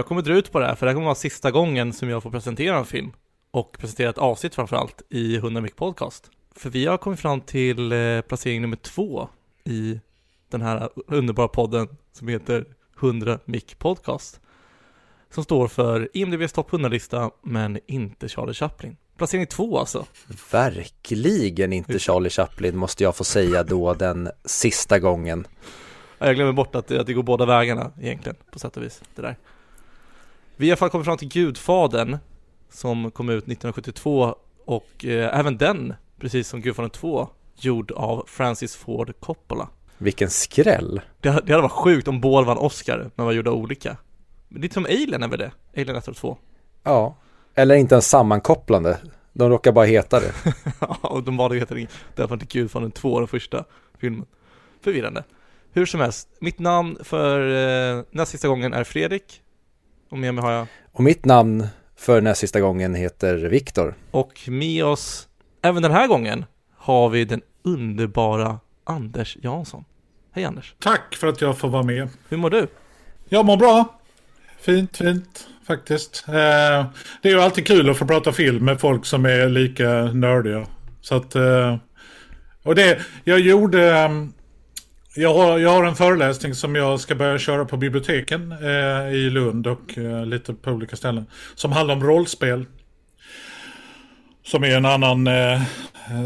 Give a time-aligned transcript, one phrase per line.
[0.00, 2.08] Jag kommer dra ut på det här för det här kommer vara sista gången som
[2.08, 3.12] jag får presentera en film
[3.50, 6.30] och presentera ett avsnitt framförallt i 100 Mic Podcast.
[6.54, 9.28] För vi har kommit fram till eh, placering nummer två
[9.64, 10.00] i
[10.50, 12.64] den här underbara podden som heter
[13.00, 14.40] 100 Mic Podcast.
[15.30, 18.96] Som står för IMDBs topp 100-lista men inte Charlie Chaplin.
[19.16, 20.06] Placering två alltså.
[20.52, 25.46] Verkligen inte Charlie Chaplin måste jag få säga då den sista gången.
[26.18, 29.02] Jag glömmer bort att att det går båda vägarna egentligen på sätt och vis.
[29.14, 29.36] Det där.
[30.60, 32.18] Vi har i alla fall kommit fram till Gudfadern
[32.70, 38.76] som kom ut 1972 och eh, även den, precis som Gudfadern 2, gjord av Francis
[38.76, 39.68] Ford Coppola.
[39.98, 41.00] Vilken skräll!
[41.20, 43.96] Det, det hade varit sjukt om båda vann Oscar, men var gjorda olika.
[44.48, 45.52] Lite som Alien är väl det?
[45.76, 46.38] Alien 1 och 2.
[46.82, 47.16] Ja,
[47.54, 48.98] eller inte ens sammankopplande.
[49.32, 50.32] De råkar bara heta det.
[50.80, 53.64] Ja, och de att heta det därför inte Gudfadern 2, den första
[53.98, 54.26] filmen.
[54.80, 55.24] Förvirrande.
[55.72, 57.40] Hur som helst, mitt namn för
[57.96, 59.42] eh, näst sista gången är Fredrik.
[60.10, 61.66] Och med mig har jag, Och mitt namn
[61.96, 63.94] för näst sista gången heter Viktor.
[64.10, 65.28] och med oss,
[65.62, 66.44] även den här gången,
[66.76, 69.84] har vi den underbara Anders Jansson.
[70.32, 72.08] Hej Anders, Tack för att jag får vara med.
[72.28, 72.66] hur mår du?
[73.28, 74.00] Jag mår bra.
[74.60, 76.24] Fint, fint faktiskt.
[76.28, 76.32] Eh,
[77.22, 80.66] det är ju alltid kul att få prata film med folk som är lika nördiga.
[81.00, 81.34] Så att...
[81.34, 81.76] Eh,
[82.62, 84.08] och det, jag gjorde
[85.14, 89.30] jag har, jag har en föreläsning som jag ska börja köra på biblioteken eh, i
[89.30, 91.26] Lund och eh, lite på olika ställen.
[91.54, 92.66] Som handlar om rollspel.
[94.44, 95.60] Som är en annan eh,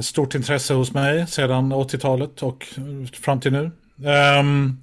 [0.03, 2.67] stort intresse hos mig sedan 80-talet och
[3.23, 3.71] fram till nu.
[4.09, 4.77] Ehm,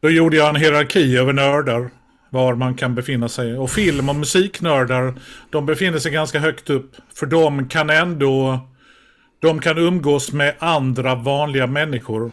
[0.00, 1.90] då gjorde jag en hierarki över nördar.
[2.30, 3.58] Var man kan befinna sig.
[3.58, 5.14] Och film och musiknördar,
[5.50, 6.92] de befinner sig ganska högt upp.
[7.14, 8.66] För de kan ändå...
[9.40, 12.32] De kan umgås med andra vanliga människor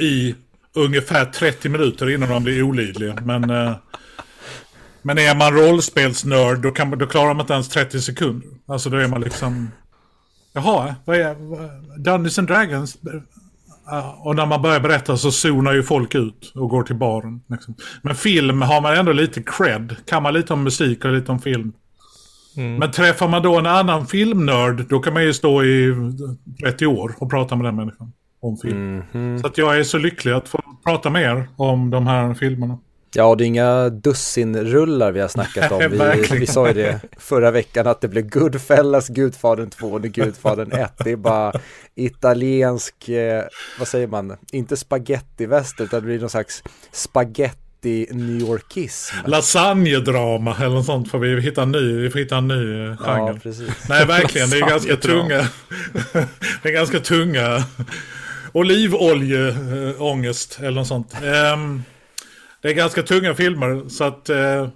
[0.00, 0.34] i
[0.74, 3.18] ungefär 30 minuter innan de blir olidliga.
[3.24, 3.76] Men, eh,
[5.02, 8.48] men är man rollspelsnörd då, kan, då klarar man inte ens 30 sekunder.
[8.66, 9.70] Alltså då är man liksom...
[10.52, 11.36] Jaha, vad är...
[11.98, 12.98] Dungeons and Dragons?
[13.86, 17.40] Ja, Och när man börjar berätta så zonar ju folk ut och går till baren.
[17.46, 17.74] Liksom.
[18.02, 19.96] Men film har man ändå lite cred.
[20.06, 21.72] Kan man lite om musik och lite om film.
[22.54, 25.94] Men träffar man då en annan filmnörd, då kan man ju stå i
[26.62, 29.02] 30 år och prata med den människan om film.
[29.40, 32.78] Så att jag är så lycklig att få prata med er om de här filmerna.
[33.14, 35.78] Ja, det är inga dussinrullar vi har snackat om.
[36.30, 40.72] Vi, vi sa ju det förra veckan att det blev Goodfellas, Gudfadern 2 och Gudfadern
[40.72, 40.92] 1.
[41.04, 41.52] Det är bara
[41.94, 43.44] italiensk, eh,
[43.78, 46.62] vad säger man, inte spaghetti-väster utan det blir någon slags
[46.92, 49.16] spaghetti-New Yorkism.
[49.26, 52.96] Lasagnedrama eller något sånt får vi hitta en ny, vi får hitta en ny eh,
[52.96, 53.32] genre.
[53.32, 53.88] Ja, precis.
[53.88, 54.50] Nej, verkligen.
[54.50, 55.48] Det är ganska tunga.
[56.62, 57.64] det är ganska tunga.
[58.52, 61.14] Olivoljeångest eller något sånt.
[61.22, 61.82] Ehm,
[62.62, 63.88] det är ganska tunga filmer.
[63.88, 64.28] Så att...
[64.28, 64.68] eh,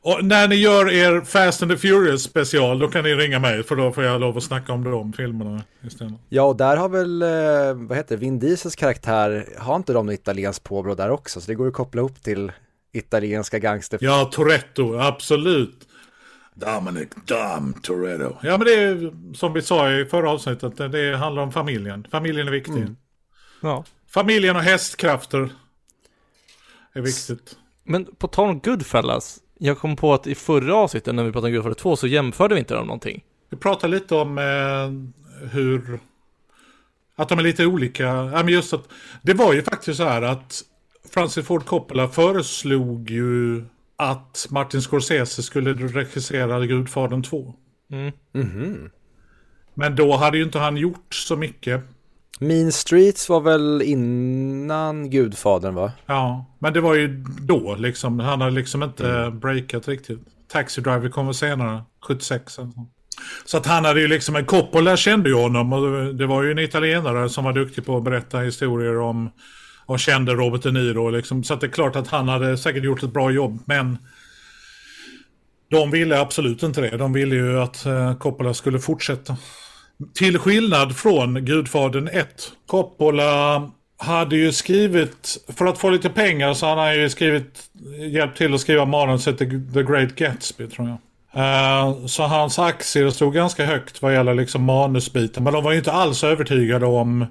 [0.00, 3.62] och när ni gör er Fast and the Furious special, då kan ni ringa mig.
[3.62, 6.12] För då får jag lov att snacka om de filmerna istället.
[6.28, 10.06] Ja, och där har väl, eh, vad heter det, Vin Diesels karaktär, har inte de
[10.06, 11.40] något italienskt påbrå där också?
[11.40, 12.52] Så det går att koppla ihop till
[12.92, 13.98] italienska gangster.
[14.02, 15.78] Ja, Toretto, absolut.
[16.54, 18.36] Dominic Dom Toretto.
[18.42, 22.06] Ja, men det är som vi sa i förra avsnittet, det- det handlar om familjen.
[22.10, 22.86] Familjen är viktig.
[23.60, 23.84] Ja.
[24.08, 25.50] Familjen och hästkrafter
[26.92, 27.56] är viktigt.
[27.84, 31.48] Men på tal om Goodfellas, jag kom på att i förra avsnittet när vi pratade
[31.48, 33.24] om Goodfellas 2 så jämförde vi inte dem någonting.
[33.50, 36.00] Vi pratar lite om eh, hur...
[37.16, 38.02] Att de är lite olika.
[38.04, 38.88] Ja, men just att,
[39.22, 40.62] det var ju faktiskt så här att
[41.10, 43.64] Francis Ford Coppola föreslog ju
[43.96, 47.54] att Martin Scorsese skulle regissera Gudfadern 2.
[48.32, 48.90] Mhm.
[49.74, 51.82] Men då hade ju inte han gjort så mycket.
[52.40, 55.92] Mean Streets var väl innan Gudfadern va?
[56.06, 58.20] Ja, men det var ju då liksom.
[58.20, 60.20] Han har liksom inte breakat riktigt.
[60.48, 62.58] Taxi Driver kom väl senare, 76.
[62.58, 62.86] eller så.
[63.44, 66.50] Så att han hade ju liksom, en Coppola kände ju honom och det var ju
[66.50, 69.30] en italienare som var duktig på att berätta historier om
[69.86, 71.44] och kände Robert De Niro liksom.
[71.44, 73.98] Så att det är klart att han hade säkert gjort ett bra jobb, men
[75.70, 76.96] de ville absolut inte det.
[76.96, 79.36] De ville ju att eh, Coppola skulle fortsätta.
[80.14, 82.52] Till skillnad från Gudfadern 1.
[82.66, 87.62] Coppola hade ju skrivit, för att få lite pengar så hade han ju skrivit,
[88.10, 90.98] hjälpt till att skriva manuset till The Great Gatsby tror jag.
[91.36, 95.44] Uh, så hans aktier stod ganska högt vad gäller liksom manusbiten.
[95.44, 97.26] Men de var ju inte alls övertygade om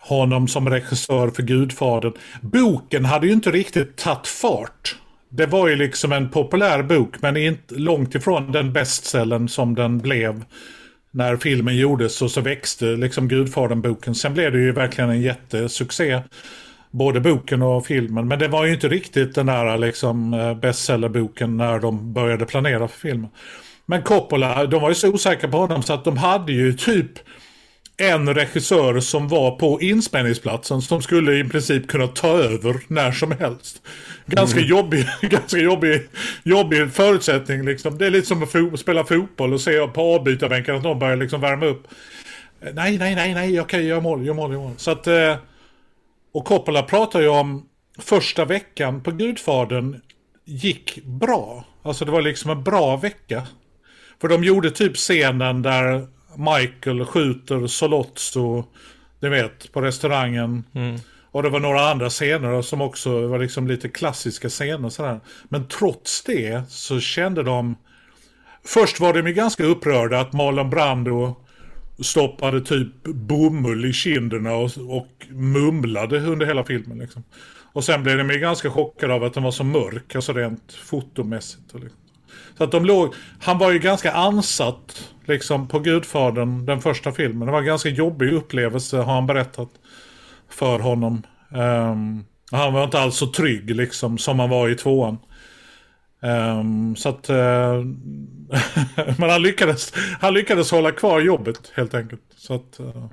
[0.00, 2.12] honom som regissör för Gudfadern.
[2.40, 4.96] Boken hade ju inte riktigt tagit fart.
[5.28, 9.98] Det var ju liksom en populär bok men inte långt ifrån den bestsellen som den
[9.98, 10.44] blev
[11.14, 14.14] när filmen gjordes och så växte liksom Gudfadern-boken.
[14.14, 16.22] Sen blev det ju verkligen en jättesuccé.
[16.90, 18.28] både boken och filmen.
[18.28, 22.88] Men det var ju inte riktigt den där liksom eh, bestsellerboken när de började planera
[22.88, 23.30] för filmen.
[23.86, 27.12] Men Coppola, de var ju så osäkra på honom så att de hade ju typ
[27.96, 33.32] en regissör som var på inspelningsplatsen som skulle i princip kunna ta över när som
[33.32, 33.82] helst.
[34.26, 34.70] Ganska mm.
[34.70, 36.08] jobbig, ganska jobbig,
[36.42, 37.98] jobbig förutsättning liksom.
[37.98, 41.16] Det är lite som att fo spela fotboll och se på avbytarbänken att någon börjar
[41.16, 41.86] liksom värma upp.
[42.60, 44.74] Nej, nej, nej, nej, okej, gör mål, gör mål, gör mål.
[44.76, 45.36] Så att, eh,
[46.32, 47.68] och Coppola pratar ju om
[47.98, 50.00] första veckan på Gudfadern
[50.44, 51.64] gick bra.
[51.82, 53.42] Alltså det var liksom en bra vecka.
[54.20, 58.64] För de gjorde typ scenen där Michael skjuter Solozzo,
[59.20, 60.64] ni vet, på restaurangen.
[60.74, 60.98] Mm.
[61.30, 65.20] Och det var några andra scener som också var liksom lite klassiska scener sådär.
[65.48, 67.76] Men trots det så kände de...
[68.64, 71.36] Först var de ju ganska upprörda att Marlon Brando
[72.02, 76.98] stoppade typ bomull i kinderna och, och mumlade under hela filmen.
[76.98, 77.24] Liksom.
[77.72, 80.72] Och sen blev de ju ganska chockade av att den var så mörk, alltså rent
[80.72, 81.74] fotomässigt.
[81.74, 82.03] Liksom.
[82.58, 87.46] Så att de låg, han var ju ganska ansatt liksom på Gudfadern, den första filmen.
[87.46, 89.68] Det var en ganska jobbig upplevelse har han berättat
[90.48, 91.22] för honom.
[91.50, 95.18] Um, han var inte alls så trygg liksom som han var i tvåan.
[96.20, 97.36] Um, så att, uh,
[99.18, 102.22] men han lyckades, han lyckades hålla kvar jobbet helt enkelt.
[102.36, 103.06] Så att, uh...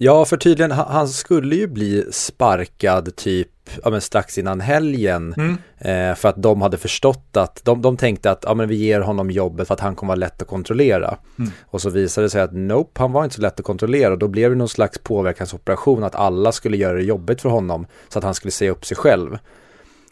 [0.00, 3.48] Ja, för tydligen, han skulle ju bli sparkad typ
[3.84, 5.34] ja, men strax innan helgen.
[5.36, 5.56] Mm.
[5.78, 9.00] Eh, för att de hade förstått att, de, de tänkte att ja, men vi ger
[9.00, 11.18] honom jobbet för att han kommer vara lätt att kontrollera.
[11.38, 11.50] Mm.
[11.66, 14.12] Och så visade det sig att nope, han var inte så lätt att kontrollera.
[14.12, 17.86] Och då blev det någon slags påverkansoperation att alla skulle göra det jobbigt för honom
[18.08, 19.38] så att han skulle se upp sig själv.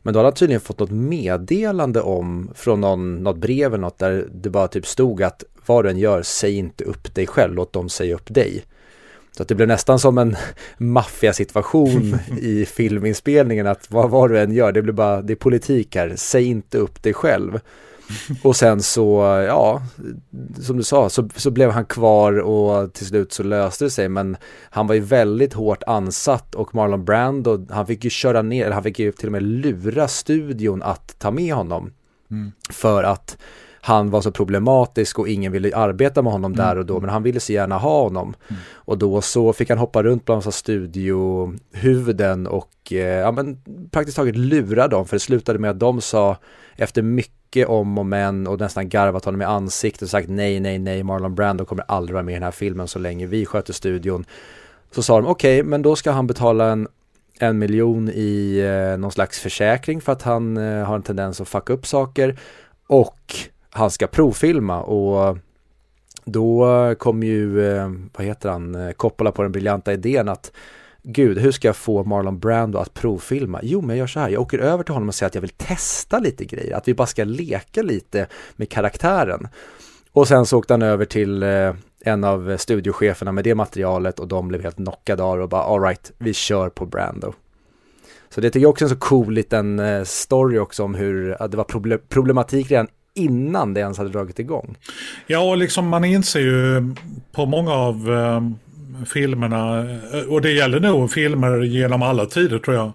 [0.03, 3.99] Men då hade han tydligen fått något meddelande om från någon, något brev eller något
[3.99, 7.55] där det bara typ stod att vad du än gör, säg inte upp dig själv,
[7.55, 8.65] låt dem säga upp dig.
[9.37, 10.37] Så att det blev nästan som en
[10.79, 15.97] maffiasituation i filminspelningen att vad, vad du än gör, det blir bara, det är politik
[15.97, 17.61] här, säg inte upp dig själv.
[18.43, 19.83] Och sen så, ja,
[20.61, 24.09] som du sa, så, så blev han kvar och till slut så löste det sig.
[24.09, 24.37] Men
[24.71, 28.83] han var ju väldigt hårt ansatt och Marlon Brando, han fick ju köra ner, han
[28.83, 31.93] fick ju till och med lura studion att ta med honom.
[32.31, 32.53] Mm.
[32.71, 33.39] För att
[33.87, 36.67] han var så problematisk och ingen ville arbeta med honom mm.
[36.67, 38.35] där och då, men han ville så gärna ha honom.
[38.49, 38.61] Mm.
[38.75, 43.59] Och då så fick han hoppa runt bland studiohuvuden och eh, ja, men
[43.91, 46.37] praktiskt taget lura dem, för det slutade med att de sa
[46.77, 50.79] efter mycket om och men och nästan garvat honom i ansiktet och sagt nej, nej,
[50.79, 53.73] nej, Marlon Brando kommer aldrig vara med i den här filmen så länge vi sköter
[53.73, 54.25] studion.
[54.91, 56.89] Så sa de okej, okay, men då ska han betala en
[57.39, 61.49] en miljon i eh, någon slags försäkring för att han eh, har en tendens att
[61.49, 62.39] fucka upp saker
[62.87, 63.37] och
[63.77, 65.39] han ska provfilma och
[66.25, 70.53] då kom ju, eh, vad heter han, eh, Coppola på den briljanta idén att
[71.03, 73.61] Gud, hur ska jag få Marlon Brando att provfilma?
[73.63, 75.43] Jo, men jag gör så här, jag åker över till honom och säger att jag
[75.43, 79.49] vill testa lite grejer, att vi bara ska leka lite med karaktären.
[80.13, 84.29] Och sen så åkte han över till eh, en av studiocheferna med det materialet och
[84.29, 87.33] de blev helt knockade av och bara alright, vi kör på Brando.
[88.29, 91.57] Så det tycker jag också är en så cool liten story också om hur det
[91.57, 94.77] var problematik redan innan det ens hade dragit igång.
[95.27, 96.95] Ja, och liksom man inser ju
[97.33, 98.41] på många av eh,
[99.07, 99.79] filmerna,
[100.13, 102.93] eh, och det gäller nog filmer genom alla tider tror jag,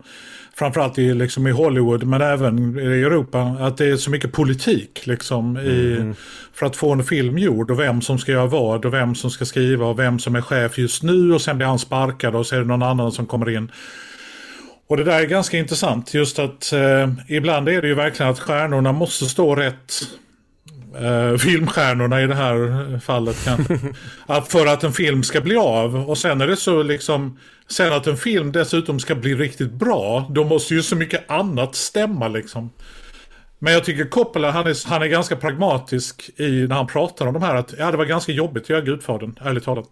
[0.56, 5.08] framförallt i, liksom i Hollywood men även i Europa, att det är så mycket politik
[5.08, 6.16] liksom i, mm.
[6.54, 9.32] för att få en film gjord och vem som ska göra vad och vem som
[9.32, 12.46] ska skriva och vem som är chef just nu och sen blir han sparkad och
[12.46, 13.72] så är det någon annan som kommer in.
[14.91, 16.13] Och det där är ganska intressant.
[16.13, 19.93] Just att eh, ibland är det ju verkligen att stjärnorna måste stå rätt.
[21.00, 23.79] Eh, filmstjärnorna i det här fallet kanske.
[24.25, 26.10] att för att en film ska bli av.
[26.10, 27.39] Och sen är det så liksom.
[27.69, 30.27] Sen att en film dessutom ska bli riktigt bra.
[30.29, 32.69] Då måste ju så mycket annat stämma liksom.
[33.60, 37.33] Men jag tycker Coppola, han är, han är ganska pragmatisk i när han pratar om
[37.33, 37.55] de här.
[37.55, 39.89] Att ja, det var ganska jobbigt att göra Gudfadern, ärligt talat.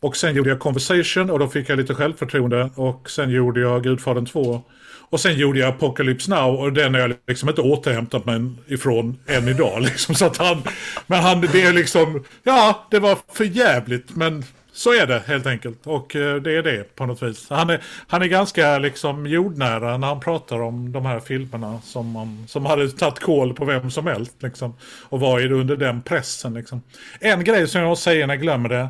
[0.00, 2.70] Och sen gjorde jag Conversation och då fick jag lite självförtroende.
[2.74, 4.62] Och sen gjorde jag Gudfadern 2.
[5.10, 9.18] Och sen gjorde jag Apocalypse Now och den har jag liksom inte återhämtat mig ifrån
[9.26, 9.82] än idag.
[9.82, 10.14] Liksom.
[10.14, 10.62] Så att han,
[11.06, 15.46] men han, det är liksom, ja, det var för jävligt men så är det helt
[15.46, 15.86] enkelt.
[15.86, 17.46] Och eh, det är det på något vis.
[17.50, 22.10] Han är, han är ganska liksom jordnära när han pratar om de här filmerna som,
[22.10, 24.34] man, som hade tagit koll på vem som helst.
[24.38, 24.74] Liksom,
[25.08, 26.54] och var under den pressen.
[26.54, 26.82] Liksom.
[27.20, 28.88] En grej som jag säger när jag glömmer det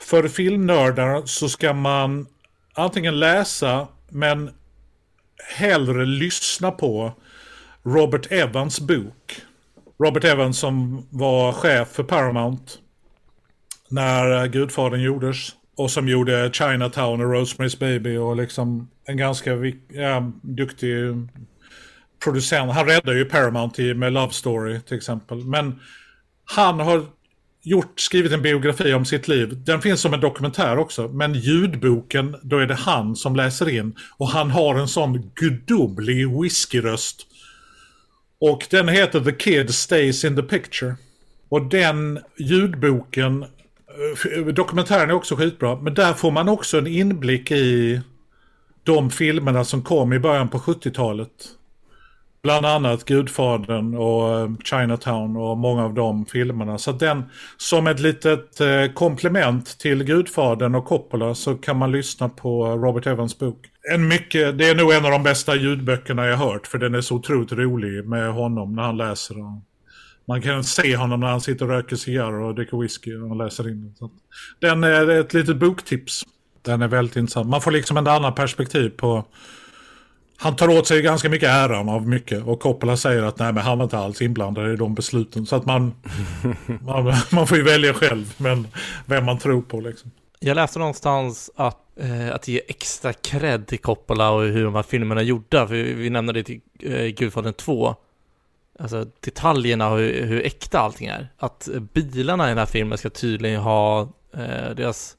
[0.00, 2.26] för filmnördar så ska man
[2.74, 4.50] antingen läsa men
[5.56, 7.12] hellre lyssna på
[7.84, 9.42] Robert Evans bok.
[10.02, 12.72] Robert Evans som var chef för Paramount
[13.88, 15.36] när Gudfadern gjordes.
[15.76, 19.50] Och som gjorde Chinatown och Rosemary's Baby och liksom en ganska
[19.88, 20.96] ja, duktig
[22.24, 22.72] producent.
[22.72, 25.44] Han räddade ju Paramount med Love Story till exempel.
[25.44, 25.80] Men
[26.44, 27.06] han har
[27.68, 29.62] gjort, skrivit en biografi om sitt liv.
[29.64, 31.08] Den finns som en dokumentär också.
[31.08, 33.96] Men ljudboken, då är det han som läser in.
[34.16, 37.26] Och han har en sån gudomlig whiskyröst.
[38.40, 40.94] Och den heter The Kid Stays in the Picture.
[41.48, 45.76] Och den ljudboken, eh, dokumentären är också skitbra.
[45.80, 48.00] Men där får man också en inblick i
[48.82, 51.30] de filmerna som kom i början på 70-talet.
[52.42, 56.78] Bland annat Gudfadern och eh, Chinatown och många av de filmerna.
[56.78, 57.24] Så den,
[57.56, 62.72] som ett litet eh, komplement till Gudfadern och Coppola så kan man lyssna på eh,
[62.72, 63.66] Robert Evans bok.
[63.94, 67.00] En mycket, det är nog en av de bästa ljudböckerna jag hört för den är
[67.00, 69.34] så otroligt rolig med honom när han läser.
[69.34, 69.62] den.
[70.28, 73.68] Man kan se honom när han sitter och röker cigarrer och dricker whisky och läser
[73.68, 74.10] in den.
[74.60, 76.22] Den är ett litet boktips.
[76.62, 77.48] Den är väldigt intressant.
[77.48, 79.24] Man får liksom en annan perspektiv på
[80.40, 83.62] han tar åt sig ganska mycket äran av mycket och Coppola säger att nej men
[83.62, 85.46] han var inte alls inblandad i de besluten.
[85.46, 85.94] Så att man,
[86.80, 88.68] man, man, får ju välja själv men
[89.06, 90.10] vem man tror på liksom.
[90.40, 94.82] Jag läste någonstans att, eh, att ge extra cred till Coppola och hur de här
[94.82, 95.66] filmerna är gjorda.
[95.66, 97.94] För vi, vi nämnde det till eh, Gudfadern 2.
[98.78, 101.28] Alltså detaljerna och hur, hur äkta allting är.
[101.38, 104.00] Att bilarna i den här filmen ska tydligen ha
[104.32, 105.16] eh, deras,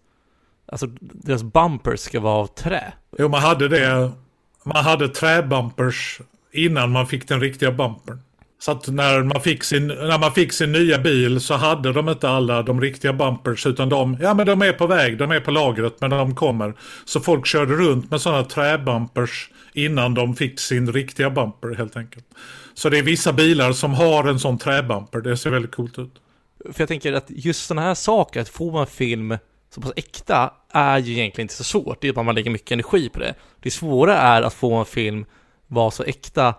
[0.66, 2.94] alltså deras bumpers ska vara av trä.
[3.18, 4.12] Jo, man hade det
[4.64, 8.20] man hade träbumpers innan man fick den riktiga bumpern.
[8.62, 12.10] Så att när man, fick sin, när man fick sin nya bil så hade de
[12.10, 15.40] inte alla de riktiga bumpers utan de, ja men de är på väg, de är
[15.40, 16.74] på lagret men de kommer.
[17.06, 22.26] Så folk körde runt med sådana träbumpers innan de fick sin riktiga bumper helt enkelt.
[22.74, 26.14] Så det är vissa bilar som har en sån träbumper, det ser väldigt coolt ut.
[26.74, 29.38] För jag tänker att just sådana här saker, att få en film
[29.70, 32.02] så pass äkta är ju egentligen inte så svårt.
[32.02, 33.34] Det är bara man lägger mycket energi på det.
[33.60, 35.26] Det svåra är att få en film
[35.68, 36.56] vara så äkta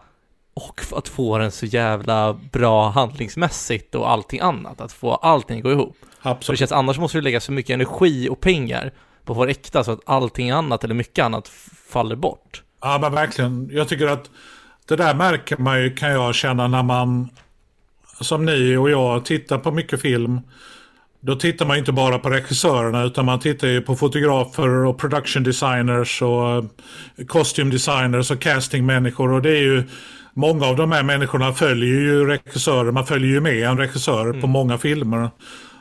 [0.55, 4.81] och att få den så jävla bra handlingsmässigt och allting annat.
[4.81, 5.97] Att få allting att gå ihop.
[6.21, 6.47] Absolut.
[6.47, 8.93] För det känns annars måste du lägga så mycket energi och pengar
[9.25, 11.49] på att det äkta så att allting annat eller mycket annat
[11.88, 12.62] faller bort.
[12.81, 13.71] Ja men verkligen.
[13.73, 14.31] Jag tycker att
[14.88, 17.31] det där märker man ju kan jag känna när man
[18.21, 20.40] som ni och jag tittar på mycket film
[21.21, 25.43] då tittar man inte bara på regissörerna utan man tittar ju på fotografer och production
[25.43, 26.65] designers och eh,
[27.27, 29.85] costume designers och castingmänniskor och det är ju
[30.35, 34.41] Många av de här människorna följer ju regissörer, man följer ju med en regissör mm.
[34.41, 35.31] på många filmer.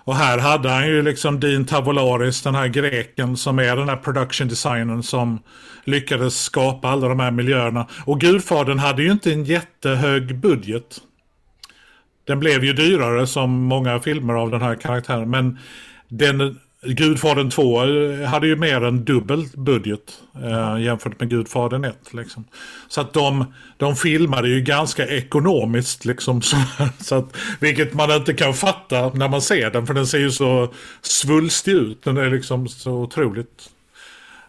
[0.03, 3.95] Och här hade han ju liksom Dean Tavolaris, den här greken som är den här
[3.95, 5.39] production designern som
[5.83, 7.87] lyckades skapa alla de här miljöerna.
[8.05, 11.01] Och Gudfadern hade ju inte en jättehög budget.
[12.29, 15.29] Den blev ju dyrare som många filmer av den här karaktären.
[15.29, 15.59] Men
[16.07, 17.79] den, Gudfadern 2
[18.25, 21.97] hade ju mer än dubbel budget eh, jämfört med Gudfadern 1.
[22.11, 22.45] Liksom.
[22.87, 26.05] Så att de, de filmade ju ganska ekonomiskt.
[26.05, 26.57] Liksom, så,
[26.99, 29.87] så att, vilket man inte kan fatta när man ser den.
[29.87, 32.03] För den ser ju så svulstig ut.
[32.03, 33.69] Den är liksom så otroligt.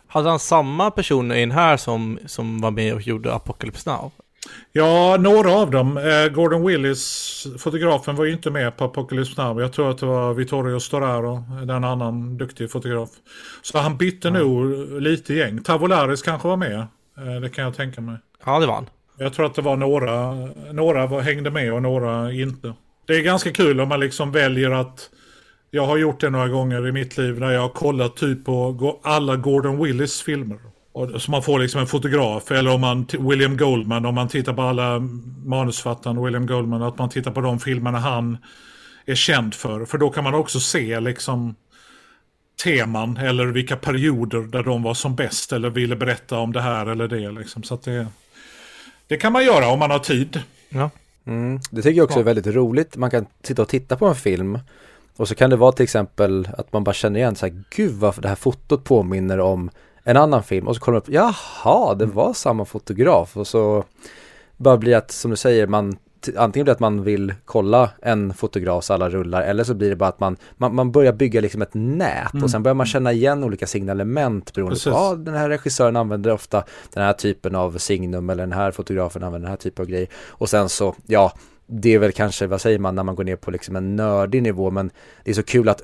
[0.07, 4.13] Hade han samma person i den här som, som var med och gjorde Apocalypse Now?
[4.73, 5.97] Ja, några av dem.
[5.97, 9.61] Eh, Gordon Willis, fotografen, var ju inte med på Apocalypse Now.
[9.61, 13.09] Jag tror att det var Vittorio Storaro, den annan duktig fotograf.
[13.63, 14.35] Så han bytte ja.
[14.35, 15.63] nog lite gäng.
[15.63, 16.79] Tavolaris kanske var med.
[17.19, 18.17] Eh, det kan jag tänka mig.
[18.45, 18.87] Ja, det var han.
[19.19, 20.35] Jag tror att det var några,
[20.73, 22.75] några var, hängde med och några inte.
[23.07, 25.11] Det är ganska kul om man liksom väljer att
[25.71, 29.01] jag har gjort det några gånger i mitt liv när jag har kollat typ på
[29.03, 30.59] alla Gordon Willis filmer.
[30.93, 34.53] Och, så man får liksom en fotograf, eller om man, William Goldman, om man tittar
[34.53, 34.99] på alla
[35.45, 38.39] manusfattaren William Goldman, att man tittar på de filmerna han
[39.07, 39.85] är känd för.
[39.85, 41.55] För då kan man också se liksom
[42.65, 46.87] teman eller vilka perioder där de var som bäst eller ville berätta om det här
[46.87, 47.31] eller det.
[47.31, 47.63] Liksom.
[47.63, 48.07] Så det,
[49.07, 50.43] det kan man göra om man har tid.
[50.69, 50.91] Ja.
[51.25, 52.97] Mm, det tycker jag också är väldigt roligt.
[52.97, 54.59] Man kan sitta och titta på en film
[55.17, 57.93] och så kan det vara till exempel att man bara känner igen så här, gud
[57.93, 59.71] vad det här fotot påminner om
[60.05, 62.17] en annan film och så kollar man upp, jaha, det mm.
[62.17, 63.85] var samma fotograf och så
[64.57, 65.97] bara blir att, som du säger, man
[66.37, 69.97] antingen blir det att man vill kolla en fotografs alla rullar eller så blir det
[69.97, 72.45] bara att man, man, man börjar bygga liksom ett nät mm.
[72.45, 74.85] och sen börjar man känna igen olika signalement beroende Precis.
[74.85, 78.71] på, ja den här regissören använder ofta den här typen av signum eller den här
[78.71, 81.33] fotografen använder den här typen av grejer och sen så, ja
[81.67, 84.43] det är väl kanske, vad säger man, när man går ner på liksom en nördig
[84.43, 84.91] nivå men
[85.25, 85.83] det är så kul att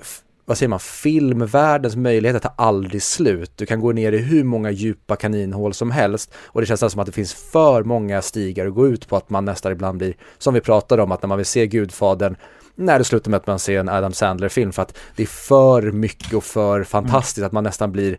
[0.49, 3.53] vad säger man, filmvärldens möjligheter tar aldrig slut.
[3.57, 7.01] Du kan gå ner i hur många djupa kaninhål som helst och det känns som
[7.01, 10.15] att det finns för många stigar att gå ut på att man nästan ibland blir,
[10.39, 12.37] som vi pratade om, att när man vill se Gudfadern
[12.75, 15.83] när det slutar med att man ser en Adam Sandler-film för att det är för
[15.83, 17.47] mycket och för fantastiskt mm.
[17.47, 18.19] att man nästan blir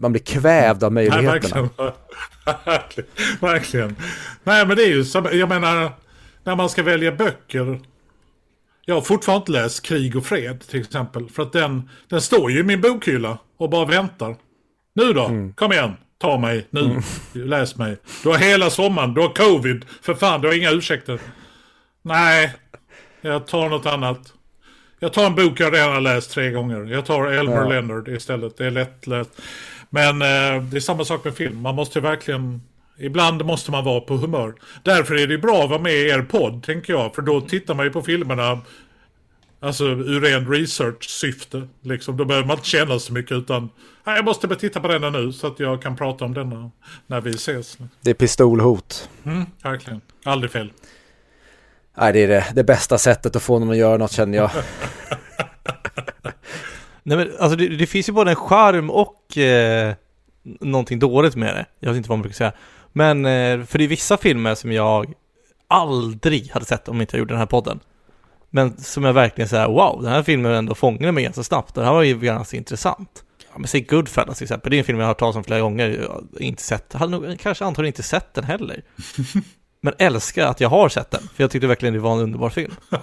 [0.00, 1.32] man blir kvävd av Nej, möjligheterna.
[1.32, 1.68] verkligen.
[2.64, 3.10] verkligen.
[3.40, 3.96] Verkligen.
[4.44, 5.04] Nej, men det är ju
[5.38, 5.92] jag menar,
[6.44, 7.80] när man ska välja böcker.
[8.88, 11.28] Jag har fortfarande inte läst Krig och fred till exempel.
[11.28, 14.36] För att den, den står ju i min bokhylla och bara väntar.
[14.94, 17.00] Nu då, kom igen, ta mig, nu,
[17.32, 17.96] läs mig.
[18.22, 21.20] Du har hela sommaren, du har covid, för fan, du har inga ursäkter.
[22.02, 22.54] Nej,
[23.20, 24.32] jag tar något annat.
[24.98, 26.84] Jag tar en bok jag redan har läst tre gånger.
[26.84, 27.68] Jag tar Elmer Ja.
[27.68, 28.56] Leonard istället.
[28.56, 29.30] Det är lättläst.
[29.90, 31.60] Men eh, det är samma sak med film.
[31.62, 32.62] Man måste verkligen...
[32.98, 34.54] Ibland måste man vara på humör.
[34.82, 37.14] Därför är det bra att vara med i er podd, tänker jag.
[37.14, 38.60] För då tittar man ju på filmerna
[39.60, 41.68] Alltså ur ren research-syfte.
[41.82, 43.70] Liksom, då behöver man inte känna så mycket utan
[44.04, 46.70] "Nej, jag måste bara titta på denna nu så att jag kan prata om denna
[47.06, 47.78] när vi ses.
[48.00, 49.10] Det är pistolhot.
[49.24, 50.00] Mm, verkligen.
[50.24, 50.72] Aldrig fel.
[51.98, 54.50] Nej, det är det, det bästa sättet att få någon att göra något känner jag.
[57.02, 59.94] Nej men alltså det, det finns ju både en charm och eh,
[60.42, 61.66] någonting dåligt med det.
[61.80, 62.52] Jag vet inte vad man brukar säga.
[62.98, 65.14] Men eh, för det är vissa filmer som jag
[65.68, 67.80] aldrig hade sett om inte jag gjorde den här podden.
[68.50, 71.74] Men som jag verkligen säger, wow, den här filmen ändå fångade mig ganska snabbt.
[71.74, 73.24] Den här var ju ganska intressant.
[73.52, 75.44] Ja, men säg Goodfellas till exempel, det är en film jag har hört talas om
[75.44, 78.82] flera gånger, jag har inte sett, hade nog kanske antagligen inte sett den heller.
[79.80, 82.50] Men älskar att jag har sett den, för jag tyckte verkligen det var en underbar
[82.50, 82.74] film.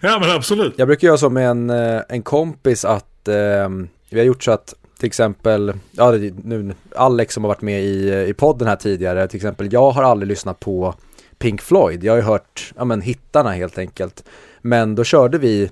[0.00, 0.74] Ja men absolut.
[0.76, 3.68] Jag brukar göra så med en, eh, en kompis att eh,
[4.10, 6.10] vi har gjort så att till exempel, ja
[6.42, 10.02] nu, Alex som har varit med i, i podden här tidigare, till exempel jag har
[10.02, 10.94] aldrig lyssnat på
[11.38, 14.24] Pink Floyd, jag har ju hört, ja men hittarna helt enkelt.
[14.60, 15.70] Men då körde vi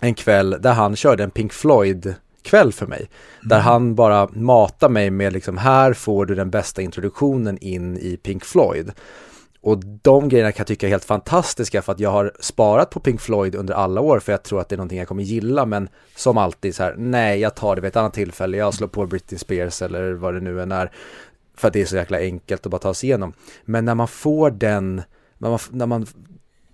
[0.00, 3.08] en kväll där han körde en Pink Floyd kväll för mig.
[3.42, 8.16] Där han bara matar mig med liksom, här får du den bästa introduktionen in i
[8.16, 8.92] Pink Floyd.
[9.66, 13.00] Och de grejerna kan jag tycka är helt fantastiska för att jag har sparat på
[13.00, 15.66] Pink Floyd under alla år för jag tror att det är någonting jag kommer gilla
[15.66, 18.88] men som alltid så här, nej jag tar det vid ett annat tillfälle, jag slår
[18.88, 20.92] på Britney Spears eller vad det nu än är
[21.56, 23.32] för att det är så jäkla enkelt att bara ta sig igenom.
[23.64, 25.02] Men när man får den,
[25.38, 26.06] när man, när man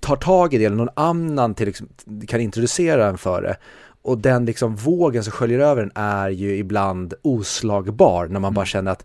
[0.00, 1.88] tar tag i det eller någon annan till, liksom,
[2.28, 3.56] kan introducera en för det
[4.02, 8.66] och den liksom vågen som sköljer över den är ju ibland oslagbar när man bara
[8.66, 9.04] känner att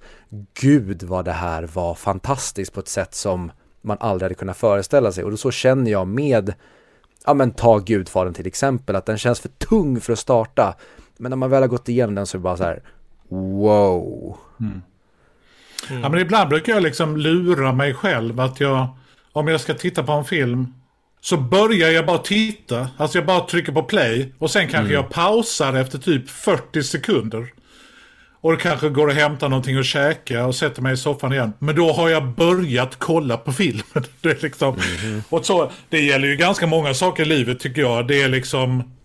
[0.54, 5.12] gud vad det här var fantastiskt på ett sätt som man aldrig hade kunnat föreställa
[5.12, 6.54] sig och då så känner jag med,
[7.26, 10.76] ja men ta Gudfadern till exempel, att den känns för tung för att starta
[11.18, 12.82] men när man väl har gått igenom den så är det bara så här
[13.30, 14.38] wow.
[15.90, 18.88] Ja, men ibland brukar jag liksom lura mig själv att jag,
[19.32, 20.74] om jag ska titta på en film,
[21.22, 22.90] så börjar jag bara titta.
[22.98, 27.54] Alltså jag bara trycker på play och sen kanske jag pausar efter typ 40 sekunder.
[28.42, 31.54] Och kanske går att hämta någonting att käka och sätter mig i soffan igen.
[31.60, 33.84] Men då har jag börjat kolla på filmen.
[34.22, 34.78] Det, är liksom,
[35.30, 38.08] och så, det gäller ju ganska många saker i livet tycker jag.
[38.08, 38.96] Det är liksom,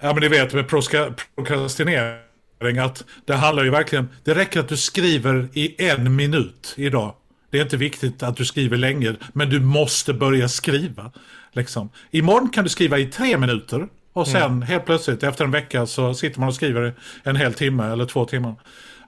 [0.00, 4.68] ja men ni vet med proska- prokrastinering att det handlar ju verkligen, det räcker att
[4.68, 7.14] du skriver i en minut idag.
[7.50, 11.12] Det är inte viktigt att du skriver länge, men du måste börja skriva.
[11.52, 11.90] Liksom.
[12.10, 16.14] Imorgon kan du skriva i tre minuter och sen helt plötsligt efter en vecka så
[16.14, 18.54] sitter man och skriver en hel timme eller två timmar.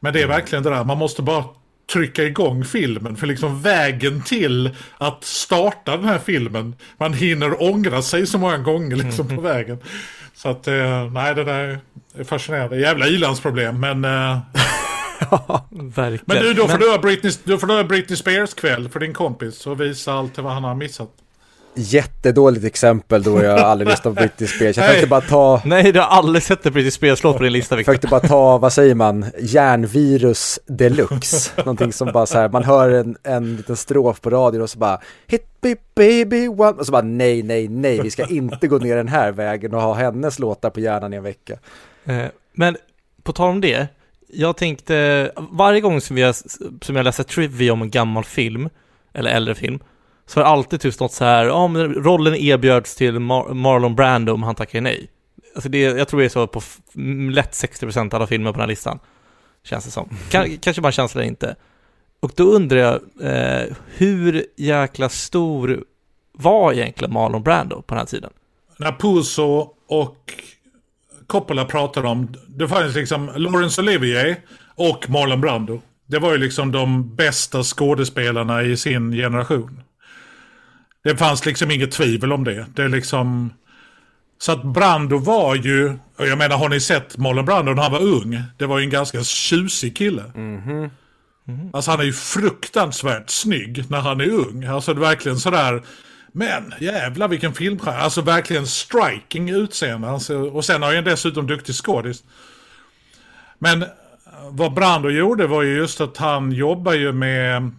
[0.00, 1.44] Men det är verkligen det där, man måste bara
[1.92, 3.16] trycka igång filmen.
[3.16, 8.58] För liksom vägen till att starta den här filmen, man hinner ångra sig så många
[8.58, 9.78] gånger liksom på vägen.
[10.34, 11.80] Så att, eh, nej det där
[12.14, 12.80] är fascinerande.
[12.80, 14.04] Jävla ilandsproblem, men...
[14.04, 14.38] Eh,
[15.70, 16.20] Verkligen.
[16.26, 19.00] men du, då får du ha Britney, du får du ha Britney Spears kväll för
[19.00, 21.10] din kompis och visa allt vad han har missat.
[21.74, 24.76] Jättedåligt exempel då jag aldrig lyssnat på Britney Spears.
[24.76, 27.76] Jag försökte bara ta, Nej, du har aldrig sett en British Spears-låt på din lista,
[27.76, 27.92] Victor.
[27.92, 31.50] försökte bara ta, vad säger man, järnvirus deluxe.
[31.56, 34.78] Någonting som bara så här, man hör en, en liten strof på radion och så
[34.78, 38.78] bara Hit me baby one, och så bara nej, nej, nej, vi ska inte gå
[38.78, 41.58] ner den här vägen och ha hennes låtar på hjärnan i en vecka.
[42.04, 42.76] Eh, Men
[43.22, 43.88] på tal om det,
[44.32, 46.34] jag tänkte, varje gång som, vi har,
[46.84, 48.68] som jag läser trivia om en gammal film,
[49.14, 49.78] eller äldre film,
[50.28, 53.94] så har det alltid typ stått så här, ja men rollen erbjöds till Mar- Marlon
[53.94, 55.10] Brando om han tackar nej.
[55.54, 56.60] Alltså det, jag tror det är så på
[57.32, 58.98] lätt 60% av alla filmer på den här listan.
[59.64, 60.08] Känns det som.
[60.30, 61.56] Kan, kanske bara känsla eller inte.
[62.20, 65.84] Och då undrar jag, eh, hur jäkla stor
[66.32, 68.30] var egentligen Marlon Brando på den här tiden?
[68.76, 70.32] När Puzo och
[71.26, 74.36] Coppola pratade om, det fanns liksom Laurence Olivier
[74.74, 75.80] och Marlon Brando.
[76.06, 79.80] Det var ju liksom de bästa skådespelarna i sin generation.
[81.04, 82.66] Det fanns liksom inget tvivel om det.
[82.74, 83.52] Det är liksom...
[84.40, 87.92] Så att Brando var ju, och jag menar har ni sett Marlon Brando när han
[87.92, 88.42] var ung?
[88.56, 90.24] Det var ju en ganska tjusig kille.
[91.72, 94.64] Alltså han är ju fruktansvärt snygg när han är ung.
[94.64, 95.82] Alltså det är verkligen sådär,
[96.32, 97.98] men jävlar vilken filmstjärna.
[97.98, 100.08] Alltså verkligen striking utseende.
[100.08, 102.24] Alltså, och sen har han dessutom duktig skådis.
[103.58, 103.84] Men
[104.50, 107.70] vad Brando gjorde var ju just att han jobbar ju med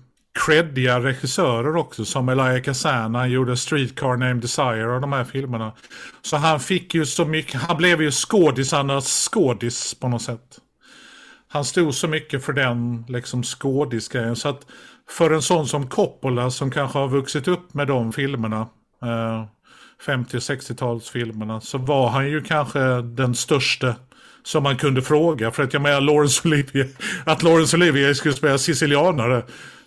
[0.46, 2.06] creddiga regissörer också.
[2.06, 5.74] Som Elia Kazan, han gjorde Streetcar Named Desire och de här filmerna.
[6.22, 10.60] Så han fick ju så mycket, han blev ju skådisarnas skådis på något sätt.
[11.48, 14.36] Han stod så mycket för den liksom skådisgrejen.
[14.36, 14.66] Så att
[15.10, 18.68] för en sån som Coppola som kanske har vuxit upp med de filmerna.
[19.04, 19.46] Eh,
[20.06, 21.60] 50 och 60-talsfilmerna.
[21.60, 23.96] Så var han ju kanske den största
[24.44, 25.52] som man kunde fråga.
[25.52, 26.90] För att jag menar Laurence Olivier,
[27.26, 29.44] att Laurence Olivier skulle spela sicilianare.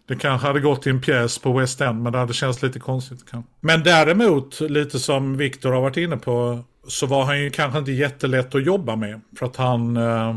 [0.09, 2.79] Det kanske hade gått i en pjäs på West End men det hade känts lite
[2.79, 3.25] konstigt.
[3.61, 7.93] Men däremot, lite som Victor har varit inne på, så var han ju kanske inte
[7.93, 9.21] jättelätt att jobba med.
[9.38, 10.37] För att han, eh,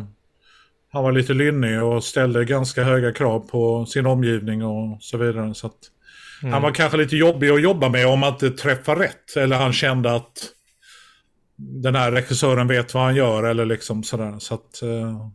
[0.92, 5.54] han var lite lynnig och ställde ganska höga krav på sin omgivning och så vidare.
[5.54, 5.78] Så att
[6.42, 6.54] mm.
[6.54, 9.36] Han var kanske lite jobbig att jobba med om man inte träffar rätt.
[9.38, 10.52] Eller han kände att
[11.58, 14.36] den här regissören vet vad han gör eller liksom sådär.
[14.40, 15.28] Så att, eh,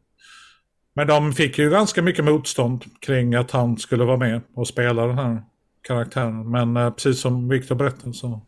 [0.96, 5.07] men de fick ju ganska mycket motstånd kring att han skulle vara med och spela
[5.07, 5.42] den här
[5.83, 6.50] karaktären.
[6.50, 8.40] Men eh, precis som Victor berättade så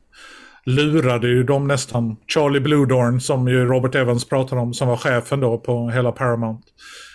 [0.64, 5.40] lurade ju de nästan Charlie Bluedorn som ju Robert Evans pratade om som var chefen
[5.40, 6.66] då på hela Paramount.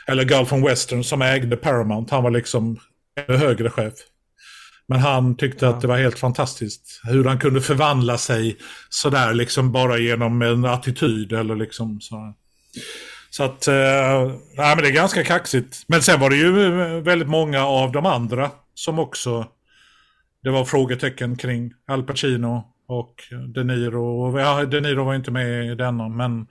[0.07, 2.15] Eller Gulf and Western som ägde Paramount.
[2.15, 2.77] Han var liksom
[3.27, 3.93] högre chef.
[4.87, 5.71] Men han tyckte ja.
[5.71, 8.57] att det var helt fantastiskt hur han kunde förvandla sig
[8.89, 12.33] sådär liksom bara genom en attityd eller liksom så.
[13.37, 15.83] Så att, eh, nej men det är ganska kaxigt.
[15.87, 19.45] Men sen var det ju eh, väldigt många av de andra som också,
[20.43, 24.39] det var frågetecken kring Al Pacino och De Niro.
[24.39, 26.47] Ja, De Niro var inte med i denna, men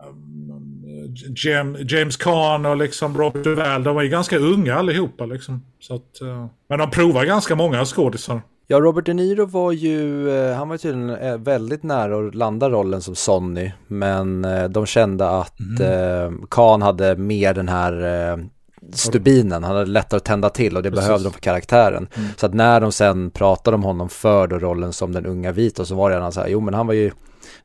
[0.00, 5.66] eh, James Caan och liksom Robert Duvall, de var ju ganska unga allihopa liksom.
[5.80, 8.40] Så att, eh, men de provar ganska många skådisar.
[8.66, 12.70] Ja, Robert De Niro var ju, eh, han var tydligen eh, väldigt nära att landa
[12.70, 16.46] rollen som Sonny, men de kände att mm.
[16.50, 18.48] Khan hade mer den här
[18.92, 21.06] stubinen, han hade lättare att tända till och det Precis.
[21.06, 22.08] behövde de för karaktären.
[22.16, 22.28] Mm.
[22.36, 25.84] Så att när de sen pratade om honom för då rollen som den unga vita
[25.84, 27.10] så var det redan så här, jo men han var ju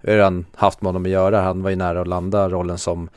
[0.01, 1.41] vi har redan haft med honom att göra.
[1.41, 3.09] Han var ju nära att landa rollen som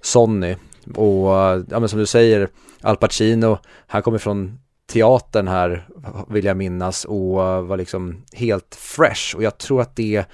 [0.00, 0.56] Sonny.
[0.94, 1.28] Och
[1.70, 2.48] ja, men som du säger,
[2.82, 4.58] Al Pacino, han kommer från
[4.92, 5.88] teatern här,
[6.28, 7.28] vill jag minnas, och
[7.66, 9.36] var liksom helt fresh.
[9.36, 10.24] Och jag tror att det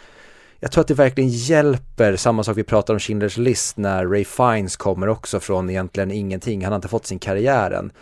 [0.60, 4.24] jag tror att det verkligen hjälper, samma sak vi pratar om Schindler's list när Ray
[4.24, 7.92] Fiennes kommer också från egentligen ingenting, han har inte fått sin karriär än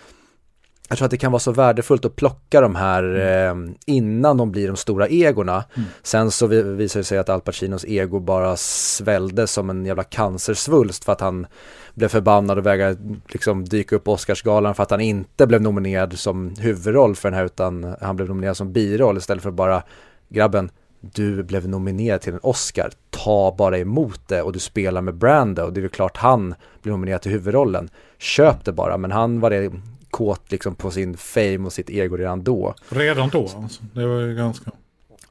[0.92, 3.68] jag tror att det kan vara så värdefullt att plocka de här mm.
[3.68, 5.64] eh, innan de blir de stora egorna.
[5.74, 5.88] Mm.
[6.02, 11.04] Sen så visar det sig att Al Pacinos ego bara svällde som en jävla cancersvulst
[11.04, 11.46] för att han
[11.94, 12.96] blev förbannad och vägrade
[13.28, 17.38] liksom dyka upp på Oscarsgalan för att han inte blev nominerad som huvudroll för den
[17.38, 19.82] här utan han blev nominerad som biroll istället för bara
[20.28, 25.14] grabben du blev nominerad till en Oscar, ta bara emot det och du spelar med
[25.14, 27.88] Brando och det är väl klart han blir nominerad till huvudrollen.
[28.18, 29.72] Köp det bara, men han var det
[30.12, 32.74] kåt liksom på sin fame och sitt ego redan då.
[32.88, 34.70] Redan då alltså, det var ju ganska...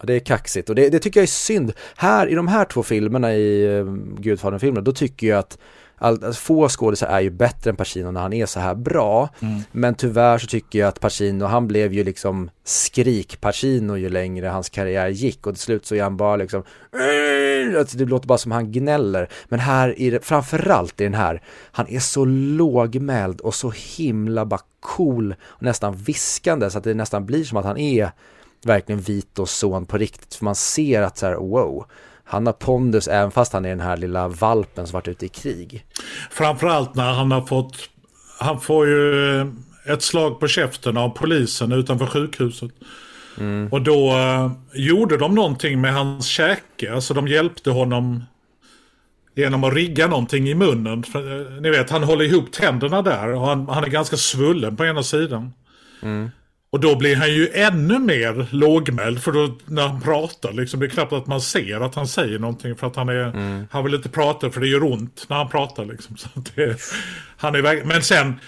[0.03, 1.73] Det är kaxigt och det, det, tycker jag är synd.
[1.95, 5.57] Här i de här två filmerna i uh, Gudfadern-filmerna, då tycker jag att
[6.01, 9.29] all, alltså, få skådisar är ju bättre än Pacino när han är så här bra.
[9.39, 9.61] Mm.
[9.71, 14.69] Men tyvärr så tycker jag att Pacino, han blev ju liksom skrik-Pacino ju längre hans
[14.69, 16.63] karriär gick och till slut så är han bara liksom
[17.79, 19.29] alltså, det låter bara som han gnäller.
[19.45, 24.45] Men här i det, framförallt i den här, han är så lågmäld och så himla
[24.45, 28.11] bara cool och nästan viskande så att det nästan blir som att han är
[28.63, 30.35] verkligen vit och son på riktigt.
[30.35, 31.85] För man ser att så här, wow,
[32.31, 35.29] han har pondus även fast han är den här lilla valpen som varit ute i
[35.29, 35.85] krig.
[36.31, 37.89] Framförallt när han har fått,
[38.39, 39.41] han får ju
[39.85, 42.71] ett slag på käften av polisen utanför sjukhuset.
[43.37, 43.67] Mm.
[43.71, 48.23] Och då uh, gjorde de någonting med hans käke, alltså de hjälpte honom
[49.35, 51.03] genom att rigga någonting i munnen.
[51.03, 54.75] För, uh, ni vet, han håller ihop tänderna där och han, han är ganska svullen
[54.75, 55.53] på ena sidan.
[56.01, 56.29] Mm.
[56.71, 60.85] Och då blir han ju ännu mer lågmäld för då när han pratar liksom det
[60.85, 63.67] är knappt att man ser att han säger någonting för att han är mm.
[63.71, 66.17] han vill inte prata för det gör ont när han pratar liksom.
[66.17, 66.81] Så det,
[67.37, 68.39] han är, men sen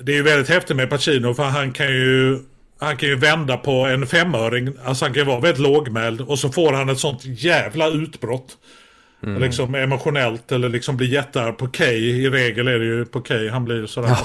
[0.00, 2.38] det är ju väldigt häftigt med Pacino för han kan ju
[2.78, 6.48] han kan ju vända på en femöring, alltså han kan vara väldigt lågmäld och så
[6.48, 8.56] får han ett sånt jävla utbrott.
[9.22, 9.42] Mm.
[9.42, 11.96] Liksom emotionellt eller liksom blir jättearg på Kay.
[11.96, 14.16] I regel är det ju på Kay han blir sådär.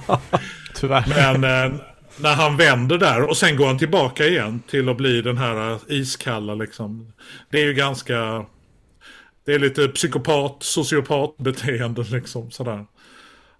[0.74, 1.04] Tyvärr.
[1.08, 1.80] Men eh,
[2.20, 5.78] när han vänder där och sen går han tillbaka igen till att bli den här
[5.88, 7.12] iskalla liksom.
[7.50, 8.46] Det är ju ganska...
[9.46, 12.86] Det är lite psykopat, sociopat beteende liksom sådär.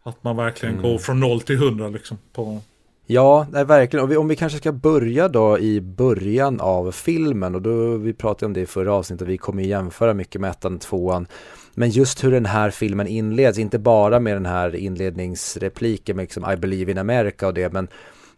[0.03, 0.90] Att man verkligen mm.
[0.90, 2.61] går från noll till hundra liksom på...
[3.07, 4.05] Ja, nej, verkligen.
[4.05, 8.12] Och vi, om vi kanske ska börja då i början av filmen och då, vi
[8.12, 11.27] pratade om det i förra avsnittet, vi kommer jämföra mycket med ettan, tvåan.
[11.75, 16.53] Men just hur den här filmen inleds, inte bara med den här inledningsrepliken med liksom
[16.53, 17.88] I believe in America och det, men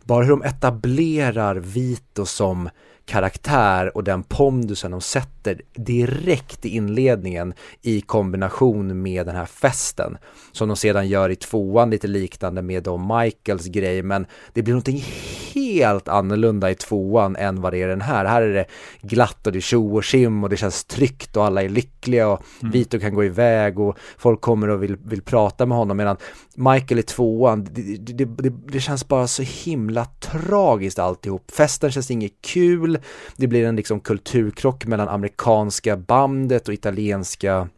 [0.07, 2.69] bara hur de etablerar Vito som
[3.07, 10.19] karaktär och den pondusen de sätter direkt i inledningen i kombination med den här festen
[10.53, 14.75] som de sedan gör i tvåan lite liknande med då Michaels grej men det blir
[14.75, 15.05] någonting
[15.55, 18.25] helt annorlunda i tvåan än vad det är den här.
[18.25, 18.67] Här är det
[19.01, 22.29] glatt och det är tjo och tjim och det känns tryggt och alla är lyckliga
[22.29, 22.73] och mm.
[22.73, 26.17] Vito kan gå iväg och folk kommer och vill, vill prata med honom medan
[26.55, 31.51] Michael i tvåan, det, det, det, det känns bara så himla tragiskt alltihop.
[31.51, 32.96] Festen känns inget kul,
[33.37, 37.69] det blir en liksom kulturkrock mellan amerikanska bandet och italienska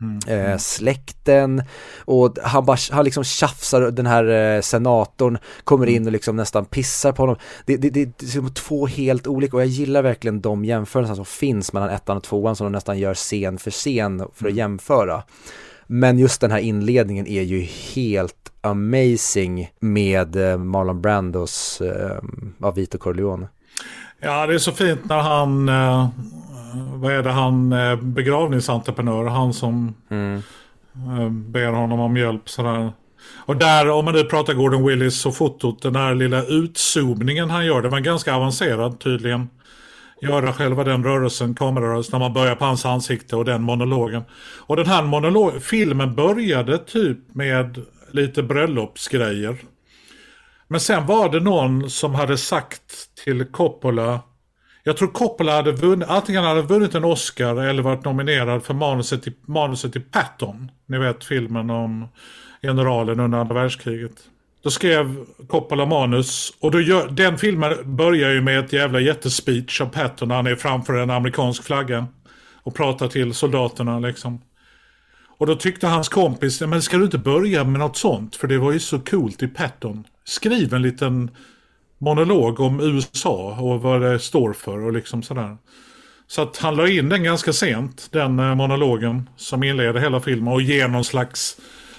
[0.00, 0.18] Mm.
[0.26, 1.62] Eh, släkten
[1.98, 6.64] och han bara, han liksom tjafsar, den här eh, senatorn kommer in och liksom nästan
[6.64, 7.36] pissar på honom.
[7.66, 11.14] Det, det, det, det är som två helt olika och jag gillar verkligen de jämförelser
[11.14, 14.40] som finns mellan ettan och tvåan som de nästan gör scen för scen för att
[14.40, 14.56] mm.
[14.56, 15.22] jämföra.
[15.86, 17.60] Men just den här inledningen är ju
[17.94, 22.18] helt amazing med eh, Marlon Brandos eh,
[22.60, 23.48] av Vito Corleone.
[24.20, 26.08] Ja, det är så fint när han, eh,
[26.94, 30.42] vad är det, han eh, begravningsentreprenör, han som mm.
[30.94, 32.92] eh, ber honom om hjälp sådär.
[33.46, 37.66] Och där, om man nu pratar Gordon Willis och fotot, den här lilla utzoomningen han
[37.66, 39.48] gör, det var ganska avancerad tydligen.
[40.22, 44.22] Göra själva den rörelsen, kamerarörelsen, när man börjar på hans ansikte och den monologen.
[44.58, 49.56] Och den här monolog, filmen började typ med lite bröllopsgrejer.
[50.68, 54.20] Men sen var det någon som hade sagt till Coppola
[54.88, 59.22] jag tror Coppola hade vunnit, antingen hade vunnit en Oscar eller varit nominerad för manuset
[59.22, 60.70] till, manuset till Patton.
[60.86, 62.08] Ni vet filmen om
[62.62, 64.12] generalen under andra världskriget.
[64.62, 69.80] Då skrev Coppola manus och då gör, den filmen börjar ju med ett jävla jättespeech
[69.80, 72.06] av Patton när han är framför en amerikansk flagga.
[72.62, 74.40] Och pratar till soldaterna liksom.
[75.38, 78.36] Och då tyckte hans kompis, men ska du inte börja med något sånt?
[78.36, 80.04] För det var ju så coolt i Patton.
[80.28, 81.30] Skriv en liten
[81.98, 85.56] monolog om USA och vad det står för och liksom sådär.
[86.26, 90.54] Så att han la in den ganska sent, den eh, monologen som inleder hela filmen
[90.54, 91.56] och ger någon slags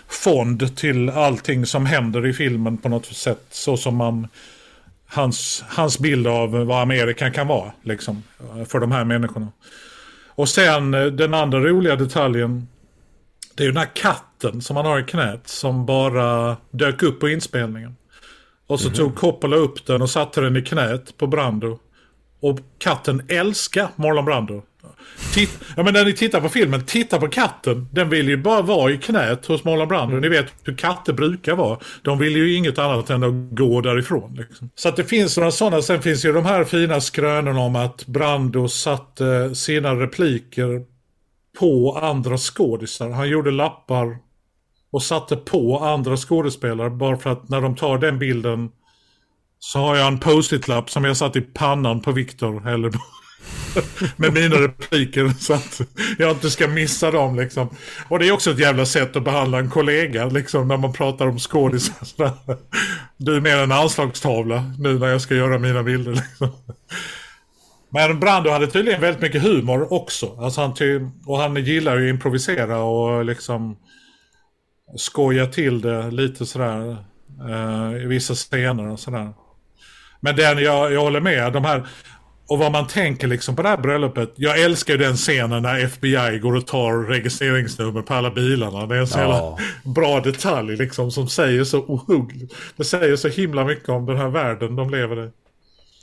[0.08, 3.46] fond till allting som händer i filmen på något sätt.
[3.50, 4.28] Så som man,
[5.06, 8.24] hans, hans bild av vad Amerika kan vara liksom,
[8.68, 9.48] för de här människorna.
[10.28, 12.68] Och sen eh, den andra roliga detaljen
[13.56, 17.20] det är ju den här katten som han har i knät som bara dök upp
[17.20, 17.96] på inspelningen.
[18.70, 18.98] Och så mm -hmm.
[18.98, 21.80] tog Coppola upp den och satte den i knät på Brando.
[22.42, 24.62] Och katten älskar Marlon Brando.
[25.34, 27.88] Titt, ja, men när ni tittar på filmen, titta på katten.
[27.92, 30.18] Den vill ju bara vara i knät hos Marlon Brando.
[30.18, 30.22] Mm.
[30.22, 31.80] Ni vet hur katter brukar vara.
[32.02, 34.36] De vill ju inget annat än att gå därifrån.
[34.36, 34.70] Liksom.
[34.76, 35.82] Så att det finns några sådana.
[35.82, 40.86] Sen finns ju de här fina skrönorna om att Brando satte sina repliker
[41.60, 43.10] på andra skådisar.
[43.10, 44.29] Han gjorde lappar
[44.91, 48.69] och satte på andra skådespelare bara för att när de tar den bilden
[49.60, 52.91] så har jag en post-it-lapp som jag satt i pannan på Viktor eller
[54.15, 55.82] med mina repliker så att
[56.17, 57.69] jag inte ska missa dem liksom.
[58.08, 61.28] Och det är också ett jävla sätt att behandla en kollega liksom när man pratar
[61.28, 62.32] om skådisar.
[63.17, 66.49] Du är mer en anslagstavla nu när jag ska göra mina bilder liksom.
[67.89, 70.38] Men Brando hade tydligen väldigt mycket humor också.
[70.39, 70.73] Alltså han
[71.25, 73.78] och han gillar ju att improvisera och liksom
[74.95, 76.97] skoja till det lite sådär
[77.49, 79.34] uh, i vissa scener och sådär.
[80.19, 81.88] Men den, jag, jag håller med, de här,
[82.49, 84.34] och vad man tänker liksom på det här bröllopet.
[84.36, 88.86] Jag älskar ju den scenen när FBI går och tar registreringsnummer på alla bilarna.
[88.86, 89.58] Det är en så ja.
[89.84, 92.54] bra detalj liksom som säger så ohuggligt.
[92.75, 95.32] Det säger så himla mycket om den här världen de lever i.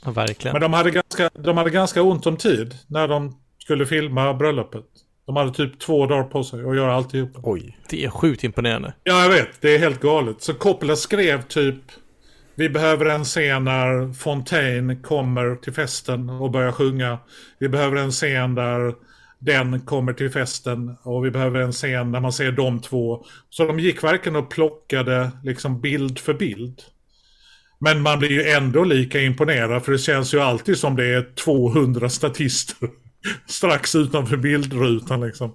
[0.05, 0.53] Ja, verkligen.
[0.53, 4.85] Men de hade, ganska, de hade ganska ont om tid när de skulle filma bröllopet.
[5.27, 7.31] De hade typ två dagar på sig att göra alltihop.
[7.43, 7.77] Oj.
[7.89, 8.93] Det är sjukt imponerande.
[9.03, 9.61] Ja, jag vet.
[9.61, 10.41] Det är helt galet.
[10.41, 11.81] Så Coppola skrev typ
[12.55, 17.17] vi behöver en scen när Fontaine kommer till festen och börjar sjunga.
[17.59, 18.93] Vi behöver en scen där
[19.39, 23.25] den kommer till festen och vi behöver en scen där man ser de två.
[23.49, 26.81] Så de gick verkligen och plockade liksom bild för bild.
[27.79, 31.35] Men man blir ju ändå lika imponerad för det känns ju alltid som det är
[31.35, 32.89] 200 statister
[33.45, 35.53] strax utanför bildrutan liksom.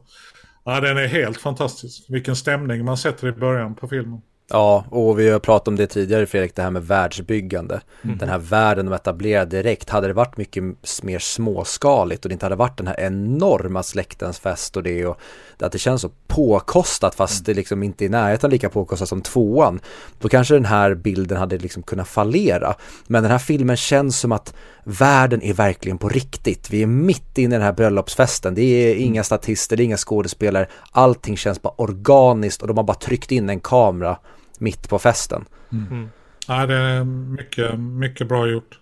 [0.64, 2.04] Ja, den är helt fantastisk.
[2.08, 4.20] Vilken stämning man sätter i början på filmen.
[4.50, 7.80] Ja, och vi har pratat om det tidigare Fredrik, det här med världsbyggande.
[8.04, 8.18] Mm.
[8.18, 10.62] Den här världen de etablerar direkt, hade det varit mycket
[11.02, 15.20] mer småskaligt och det inte hade varit den här enorma släktens fest och det och
[15.62, 17.44] att det känns så påkostat fast mm.
[17.44, 19.80] det liksom inte är i närheten lika påkostat som tvåan.
[20.20, 22.74] Då kanske den här bilden hade liksom kunnat fallera.
[23.06, 26.70] Men den här filmen känns som att världen är verkligen på riktigt.
[26.70, 28.54] Vi är mitt inne i den här bröllopsfesten.
[28.54, 30.66] Det är inga statister, det är inga skådespelare.
[30.90, 34.18] Allting känns bara organiskt och de har bara tryckt in en kamera
[34.58, 35.44] mitt på festen.
[35.72, 36.08] Mm.
[36.48, 38.78] Ja, det är mycket, mycket bra gjort.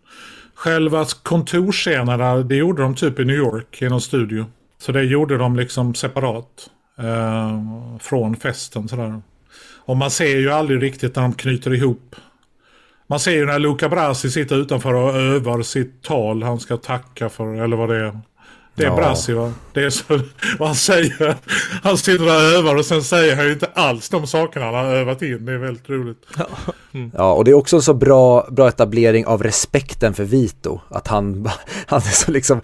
[0.54, 4.44] Själva kontorsscenerna, det gjorde de typ i New York i någon studio.
[4.80, 7.60] Så det gjorde de liksom separat eh,
[8.00, 9.22] från festen sådär.
[9.76, 12.16] Och man ser ju aldrig riktigt när de knyter ihop.
[13.06, 17.28] Man ser ju när Luca Brasi sitter utanför och övar sitt tal han ska tacka
[17.28, 18.20] för, eller vad det är.
[18.74, 18.96] Det är ja.
[18.96, 19.52] Brassi va?
[19.72, 20.20] Det är så
[20.58, 21.36] vad han säger.
[21.82, 24.74] Han sitter där och övar och sen säger han ju inte alls de sakerna han
[24.74, 25.46] har övat in.
[25.46, 26.26] Det är väldigt roligt.
[26.38, 26.46] Ja,
[26.92, 27.10] mm.
[27.14, 30.80] ja och det är också en så bra, bra etablering av respekten för Vito.
[30.88, 31.50] Att han,
[31.86, 32.60] han är så liksom,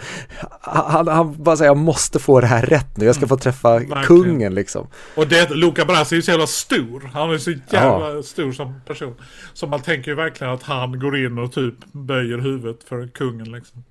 [0.61, 3.07] han, han bara säger jag måste få det här rätt nu.
[3.07, 4.87] Jag ska få träffa mm, kungen liksom.
[5.15, 7.11] Och det, Luca Brassi är ju så jävla stor.
[7.13, 8.23] Han är så jävla ja.
[8.23, 9.15] stor som person.
[9.55, 13.53] Så man tänker ju verkligen att han går in och typ böjer huvudet för kungen
[13.53, 13.85] liksom.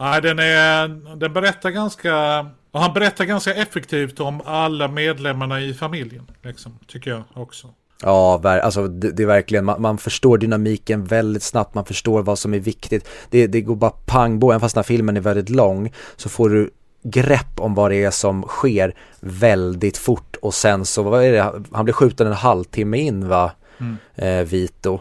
[0.00, 2.46] Nej, den, är, den berättar ganska...
[2.70, 6.26] Och han berättar ganska effektivt om alla medlemmarna i familjen.
[6.42, 7.68] Liksom, tycker jag också.
[8.02, 12.54] Ja, alltså det, är verkligen, man, man, förstår dynamiken väldigt snabbt, man förstår vad som
[12.54, 13.08] är viktigt.
[13.30, 16.28] Det, det går bara pang på, även fast den här filmen är väldigt lång, så
[16.28, 16.70] får du
[17.02, 21.62] grepp om vad det är som sker väldigt fort och sen så, vad är det,
[21.72, 23.96] han blir skjuten en halvtimme in va, mm.
[24.14, 25.00] eh, Vito.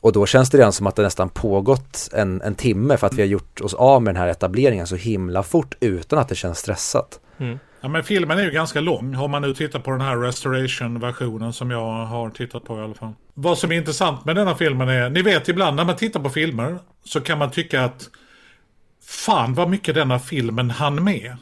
[0.00, 3.14] Och då känns det redan som att det nästan pågått en, en timme för att
[3.14, 6.34] vi har gjort oss av med den här etableringen så himla fort utan att det
[6.34, 7.20] känns stressat.
[7.38, 7.58] Mm.
[7.80, 11.52] Ja men filmen är ju ganska lång om man nu tittar på den här restoration-versionen
[11.52, 13.12] som jag har tittat på i alla fall.
[13.34, 16.30] Vad som är intressant med denna filmen är, ni vet ibland när man tittar på
[16.30, 18.08] filmer så kan man tycka att
[19.04, 21.36] fan vad mycket denna filmen hann med.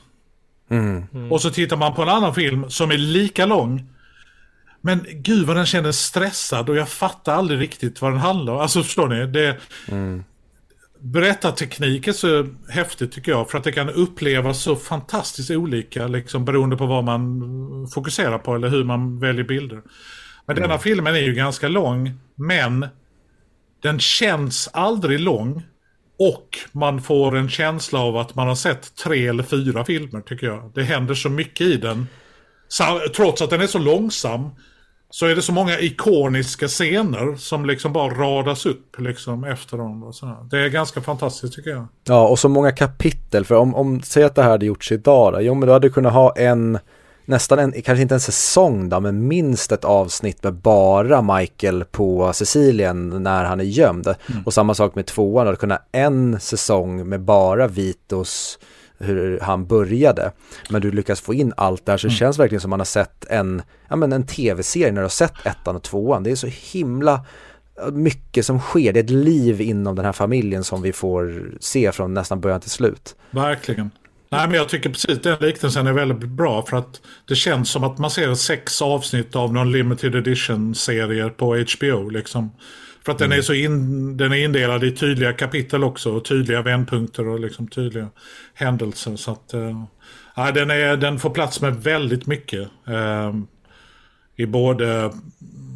[0.70, 1.04] Mm.
[1.14, 1.32] Mm.
[1.32, 3.88] Och så tittar man på en annan film som är lika lång
[4.88, 8.60] men gud vad den kändes stressad och jag fattar aldrig riktigt vad den handlar om.
[8.60, 9.26] Alltså förstår ni?
[9.26, 9.56] Det,
[9.88, 10.24] mm.
[11.00, 16.44] Berättarteknik är så häftigt tycker jag för att det kan upplevas så fantastiskt olika liksom
[16.44, 19.82] beroende på vad man fokuserar på eller hur man väljer bilder.
[20.46, 20.68] Men mm.
[20.68, 22.86] denna filmen är ju ganska lång men
[23.82, 25.62] den känns aldrig lång
[26.18, 30.46] och man får en känsla av att man har sett tre eller fyra filmer tycker
[30.46, 30.72] jag.
[30.74, 32.06] Det händer så mycket i den.
[33.16, 34.50] Trots att den är så långsam
[35.10, 40.02] så är det så många ikoniska scener som liksom bara radas upp liksom efter dem.
[40.02, 40.14] Och.
[40.50, 41.86] Det är ganska fantastiskt tycker jag.
[42.04, 43.44] Ja, och så många kapitel.
[43.44, 45.40] För om, om säg att det här hade gjorts idag då.
[45.40, 46.78] Jo, men du hade kunnat ha en,
[47.24, 52.32] nästan en, kanske inte en säsong då, men minst ett avsnitt med bara Michael på
[52.32, 54.06] Sicilien när han är gömd.
[54.06, 54.42] Mm.
[54.46, 58.58] Och samma sak med tvåan, du hade kunnat en säsong med bara Vitos
[58.98, 60.32] hur han började.
[60.70, 62.18] Men du lyckas få in allt där så det mm.
[62.18, 65.46] känns verkligen som man har sett en, ja men en tv-serie när du har sett
[65.46, 66.22] ettan och tvåan.
[66.22, 67.24] Det är så himla
[67.92, 68.92] mycket som sker.
[68.92, 72.60] Det är ett liv inom den här familjen som vi får se från nästan början
[72.60, 73.16] till slut.
[73.30, 73.90] Verkligen.
[74.30, 77.84] Nej men jag tycker precis den liknelsen är väldigt bra för att det känns som
[77.84, 82.50] att man ser sex avsnitt av någon limited edition serier på HBO liksom.
[83.08, 83.30] För att mm.
[83.30, 87.40] den är så in, den är indelad i tydliga kapitel också och tydliga vändpunkter och
[87.40, 88.08] liksom tydliga
[88.54, 89.16] händelser.
[89.16, 92.68] Så att, äh, den, är, den får plats med väldigt mycket.
[92.86, 93.34] Äh,
[94.36, 95.12] I både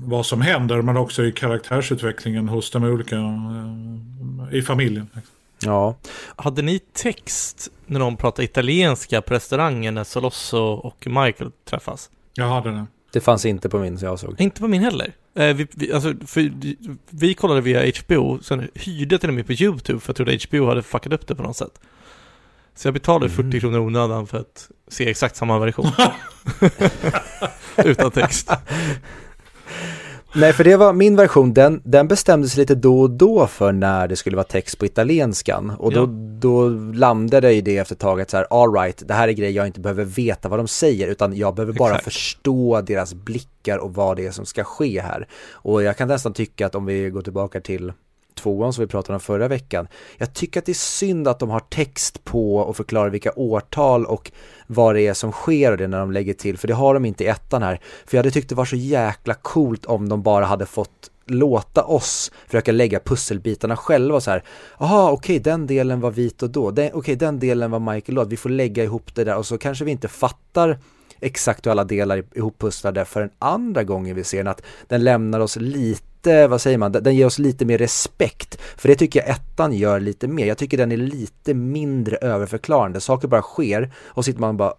[0.05, 5.09] vad som händer men också i karaktärsutvecklingen hos de olika äh, i familjen.
[5.63, 5.97] Ja.
[6.37, 12.11] Hade ni text när de pratade italienska på restaurangen när Solosso och Michael träffas?
[12.35, 12.87] Jag hade det.
[13.13, 14.41] Det fanns inte på min så jag såg.
[14.41, 15.13] Inte på min heller.
[15.35, 16.53] Eh, vi, vi, alltså, för,
[17.11, 20.39] vi kollade via HBO, sen hyrde jag till och med på YouTube för jag trodde
[20.49, 21.81] HBO hade fuckat upp det på något sätt.
[22.75, 23.37] Så jag betalade mm.
[23.37, 25.87] 40 kronor onödan för att se exakt samma version.
[27.77, 28.51] Utan text.
[30.35, 34.09] Nej, för det var min version, den, den bestämdes lite då och då för när
[34.09, 35.71] det skulle vara text på italienskan.
[35.71, 36.07] Och då, ja.
[36.41, 39.33] då landade i det efter ett tag att så här, all right, det här är
[39.33, 42.05] grejer jag inte behöver veta vad de säger, utan jag behöver bara Exakt.
[42.05, 45.29] förstå deras blickar och vad det är som ska ske här.
[45.53, 47.93] Och jag kan nästan tycka att om vi går tillbaka till
[48.43, 49.89] tvåan som vi pratade om förra veckan.
[50.19, 54.07] Jag tycker att det är synd att de har text på och förklarar vilka årtal
[54.07, 54.33] och
[54.67, 57.05] vad det är som sker och det när de lägger till, för det har de
[57.05, 57.81] inte i ettan här.
[58.07, 61.85] För jag hade tyckt det var så jäkla coolt om de bara hade fått låta
[61.85, 64.45] oss försöka lägga pusselbitarna själva så här.
[64.79, 66.69] Jaha, okej, okay, den delen var vit och då.
[66.69, 68.29] Okej, okay, den delen var Michael Lott.
[68.29, 70.79] Vi får lägga ihop det där och så kanske vi inte fattar
[71.21, 75.41] exakt hur alla delar ihoppusslade för en andra gången vi ser den, att den lämnar
[75.41, 78.61] oss lite lite, vad säger man, den ger oss lite mer respekt.
[78.77, 80.47] För det tycker jag ettan gör lite mer.
[80.47, 83.01] Jag tycker den är lite mindre överförklarande.
[83.01, 84.73] Saker bara sker och sitter man bara,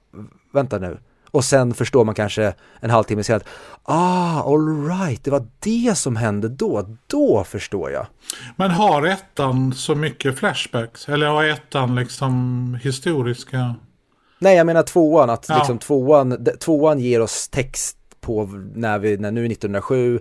[0.54, 0.98] vänta nu,
[1.32, 3.50] Och sen förstår man kanske en halvtimme senare att
[3.84, 6.98] ah, all right, det var det som hände då.
[7.08, 8.08] Då förstår jag.
[8.56, 11.10] Men har ettan så mycket flashbacks?
[11.10, 13.76] Eller har ettan liksom historiska?
[14.40, 15.58] Nej, jag menar tvåan, att ja.
[15.58, 20.20] liksom tvåan, tvåan ger oss text på när vi, när nu 1907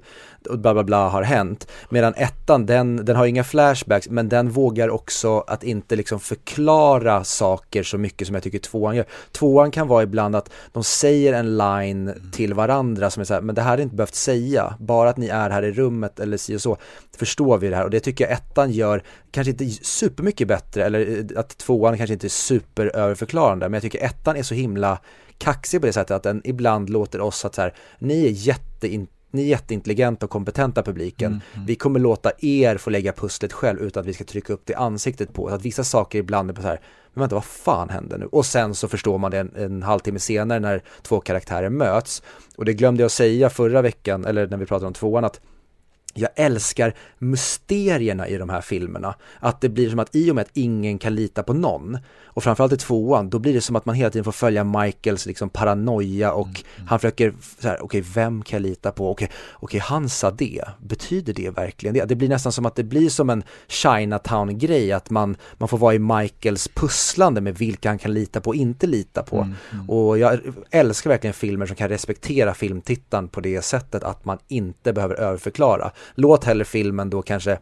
[0.49, 1.69] och bla bla bla har hänt.
[1.91, 7.25] Medan ettan, den, den har inga flashbacks men den vågar också att inte liksom förklara
[7.25, 9.07] saker så mycket som jag tycker tvåan gör.
[9.33, 13.41] Tvåan kan vara ibland att de säger en line till varandra som är så här,
[13.41, 16.37] men det här hade inte behövt säga, bara att ni är här i rummet eller
[16.37, 16.77] si och så
[17.17, 21.19] förstår vi det här och det tycker jag ettan gör kanske inte supermycket bättre eller
[21.19, 24.99] eh, att tvåan kanske inte är superöverförklarande men jag tycker ettan är så himla
[25.43, 28.89] kaxig på det sättet att den ibland låter oss att så här, ni är jätte
[29.35, 31.33] ni är jätteintelligenta och kompetenta publiken.
[31.33, 31.67] Mm, mm.
[31.67, 34.75] Vi kommer låta er få lägga pusslet själv utan att vi ska trycka upp det
[34.75, 35.49] ansiktet på.
[35.49, 36.81] Att vissa saker ibland är på så här,
[37.15, 38.27] men vänta vad fan hände nu?
[38.27, 42.23] Och sen så förstår man det en, en halvtimme senare när två karaktärer möts.
[42.57, 45.41] Och det glömde jag säga förra veckan, eller när vi pratade om tvåan, att
[46.15, 49.15] jag älskar mysterierna i de här filmerna.
[49.41, 51.99] Att det blir som att i och med att ingen kan lita på någon
[52.35, 55.27] och framförallt i tvåan, då blir det som att man hela tiden får följa Michaels
[55.27, 56.89] liksom paranoia och mm, mm.
[56.89, 59.11] han försöker så här, okej, okay, vem kan jag lita på?
[59.11, 62.05] Okej, okay, okay, han sa det, betyder det verkligen det?
[62.05, 65.95] Det blir nästan som att det blir som en Chinatown-grej, att man, man får vara
[65.95, 69.37] i Michaels pusslande med vilka han kan lita på och inte lita på.
[69.37, 69.91] Mm, mm.
[69.91, 70.41] Och jag
[70.71, 75.93] älskar verkligen filmer som kan respektera filmtittaren på det sättet att man inte behöver överförklara.
[76.15, 77.59] Låt hellre filmen då kanske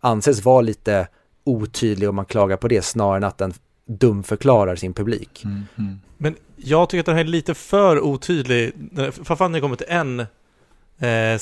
[0.00, 1.08] anses vara lite
[1.44, 3.52] otydlig och man klagar på det snarare än att den
[3.86, 5.44] dumförklarar sin publik.
[5.44, 6.00] Mm, mm.
[6.18, 11.38] Men jag tycker att den här är lite för otydlig, det kommer till en eh,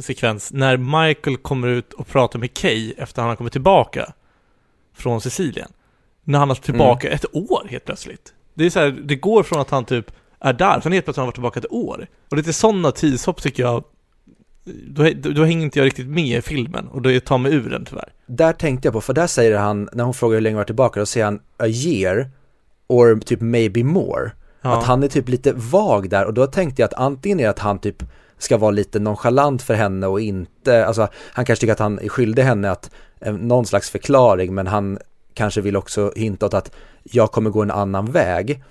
[0.00, 4.12] sekvens, när Michael kommer ut och pratar med Kay efter att han har kommit tillbaka
[4.94, 5.68] från Sicilien.
[6.24, 7.14] När han har tillbaka mm.
[7.16, 8.34] ett år helt plötsligt.
[8.54, 11.16] Det är så här, det går från att han typ är där, sen helt plötsligt
[11.16, 12.06] har han varit tillbaka ett år.
[12.30, 13.84] Och lite sådana tidshopp tycker jag
[14.86, 17.70] då, då, då hänger inte jag riktigt med i filmen och det tar mig ur
[17.70, 18.12] den tyvärr.
[18.26, 20.66] Där tänkte jag på, för där säger han, när hon frågar hur länge han varit
[20.66, 22.30] tillbaka, då säger han a year
[22.86, 24.30] or typ maybe more.
[24.62, 24.78] Ja.
[24.78, 27.50] Att han är typ lite vag där och då tänkte jag att antingen är det
[27.50, 28.02] att han typ
[28.38, 32.08] ska vara lite nonchalant för henne och inte, alltså han kanske tycker att han är
[32.08, 32.90] skyldig henne att
[33.20, 34.98] eh, någon slags förklaring men han
[35.34, 38.62] kanske vill också hinta åt att jag kommer gå en annan väg.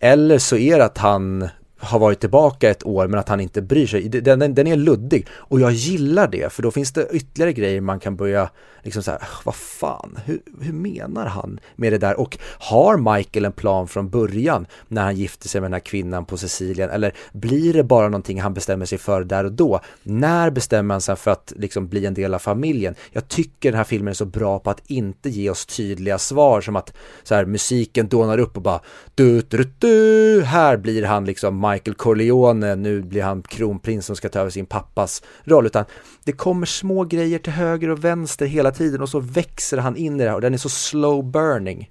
[0.00, 1.48] Eller så är det att han
[1.80, 4.08] har varit tillbaka ett år men att han inte bryr sig.
[4.08, 7.80] Den, den, den, är luddig och jag gillar det för då finns det ytterligare grejer
[7.80, 8.50] man kan börja
[8.82, 12.20] liksom så här, vad fan, hur, hur menar han med det där?
[12.20, 16.24] Och har Michael en plan från början när han gifter sig med den här kvinnan
[16.24, 16.90] på Sicilien?
[16.90, 19.80] Eller blir det bara någonting han bestämmer sig för där och då?
[20.02, 22.94] När bestämmer han sig för att liksom bli en del av familjen?
[23.12, 26.60] Jag tycker den här filmen är så bra på att inte ge oss tydliga svar
[26.60, 28.80] som att så här, musiken dånar upp och bara
[29.14, 34.28] du, du, du, här blir han liksom Michael Corleone, nu blir han kronprins som ska
[34.28, 35.84] ta över sin pappas roll, utan
[36.24, 40.20] det kommer små grejer till höger och vänster hela tiden och så växer han in
[40.20, 41.90] i det här och den är så slow burning.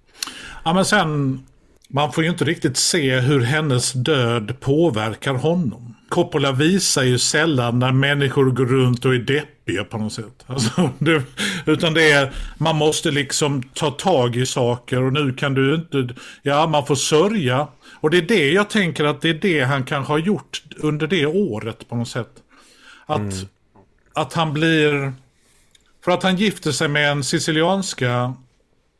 [0.65, 1.39] Ja men sen,
[1.89, 5.88] man får ju inte riktigt se hur hennes död påverkar honom.
[6.09, 10.43] Coppola visar ju sällan när människor går runt och är deppiga på något sätt.
[10.45, 11.23] Alltså, det,
[11.65, 16.15] utan det är, man måste liksom ta tag i saker och nu kan du inte,
[16.41, 17.67] ja man får sörja.
[17.91, 21.07] Och det är det jag tänker att det är det han kanske har gjort under
[21.07, 22.31] det året på något sätt.
[23.05, 23.47] Att mm
[24.19, 25.13] att han blir...
[26.03, 28.33] För att han gifter sig med en sicilianska.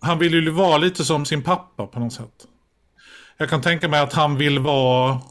[0.02, 2.46] Han vill ju vara lite som sin pappa på något sätt.
[3.38, 5.22] Jag kan tänka mig att han vill vara...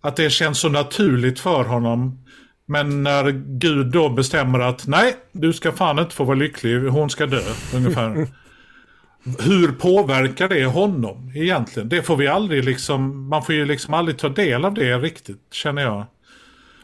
[0.00, 2.24] Att det känns så naturligt för honom.
[2.66, 7.10] Men när Gud då bestämmer att nej, du ska fan inte få vara lycklig, hon
[7.10, 7.42] ska dö
[7.74, 8.28] ungefär.
[9.38, 11.88] Hur påverkar det honom egentligen?
[11.88, 15.40] Det får vi aldrig liksom, man får ju liksom aldrig ta del av det riktigt,
[15.52, 16.06] känner jag.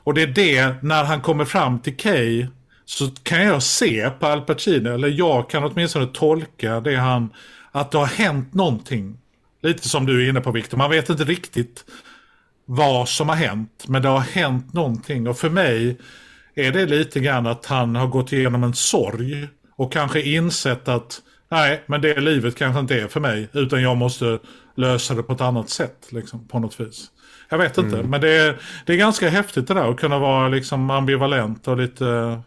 [0.04, 2.46] Och det är det, när han kommer fram till Kay
[2.84, 7.30] så kan jag se på Al Pacino, eller jag kan åtminstone tolka det han,
[7.72, 9.18] att det har hänt någonting.
[9.62, 11.84] Lite som du är inne på Victor, man vet inte riktigt
[12.66, 15.28] vad som har hänt, men det har hänt någonting.
[15.28, 15.98] Och för mig
[16.54, 21.20] är det lite grann att han har gått igenom en sorg och kanske insett att
[21.50, 24.38] nej, men det livet kanske inte är för mig, utan jag måste
[24.74, 27.10] lösa det på ett annat sätt, liksom, på något vis.
[27.48, 28.10] Jag vet inte, mm.
[28.10, 31.76] men det är, det är ganska häftigt det där att kunna vara liksom ambivalent och
[31.76, 32.40] lite...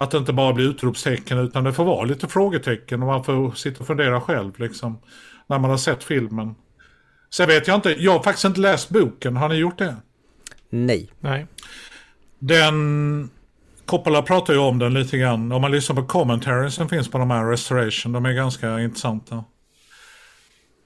[0.00, 3.52] Att det inte bara blir utropstecken utan det får vara lite frågetecken och man får
[3.52, 4.98] sitta och fundera själv liksom.
[5.46, 6.54] När man har sett filmen.
[7.30, 9.36] Sen vet jag inte, jag har faktiskt inte läst boken.
[9.36, 9.96] Har ni gjort det?
[10.70, 11.10] Nej.
[11.20, 11.46] Nej.
[12.38, 13.30] Den...
[13.86, 15.52] Coppola pratar ju om den lite grann.
[15.52, 18.12] Om man lyssnar på commentaries som finns på de här Restoration.
[18.12, 19.44] De är ganska intressanta.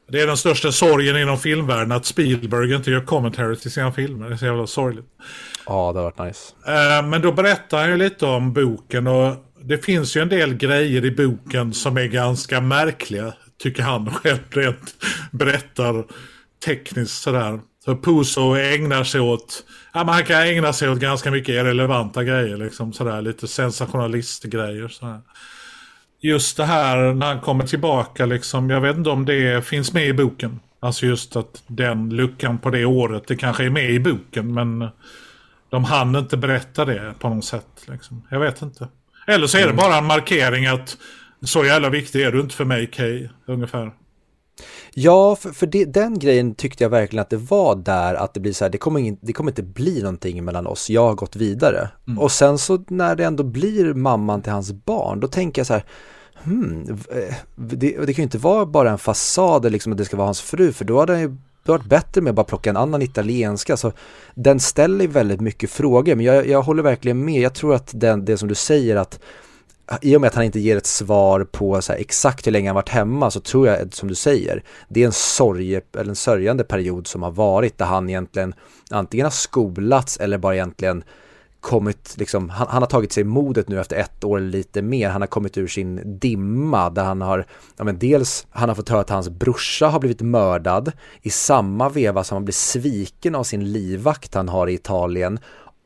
[0.09, 4.28] Det är den största sorgen inom filmvärlden att Spielberg inte gör commentary till sina filmer.
[4.28, 5.07] Det är så jävla sorgligt.
[5.66, 6.55] Ja, det har varit nice.
[6.66, 10.55] Eh, men då berättar han ju lite om boken och det finns ju en del
[10.55, 13.32] grejer i boken som är ganska märkliga.
[13.63, 14.95] Tycker han själv rent
[15.31, 16.05] berättar
[16.65, 17.61] tekniskt sådär.
[17.85, 22.25] Så Puso ägnar sig åt, ja men han kan ägna sig åt ganska mycket relevanta
[22.25, 23.23] grejer liksom sådär.
[23.23, 25.21] Lite sensationalistgrejer sådär.
[26.21, 30.07] Just det här när han kommer tillbaka liksom, jag vet inte om det finns med
[30.07, 30.61] i boken.
[30.81, 34.89] Alltså just att den luckan på det året, det kanske är med i boken men
[35.71, 37.85] de hann inte berätta det på något sätt.
[37.89, 38.27] Liksom.
[38.31, 38.89] Jag vet inte.
[39.27, 39.77] Eller så är det Mm.
[39.77, 40.97] bara en markering att
[41.45, 43.93] så jävla viktig är du inte för mig Kay, ungefär.
[44.95, 48.40] Ja, för, för det, den grejen tyckte jag verkligen att det var där, att det
[48.40, 51.14] blir så här, det kommer, ingen, det kommer inte bli någonting mellan oss, jag har
[51.14, 51.88] gått vidare.
[52.18, 55.72] Och sen så när det ändå blir mamman till hans barn, då tänker jag så
[55.72, 55.84] här,
[56.43, 60.16] hmm, eh, det, det kan ju inte vara bara en fasad liksom att det ska
[60.16, 62.70] vara hans fru, för då hade han ju det varit bättre med att bara plocka
[62.70, 63.76] en annan italienska.
[63.76, 63.93] Så
[64.34, 67.40] den ställer väldigt mycket frågor, men jag, jag håller verkligen med.
[67.40, 69.20] Jag tror att den, det som du säger att
[70.03, 72.68] i och med att han inte ger ett svar på så här, exakt hur länge
[72.68, 76.16] han varit hemma så tror jag, som du säger, det är en sorge, eller en
[76.16, 78.55] sörjande period som har varit där han egentligen
[78.91, 81.05] antingen har skolats eller bara egentligen
[81.61, 85.09] kommit, liksom, han, han har tagit sig modet nu efter ett år eller lite mer,
[85.09, 88.89] han har kommit ur sin dimma där han har, ja men dels, han har fått
[88.89, 93.45] höra att hans brorsa har blivit mördad i samma veva som han blir sviken av
[93.45, 95.39] sin livvakt han har i Italien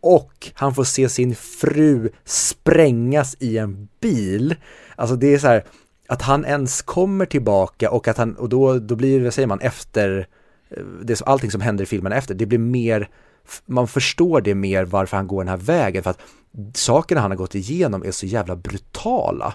[0.07, 4.55] och han får se sin fru sprängas i en bil.
[4.97, 5.65] Alltså det är så här,
[6.07, 9.61] att han ens kommer tillbaka och att han, och då, då blir det, säger man,
[9.61, 10.27] efter,
[10.71, 13.09] eh, det, allting som händer i filmen efter, det blir mer,
[13.67, 16.21] man förstår det mer varför han går den här vägen, för att
[16.75, 19.55] sakerna han har gått igenom är så jävla brutala.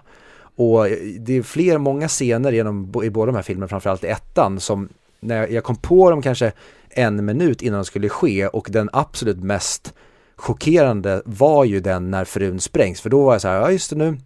[0.55, 4.07] Och eh, det är fler, många scener genom, i båda de här filmerna, framförallt i
[4.07, 4.89] ettan, som
[5.19, 6.51] när jag, jag kom på dem kanske
[6.89, 9.93] en minut innan de skulle ske och den absolut mest
[10.41, 13.89] chockerande var ju den när frun sprängs, för då var jag så här, ja just
[13.89, 14.17] det nu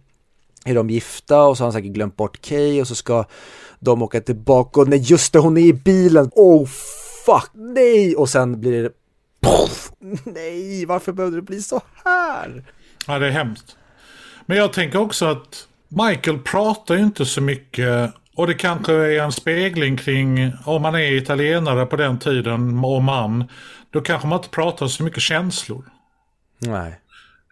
[0.64, 3.24] är de gifta och så har han säkert glömt bort Kay och så ska
[3.80, 6.66] de åka tillbaka och nej just det, hon är i bilen, oh
[7.26, 8.16] fuck, nej!
[8.16, 8.90] Och sen blir det
[9.40, 9.92] Poff!
[10.24, 12.64] Nej, varför behövde det bli så här?
[13.06, 13.76] Ja, det är hemskt.
[14.46, 18.12] Men jag tänker också att Michael pratar ju inte så mycket.
[18.36, 23.02] Och det kanske är en spegling kring, om man är italienare på den tiden och
[23.02, 23.44] man,
[23.90, 25.84] då kanske man inte pratar så mycket känslor.
[26.58, 27.00] Nej.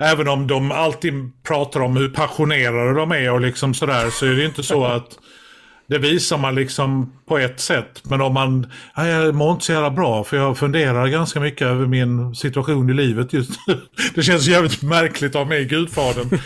[0.00, 4.30] Även om de alltid pratar om hur passionerade de är och liksom sådär så är
[4.30, 5.18] det inte så att
[5.86, 8.02] det visar man liksom på ett sätt.
[8.04, 11.66] Men om man, ja, jag mår inte så jävla bra för jag funderar ganska mycket
[11.66, 13.80] över min situation i livet just nu.
[14.14, 16.38] Det känns jävligt märkligt av mig, Gudfadern.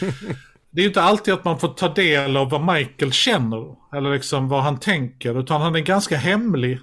[0.70, 3.76] Det är inte alltid att man får ta del av vad Michael känner.
[3.96, 5.40] Eller liksom vad han tänker.
[5.40, 6.80] Utan han är ganska hemlig.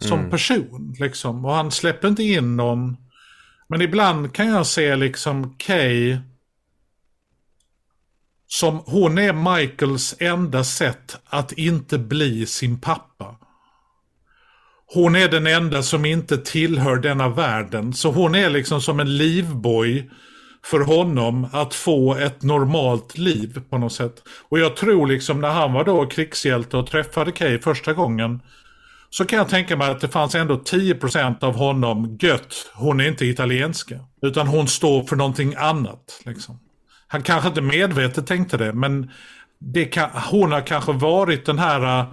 [0.00, 1.44] Som person liksom.
[1.44, 2.96] Och han släpper inte in någon.
[3.70, 6.18] Men ibland kan jag se liksom Kay
[8.46, 13.36] som hon är Michaels enda sätt att inte bli sin pappa.
[14.86, 17.92] Hon är den enda som inte tillhör denna världen.
[17.92, 20.10] Så hon är liksom som en livboj
[20.64, 24.22] för honom att få ett normalt liv på något sätt.
[24.48, 28.40] Och jag tror liksom när han var då krigshjälte och träffade Kay första gången
[29.10, 32.70] så kan jag tänka mig att det fanns ändå 10% av honom gött.
[32.74, 34.00] Hon är inte italienska.
[34.22, 36.20] Utan hon står för någonting annat.
[36.24, 36.60] Liksom.
[37.06, 39.10] Han kanske inte medvetet tänkte det, men
[39.58, 42.06] det kan, hon har kanske varit den här, äh,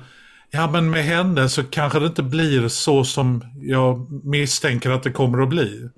[0.52, 5.12] ja men med henne så kanske det inte blir så som jag misstänker att det
[5.12, 5.90] kommer att bli.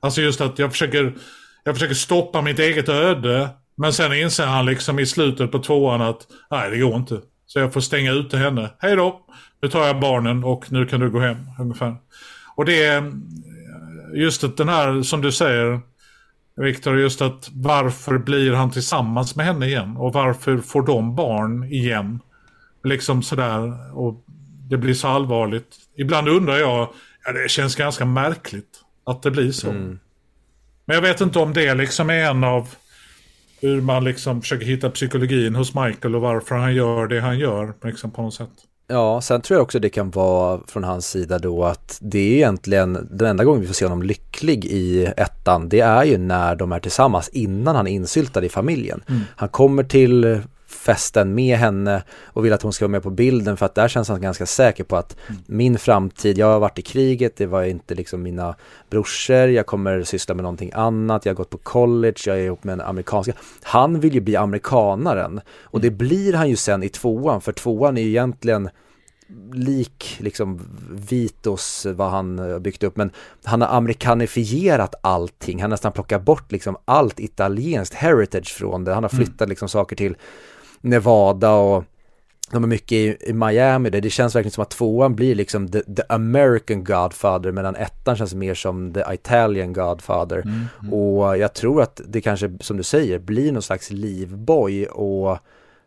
[0.00, 1.14] Alltså just att jag försöker,
[1.64, 6.02] jag försöker stoppa mitt eget öde, men sen inser han liksom i slutet på tvåan
[6.02, 7.20] att nej det går inte.
[7.46, 8.70] Så jag får stänga ute henne.
[8.78, 9.20] Hej då,
[9.62, 11.96] nu tar jag barnen och nu kan du gå hem ungefär.
[12.56, 13.12] Och det är
[14.14, 15.80] just att den här som du säger,
[16.56, 19.96] Viktor, just att varför blir han tillsammans med henne igen?
[19.96, 22.20] Och varför får de barn igen?
[22.84, 23.96] Liksom sådär.
[23.98, 24.24] Och
[24.68, 25.76] det blir så allvarligt.
[25.96, 26.88] Ibland undrar jag,
[27.24, 29.72] ja det känns ganska märkligt att det blir så.
[30.86, 32.68] Men jag vet inte om det liksom är en av
[33.64, 37.74] hur man liksom försöker hitta psykologin hos Michael och varför han gör det han gör
[37.82, 38.50] liksom på något sätt.
[38.86, 42.32] Ja, sen tror jag också det kan vara från hans sida då att det är
[42.36, 46.56] egentligen den enda gången vi får se honom lycklig i ettan, det är ju när
[46.56, 49.02] de är tillsammans innan han är insyltad i familjen.
[49.36, 50.40] Han kommer till
[50.84, 53.88] festen med henne och vill att hon ska vara med på bilden för att där
[53.88, 55.16] känns han ganska säker på att
[55.46, 58.54] min framtid, jag har varit i kriget, det var inte liksom mina
[58.90, 62.64] brorsor, jag kommer syssla med någonting annat, jag har gått på college, jag är ihop
[62.64, 63.32] med en amerikanska.
[63.62, 67.98] Han vill ju bli amerikanaren och det blir han ju sen i tvåan, för tvåan
[67.98, 68.70] är ju egentligen
[69.52, 70.60] lik liksom
[71.10, 73.10] Vitos vad han har byggt upp men
[73.44, 78.94] han har amerikanifierat allting, han har nästan plockat bort liksom allt italienskt heritage från det,
[78.94, 79.24] han har mm.
[79.24, 79.48] flyttat mm.
[79.48, 80.16] liksom saker till
[80.84, 81.84] Nevada och
[82.50, 85.68] de är mycket i, i Miami, det, det känns verkligen som att tvåan blir liksom
[85.68, 90.38] the, the, American Godfather medan ettan känns mer som the Italian Godfather.
[90.38, 90.94] Mm, mm.
[90.94, 95.38] Och jag tror att det kanske, som du säger, blir någon slags livboj och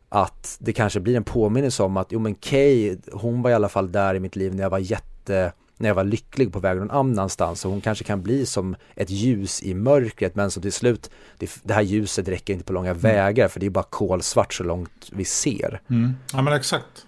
[0.09, 3.69] att det kanske blir en påminnelse om att jo men Kay, hon var i alla
[3.69, 6.78] fall där i mitt liv när jag var jätte när jag var lycklig på väg
[6.78, 10.73] någon annanstans och hon kanske kan bli som ett ljus i mörkret men som till
[10.73, 13.01] slut det, det här ljuset räcker inte på långa mm.
[13.01, 15.82] vägar för det är bara kolsvart så långt vi ser.
[15.89, 16.13] Mm.
[16.34, 17.05] Ja men exakt.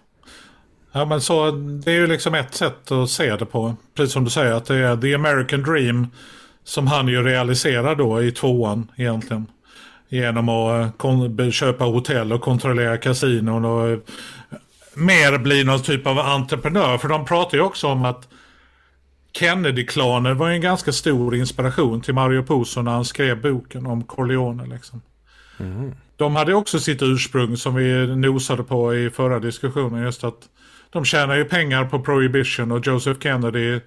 [0.91, 3.75] Ja men så det är ju liksom ett sätt att se det på.
[3.95, 6.07] Precis som du säger att det är the American dream
[6.63, 9.45] som han ju realiserar då i tvåan egentligen.
[10.09, 11.03] Genom att
[11.39, 13.99] eh, köpa hotell och kontrollera kasinon och eh,
[14.93, 16.97] mer bli någon typ av entreprenör.
[16.97, 18.27] För de pratar ju också om att
[19.39, 24.65] Kennedy-klanen var en ganska stor inspiration till Mario Puzo när han skrev boken om Corleone.
[24.65, 25.01] Liksom.
[25.59, 25.95] Mm.
[26.15, 30.03] De hade också sitt ursprung som vi nosade på i förra diskussionen.
[30.03, 30.49] Just att
[30.89, 33.79] de tjänar ju pengar på Prohibition och Joseph Kennedy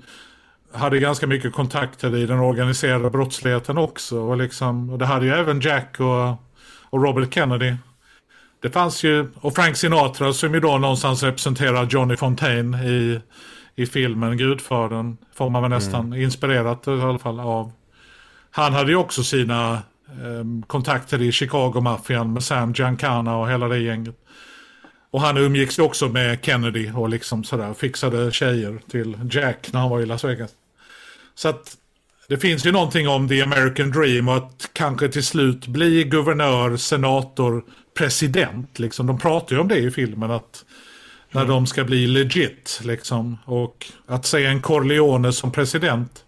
[0.72, 4.18] hade ganska mycket kontakter i den organiserade brottsligheten också.
[4.18, 6.28] Och, liksom, och det hade ju även Jack och,
[6.90, 7.74] och Robert Kennedy.
[8.62, 13.20] Det fanns ju, och Frank Sinatra som ju då någonstans representerar Johnny Fontaine i
[13.77, 15.16] i filmen Gudfadern.
[15.35, 16.23] Får man väl nästan mm.
[16.23, 17.73] inspirerat i alla fall av.
[18.51, 19.73] Han hade ju också sina
[20.07, 24.16] eh, kontakter i Chicago-maffian med Sam Giancana och hela det gänget.
[25.11, 29.81] Och han umgicks ju också med Kennedy och liksom sådär fixade tjejer till Jack när
[29.81, 30.51] han var i Las Vegas.
[31.35, 31.77] Så att
[32.29, 36.77] det finns ju någonting om the American dream och att kanske till slut bli guvernör,
[36.77, 37.64] senator,
[37.99, 38.79] president.
[38.79, 39.07] Liksom.
[39.07, 40.64] De pratar ju om det i filmen att
[41.33, 43.39] när de ska bli legit liksom.
[43.45, 46.24] Och att se en Corleone som president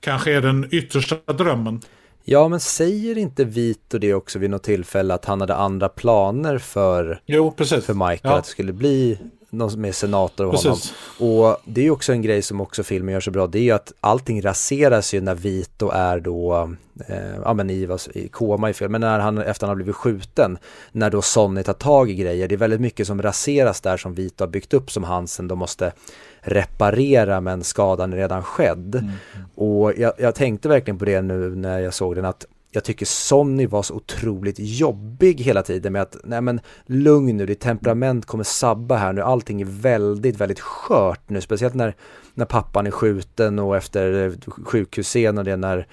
[0.00, 1.80] kanske är den yttersta drömmen.
[2.24, 6.58] Ja, men säger inte Vito det också vid något tillfälle att han hade andra planer
[6.58, 7.84] för, jo, precis.
[7.84, 8.20] för Michael?
[8.22, 8.38] Ja.
[8.38, 9.18] Att det skulle bli
[9.50, 10.78] någon med senator och honom.
[11.18, 13.62] Och det är ju också en grej som också filmen gör så bra, det är
[13.62, 16.70] ju att allting raseras ju när Vito är då,
[17.06, 19.96] eh, ja men i, i koma i film, men när han efter han har blivit
[19.96, 20.58] skjuten,
[20.92, 24.14] när då Sonny tar tag i grejer, det är väldigt mycket som raseras där som
[24.14, 25.92] Vito har byggt upp som han sen då måste
[26.40, 28.94] reparera men skadan är redan skedd.
[28.94, 29.10] Mm.
[29.54, 32.46] Och jag, jag tänkte verkligen på det nu när jag såg den att
[32.78, 37.46] jag tycker Sonny var så otroligt jobbig hela tiden med att, nej men lugn nu,
[37.46, 41.94] ditt temperament kommer sabba här nu, allting är väldigt, väldigt skört nu, speciellt när,
[42.34, 44.32] när pappan är skjuten och efter
[44.64, 45.86] sjukhusscenen, det är när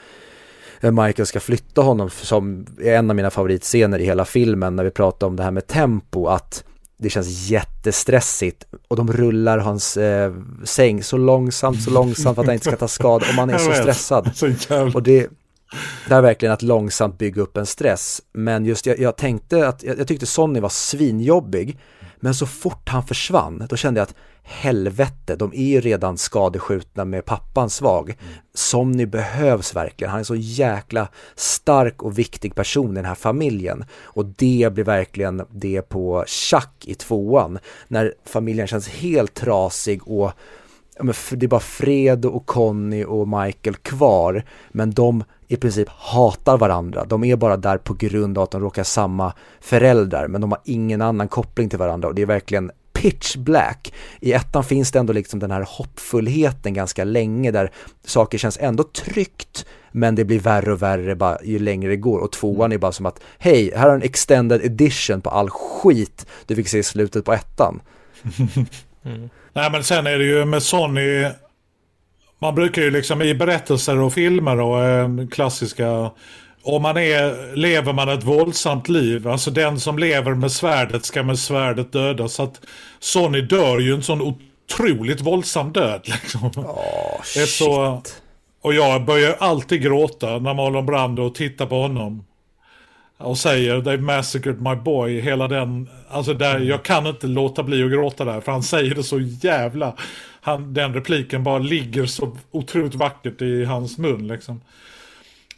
[0.81, 4.91] Michael ska flytta honom som är en av mina favoritscener i hela filmen när vi
[4.91, 6.63] pratar om det här med tempo, att
[6.97, 10.33] det känns jättestressigt och de rullar hans eh,
[10.63, 13.57] säng så långsamt, så långsamt för att han inte ska ta skada och man är
[13.57, 14.31] så stressad.
[14.93, 15.29] Och det,
[16.07, 18.21] det är verkligen att långsamt bygga upp en stress.
[18.33, 21.77] Men just jag, jag tänkte att, jag, jag, tyckte Sonny var svinjobbig.
[22.19, 27.05] Men så fort han försvann, då kände jag att helvete, de är ju redan skadeskjutna
[27.05, 28.09] med pappan svag.
[28.09, 28.33] Mm.
[28.53, 33.85] Sonny behövs verkligen, han är så jäkla stark och viktig person i den här familjen.
[34.01, 40.31] Och det blir verkligen det på tjack i tvåan, när familjen känns helt trasig och
[41.31, 47.05] det är bara Fred och Conny och Michael kvar, men de i princip hatar varandra.
[47.05, 50.61] De är bara där på grund av att de råkar samma föräldrar, men de har
[50.63, 53.93] ingen annan koppling till varandra och det är verkligen pitch black.
[54.19, 57.71] I ettan finns det ändå liksom den här hoppfullheten ganska länge där
[58.05, 62.19] saker känns ändå tryggt men det blir värre och värre bara ju längre det går
[62.19, 66.25] och tvåan är bara som att hej, här har en extended edition på all skit
[66.45, 67.81] du fick se i slutet på ettan.
[69.05, 69.29] Mm.
[69.53, 71.25] Nej men sen är det ju med Sony
[72.45, 76.11] man brukar ju liksom i berättelser och filmer och eh, klassiska
[76.63, 81.23] om man är, lever man ett våldsamt liv, alltså den som lever med svärdet ska
[81.23, 82.27] med svärdet döda.
[82.27, 82.61] Så att
[82.99, 86.01] Sonny dör ju en sån otroligt våldsam död.
[86.05, 86.51] Liksom.
[86.55, 87.49] Oh, shit.
[87.49, 88.01] Så,
[88.61, 92.25] och jag börjar alltid gråta när Marlon Brando tittar på honom.
[93.17, 95.21] Och säger They've massacred my boy.
[95.21, 98.41] Hela den, alltså där, jag kan inte låta bli att gråta där.
[98.41, 99.95] För han säger det så jävla
[100.45, 104.61] han, den repliken bara ligger så otroligt vackert i hans mun liksom.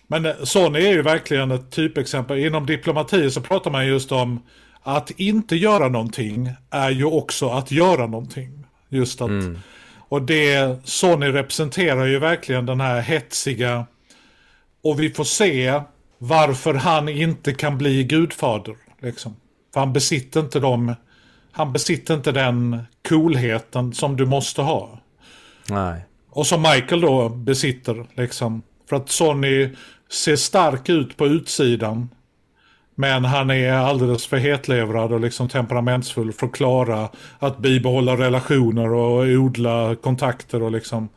[0.07, 2.37] Men eh, Sony är ju verkligen ett typexempel.
[2.37, 4.43] Inom diplomati så pratar man just om
[4.83, 8.65] att inte göra någonting är ju också att göra någonting.
[8.89, 9.59] Just att, mm.
[9.97, 13.85] och det Sony representerar ju verkligen den här hetsiga,
[14.83, 15.81] och vi får se
[16.17, 18.75] varför han inte kan bli gudfader.
[19.01, 19.35] Liksom.
[19.73, 20.95] För han besitter inte de
[21.57, 22.79] han besitter inte den
[23.09, 24.99] coolheten som du måste ha.
[25.69, 26.01] Nej.
[26.29, 28.61] Och som Michael då besitter liksom.
[28.89, 29.69] För att Sonny
[30.11, 32.09] ser stark ut på utsidan.
[32.95, 38.93] Men han är alldeles för hetlevrad och liksom temperamentsfull för att klara att bibehålla relationer
[38.93, 41.09] och odla kontakter och liksom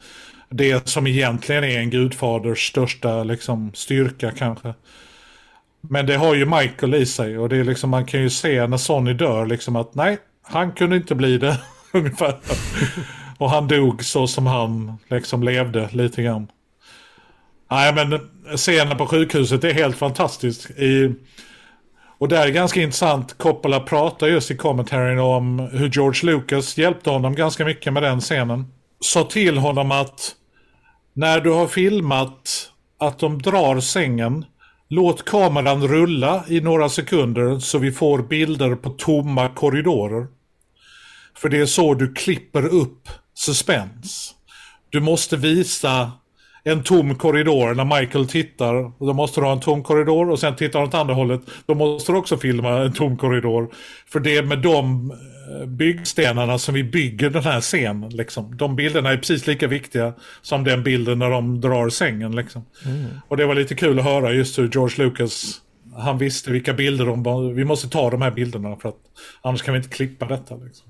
[0.48, 4.74] det som egentligen är en gudfaders största liksom styrka kanske.
[5.80, 8.66] Men det har ju Michael i sig och det är liksom man kan ju se
[8.66, 10.18] när Sonny dör liksom att nej,
[10.50, 11.60] han kunde inte bli det
[11.92, 12.36] ungefär.
[13.38, 16.48] och han dog så som han liksom levde lite grann.
[17.70, 18.20] Nej men
[18.56, 20.70] scenen på sjukhuset är helt fantastisk.
[20.70, 21.14] I,
[22.18, 23.38] och det är ganska intressant.
[23.38, 28.20] Coppola pratar just i kommentarien om hur George Lucas hjälpte honom ganska mycket med den
[28.20, 28.72] scenen.
[29.00, 30.34] Sa till honom att
[31.12, 34.44] när du har filmat att de drar sängen
[34.92, 40.26] Låt kameran rulla i några sekunder så vi får bilder på tomma korridorer.
[41.36, 44.34] För det är så du klipper upp suspens.
[44.90, 46.12] Du måste visa
[46.64, 49.06] en tom korridor när Michael tittar.
[49.06, 51.40] Då måste du ha en tom korridor och sen tittar han åt andra hållet.
[51.66, 53.70] Då måste du också filma en tom korridor.
[54.06, 58.10] För det är med de eh, byggstenarna som vi bygger den här scenen.
[58.10, 58.56] Liksom.
[58.56, 62.36] De bilderna är precis lika viktiga som den bilden när de drar sängen.
[62.36, 62.64] Liksom.
[62.86, 63.06] Mm.
[63.28, 65.60] Och det var lite kul att höra just hur George Lucas
[65.96, 68.98] han visste vilka bilder de Vi måste ta de här bilderna för att
[69.42, 70.56] annars kan vi inte klippa detta.
[70.56, 70.89] Liksom.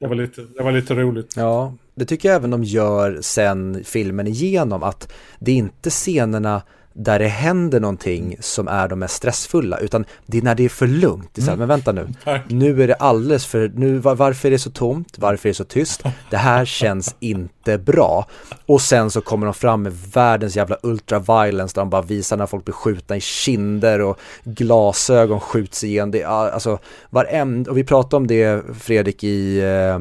[0.00, 1.34] Det var, lite, det var lite roligt.
[1.36, 6.62] Ja, det tycker jag även de gör sen filmen igenom, att det är inte scenerna
[6.98, 10.68] där det händer någonting som är de mest stressfulla, utan det är när det är
[10.68, 11.30] för lugnt.
[11.32, 11.68] Det är så här, mm.
[11.68, 12.08] men vänta nu,
[12.48, 15.64] nu är det alldeles för, nu, varför är det så tomt, varför är det så
[15.64, 16.02] tyst?
[16.30, 18.26] Det här känns inte bra.
[18.66, 22.46] Och sen så kommer de fram med världens jävla ultraviolence där de bara visar när
[22.46, 26.10] folk blir skjutna i kinder och glasögon skjuts igen.
[26.10, 26.78] Det är alltså
[27.10, 29.98] varenda, och vi pratade om det Fredrik i eh,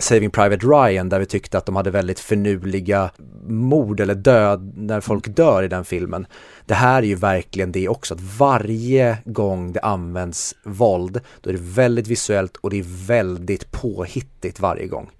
[0.00, 3.10] Saving Private Ryan där vi tyckte att de hade väldigt förnuliga
[3.46, 6.26] mord eller död när folk dör i den filmen.
[6.66, 11.54] Det här är ju verkligen det också, att varje gång det används våld då är
[11.54, 15.10] det väldigt visuellt och det är väldigt påhittigt varje gång.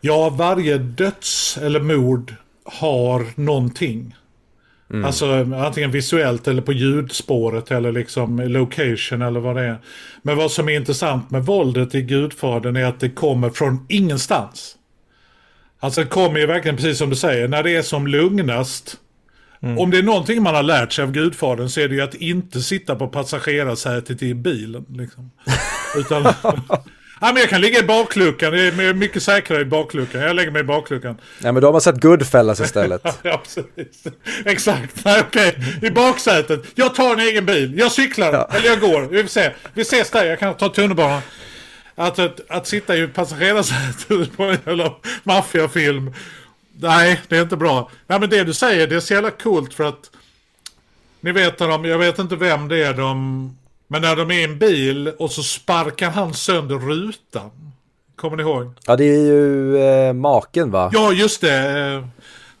[0.00, 4.14] Ja, varje döds eller mord har någonting.
[4.90, 5.04] Mm.
[5.04, 5.26] Alltså
[5.56, 9.78] antingen visuellt eller på ljudspåret eller liksom location eller vad det är.
[10.22, 14.76] Men vad som är intressant med våldet i Gudfadern är att det kommer från ingenstans.
[15.80, 18.96] Alltså det kommer ju verkligen precis som du säger, när det är som lugnast.
[19.60, 19.78] Mm.
[19.78, 22.14] Om det är någonting man har lärt sig av Gudfadern så är det ju att
[22.14, 24.84] inte sitta på passagerarsätet i bilen.
[24.88, 25.30] Liksom.
[25.96, 26.26] Utan,
[27.20, 30.20] Ja, men jag kan ligga i bakluckan, det är mycket säkrare i bakluckan.
[30.20, 31.20] Jag lägger mig i bakluckan.
[31.40, 33.02] Nej men då har man sett Goodfellas istället.
[33.22, 34.04] ja, precis.
[34.44, 35.56] Exakt, okej.
[35.58, 35.88] Okay.
[35.88, 36.62] I baksätet.
[36.74, 38.48] Jag tar en egen bil, jag cyklar, ja.
[38.52, 39.02] eller jag går.
[39.02, 39.52] Vi får se.
[39.74, 41.22] Vi ses där, jag kan ta tunnelbanan.
[41.94, 46.14] Att, att, att sitta i passagerarsätet på en jävla maffiafilm.
[46.80, 47.90] Nej, det är inte bra.
[48.06, 50.10] Nej men det du säger, det är så jävla coolt för att
[51.20, 53.56] ni vet när de, jag vet inte vem det är de
[53.88, 57.50] men när de är i en bil och så sparkar han sönder rutan.
[58.16, 58.72] Kommer ni ihåg?
[58.86, 60.90] Ja, det är ju eh, maken va?
[60.92, 61.80] Ja, just det.
[61.80, 62.06] Eh,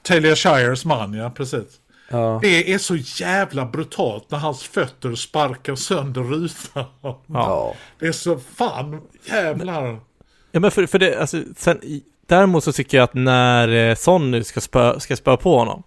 [0.02, 1.80] Talia Shires man, ja, precis.
[2.08, 2.38] Ja.
[2.42, 6.84] Det är så jävla brutalt när hans fötter sparkar sönder rutan.
[7.26, 7.74] Ja.
[7.98, 10.00] Det är så fan, jävlar.
[10.52, 11.80] Ja, men för, för det, alltså, sen,
[12.26, 15.82] däremot så tycker jag att när eh, Sonny ska spö, ska spö på honom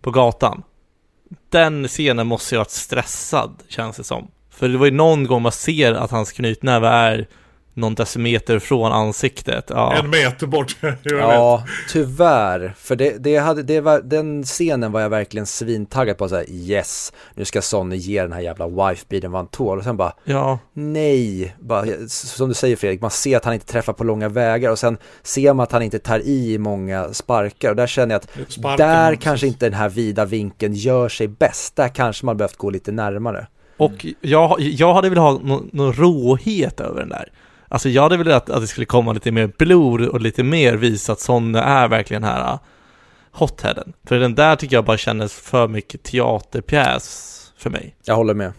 [0.00, 0.62] på gatan,
[1.48, 4.28] den scenen måste ju ha varit stressad, känns det som.
[4.56, 7.26] För det var ju någon gång man ser att hans knytnäve är
[7.76, 9.64] någon decimeter från ansiktet.
[9.68, 9.94] Ja.
[9.94, 10.76] En meter bort.
[11.02, 12.74] ja, tyvärr.
[12.78, 16.28] För det, det hade, det var, den scenen var jag verkligen svintaggad på.
[16.28, 19.78] Så här, yes, nu ska Sonny ge den här jävla wife-beaten vad han tål.
[19.78, 20.58] Och sen bara, ja.
[20.72, 21.56] nej.
[21.60, 24.70] Bara, som du säger Fredrik, man ser att han inte träffar på långa vägar.
[24.70, 27.70] Och sen ser man att han inte tar i många sparkar.
[27.70, 31.28] Och där känner jag att Sparken, där kanske inte den här vida vinkeln gör sig
[31.28, 31.76] bäst.
[31.76, 33.46] Där kanske man behövt gå lite närmare.
[33.76, 37.28] Och jag, jag hade velat ha någon, någon råhet över den där.
[37.68, 41.12] Alltså jag hade velat att det skulle komma lite mer blod och lite mer visa
[41.12, 42.58] att Sonne är verkligen här uh,
[43.32, 43.92] hotheaden.
[44.04, 47.94] För den där tycker jag bara kändes för mycket teaterpjäs för mig.
[48.04, 48.52] Jag håller med.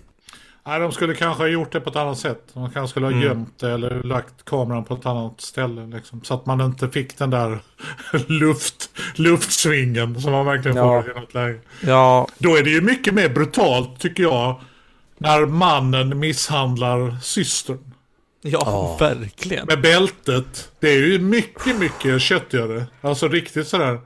[0.68, 2.42] Nej, de skulle kanske ha gjort det på ett annat sätt.
[2.54, 3.24] De kanske skulle ha mm.
[3.24, 5.86] gömt det eller lagt kameran på ett annat ställe.
[5.86, 7.60] Liksom, så att man inte fick den där
[8.28, 11.02] luft, luftsvingen som man verkligen ja.
[11.02, 11.60] får i något läge.
[11.82, 12.28] Ja.
[12.38, 14.62] Då är det ju mycket mer brutalt tycker jag
[15.18, 17.94] när mannen misshandlar systern.
[18.42, 19.00] Ja, oh.
[19.00, 19.66] verkligen.
[19.68, 20.72] Med bältet.
[20.80, 22.86] Det är ju mycket, mycket köttigare.
[23.02, 24.00] Alltså riktigt sådär.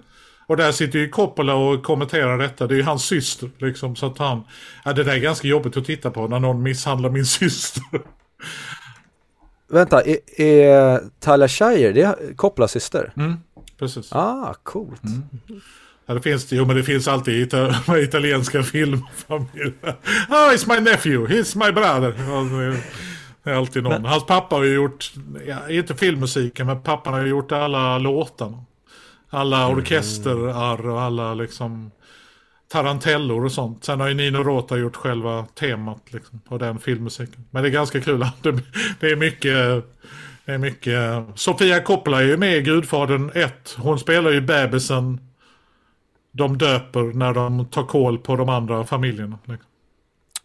[0.48, 2.68] Och där sitter ju Coppola och kommenterar detta.
[2.68, 3.96] Det är ju hans syster liksom.
[3.96, 4.44] Så att han...
[4.86, 7.84] Ja, det där är ganska jobbigt att titta på när någon misshandlar min syster.
[9.68, 13.14] vänta, är, är Talia Shire, det är Coppolas syster?
[13.18, 13.38] Mm,
[13.80, 14.14] precis.
[14.14, 15.04] Ah, coolt.
[15.04, 15.24] Mm.
[16.06, 19.74] Ja, det finns, jo, men det finns alltid i ita italienska filmfamiljer.
[20.30, 22.14] Oh, it's my nephew, he's my brother.
[23.44, 24.02] Det är alltid någon.
[24.02, 24.06] Men...
[24.06, 25.14] Hans pappa har ju gjort,
[25.48, 28.66] ja, inte filmmusiken, men pappan har ju gjort alla låtarna.
[29.30, 29.78] Alla mm.
[29.78, 31.92] orkesterarr och alla liksom
[32.72, 33.84] tarantellor och sånt.
[33.84, 37.46] Sen har ju Nino Rota gjort själva temat liksom, på den filmmusiken.
[37.52, 38.20] Men det är ganska kul.
[39.00, 39.86] Det, är mycket...
[40.46, 41.24] Det är mycket...
[41.36, 43.76] Sofia Coppola är ju med i Gudfadern 1.
[43.78, 45.31] Hon spelar ju bebisen
[46.32, 49.38] de döper när de tar koll på de andra familjerna.
[49.46, 49.68] Liksom.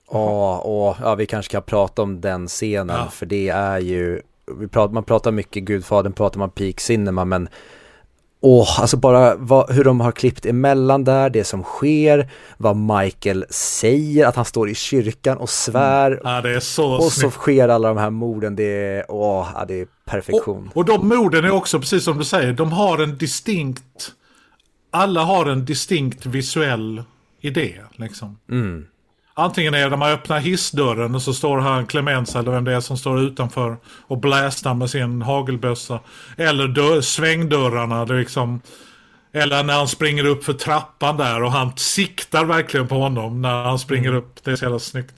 [0.09, 3.09] Åh, åh, ja vi kanske kan prata om den scenen ja.
[3.11, 4.23] för det är ju,
[4.59, 7.49] vi pratar, man pratar mycket Gudfadern, pratar man Peak Cinema men
[8.41, 13.45] Åh, alltså bara vad, hur de har klippt emellan där, det som sker, vad Michael
[13.51, 16.11] säger, att han står i kyrkan och svär.
[16.11, 16.21] Mm.
[16.25, 19.65] Ja, det är så Och så sker alla de här morden, det är, åh, ja,
[19.65, 20.71] det är perfektion.
[20.75, 24.13] Och, och de morden är också, precis som du säger, de har en distinkt,
[24.97, 27.03] alla har en distinkt visuell
[27.41, 28.39] idé, liksom.
[28.51, 28.87] Mm.
[29.35, 32.75] Antingen är det när man öppnar hissdörren och så står han Clemens eller vem det
[32.75, 36.01] är som står utanför och blästar med sin hagelbössa.
[36.37, 38.61] Eller dörr, svängdörrarna liksom.
[39.33, 43.63] Eller när han springer upp för trappan där och han siktar verkligen på honom när
[43.65, 44.19] han springer mm.
[44.19, 44.45] upp.
[44.45, 45.15] Det är så jävla snyggt.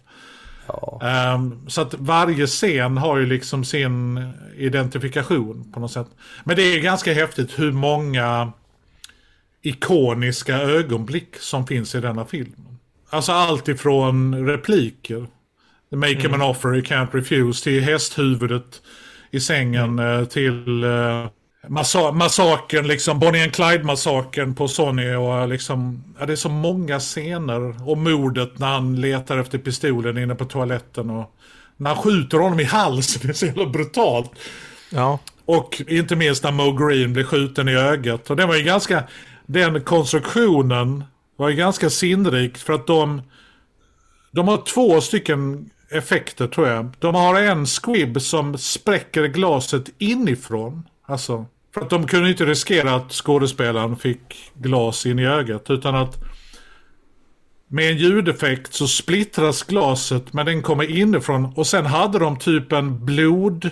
[0.67, 1.01] Ja.
[1.35, 6.09] Um, så att varje scen har ju liksom sin identifikation på något sätt.
[6.45, 8.53] Men det är ganska häftigt hur många
[9.69, 12.79] ikoniska ögonblick som finns i denna filmen.
[13.11, 15.27] Alltså allt ifrån repliker.
[15.91, 16.23] Make mm.
[16.23, 17.65] him an offer, he can't refuse.
[17.65, 18.83] Till hästhuvudet
[19.31, 19.99] i sängen.
[19.99, 20.27] Mm.
[20.27, 21.29] Till uh,
[21.69, 25.15] massa massakern, liksom Bonnie and Clyde-massakern på Sony.
[25.15, 27.89] Och liksom, ja, det är så många scener.
[27.89, 31.11] Och mordet när han letar efter pistolen inne på toaletten.
[31.11, 31.35] Och
[31.77, 33.23] när han skjuter honom i halsen.
[33.27, 34.31] Det är så jävla brutalt.
[34.91, 35.19] Ja.
[35.45, 38.31] Och inte minst när Mo Green blir skjuten i ögat.
[38.31, 39.05] Och det var ju ganska...
[39.51, 41.05] Den konstruktionen
[41.37, 43.23] var ju ganska sinnrikt för att de,
[44.31, 46.91] de har två stycken effekter tror jag.
[46.99, 50.83] De har en squib som spräcker glaset inifrån.
[51.07, 55.95] Alltså, för att de kunde inte riskera att skådespelaren fick glas in i ögat utan
[55.95, 56.19] att
[57.69, 62.73] med en ljudeffekt så splittras glaset men den kommer inifrån och sen hade de typ
[62.73, 63.71] en blod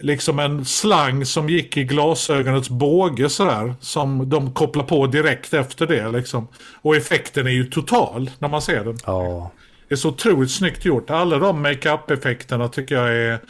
[0.00, 3.74] liksom en slang som gick i glasögonets båge sådär.
[3.80, 6.48] Som de kopplar på direkt efter det liksom.
[6.82, 8.96] Och effekten är ju total när man ser den.
[9.06, 9.50] Ja.
[9.88, 11.10] Det är så otroligt snyggt gjort.
[11.10, 13.40] Alla de makeup-effekterna tycker jag är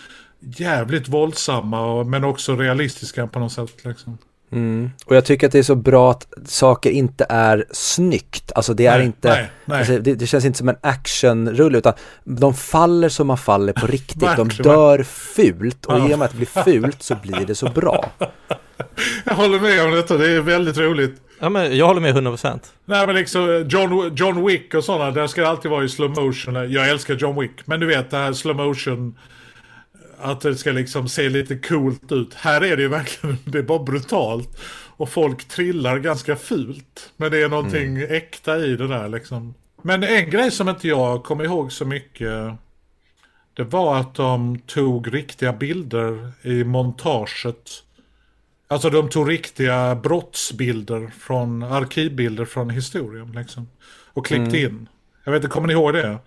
[0.40, 4.18] jävligt våldsamma men också realistiska på något sätt liksom.
[4.52, 4.90] Mm.
[5.06, 8.52] Och jag tycker att det är så bra att saker inte är snyggt.
[8.54, 9.78] Alltså det är nej, inte, nej, nej.
[9.78, 11.92] Alltså det, det, känns inte som en actionrulle utan
[12.24, 14.36] de faller som man faller på riktigt.
[14.36, 17.70] de dör fult och i och med att det blir fult så blir det så
[17.70, 18.10] bra.
[19.24, 21.20] Jag håller med om detta, det är väldigt roligt.
[21.38, 22.60] Ja men jag håller med 100%.
[22.84, 26.10] Nej men liksom John, John Wick och sådana, där ska det alltid vara i slow
[26.10, 26.72] motion.
[26.72, 29.14] Jag älskar John Wick, men du vet det här slow motion
[30.22, 32.34] att det ska liksom se lite coolt ut.
[32.34, 34.60] Här är det ju verkligen, det är bara brutalt.
[34.96, 37.12] Och folk trillar ganska fult.
[37.16, 38.12] Men det är någonting mm.
[38.14, 39.54] äkta i det där liksom.
[39.82, 42.54] Men en grej som inte jag kommer ihåg så mycket.
[43.54, 47.70] Det var att de tog riktiga bilder i montaget.
[48.68, 53.68] Alltså de tog riktiga brottsbilder från arkivbilder från historien liksom.
[54.12, 54.76] Och klippte mm.
[54.76, 54.88] in.
[55.24, 56.18] Jag vet inte, kommer ni ihåg det?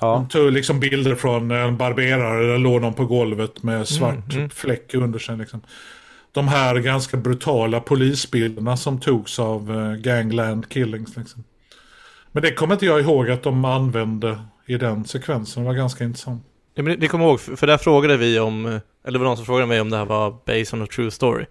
[0.00, 0.14] Ja.
[0.14, 4.38] De tog liksom bilder från en barberare, där låg någon på golvet med svart mm,
[4.38, 4.50] mm.
[4.50, 5.36] fläck under sig.
[5.36, 5.60] Liksom.
[6.32, 11.16] De här ganska brutala polisbilderna som togs av uh, Gangland Killings.
[11.16, 11.44] Liksom.
[12.32, 15.62] Men det kommer inte jag ihåg att de använde i den sekvensen.
[15.62, 16.42] Det var ganska intressant.
[16.74, 19.36] Ja, men det kommer jag ihåg, för där frågade vi om, eller det var någon
[19.36, 21.44] som frågade mig om det här var based on a true story.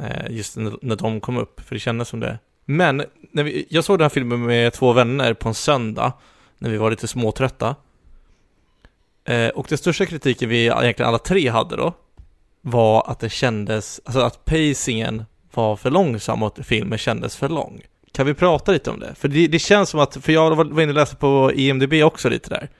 [0.00, 2.38] Eh, just när de kom upp, för det kändes som det.
[2.64, 6.12] Men, när vi, jag såg den här filmen med två vänner på en söndag
[6.60, 7.76] när vi var lite småtrötta.
[9.24, 11.92] Eh, och den största kritiken vi egentligen alla tre hade då
[12.60, 17.48] var att det kändes, alltså att pacingen var för långsam och att filmen kändes för
[17.48, 17.82] lång.
[18.12, 19.14] Kan vi prata lite om det?
[19.14, 22.28] För det, det känns som att, för jag var inne och läste på IMDB också
[22.28, 22.70] lite där.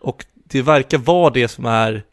[0.00, 2.04] Och det verkar vara det som är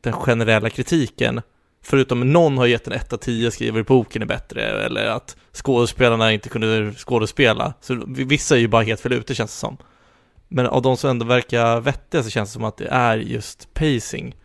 [0.00, 1.40] den generella kritiken.
[1.82, 6.32] Förutom någon har gett en 1 av 10 skriver boken är bättre eller att skådespelarna
[6.32, 7.74] inte kunde skådespela.
[7.80, 9.76] Så vissa är ju bara helt fel ute känns det som.
[10.48, 13.74] Men av de som ändå verkar vettiga så känns det som att det är just
[13.74, 14.36] pacing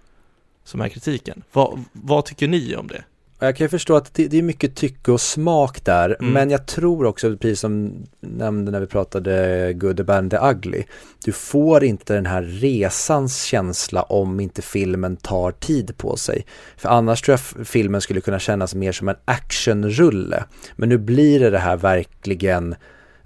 [0.64, 1.44] som är kritiken.
[1.52, 3.04] Vad, vad tycker ni om det?
[3.40, 6.34] Jag kan ju förstå att det, det är mycket tycke och smak där, Mm.
[6.34, 10.84] men jag tror också, precis som nämnde när vi pratade Good, the Bad, the Ugly,
[11.26, 16.46] du får inte den här resans känsla om inte filmen tar tid på sig.
[16.78, 20.44] För annars tror jag filmen skulle kunna kännas mer som en actionrulle.
[20.76, 22.76] Men nu blir det det här verkligen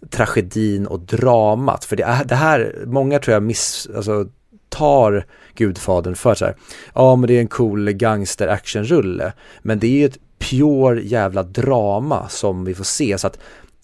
[0.09, 1.85] tragedin och dramat.
[1.85, 4.25] För det, är, det här, många tror jag miss, alltså,
[4.69, 5.25] tar
[5.55, 6.55] Gudfadern för så här,
[6.95, 9.33] ja men det är en cool gangster actionrulle.
[9.61, 13.17] Men det är ju ett pure jävla drama som vi får se.
[13.17, 13.39] Så att,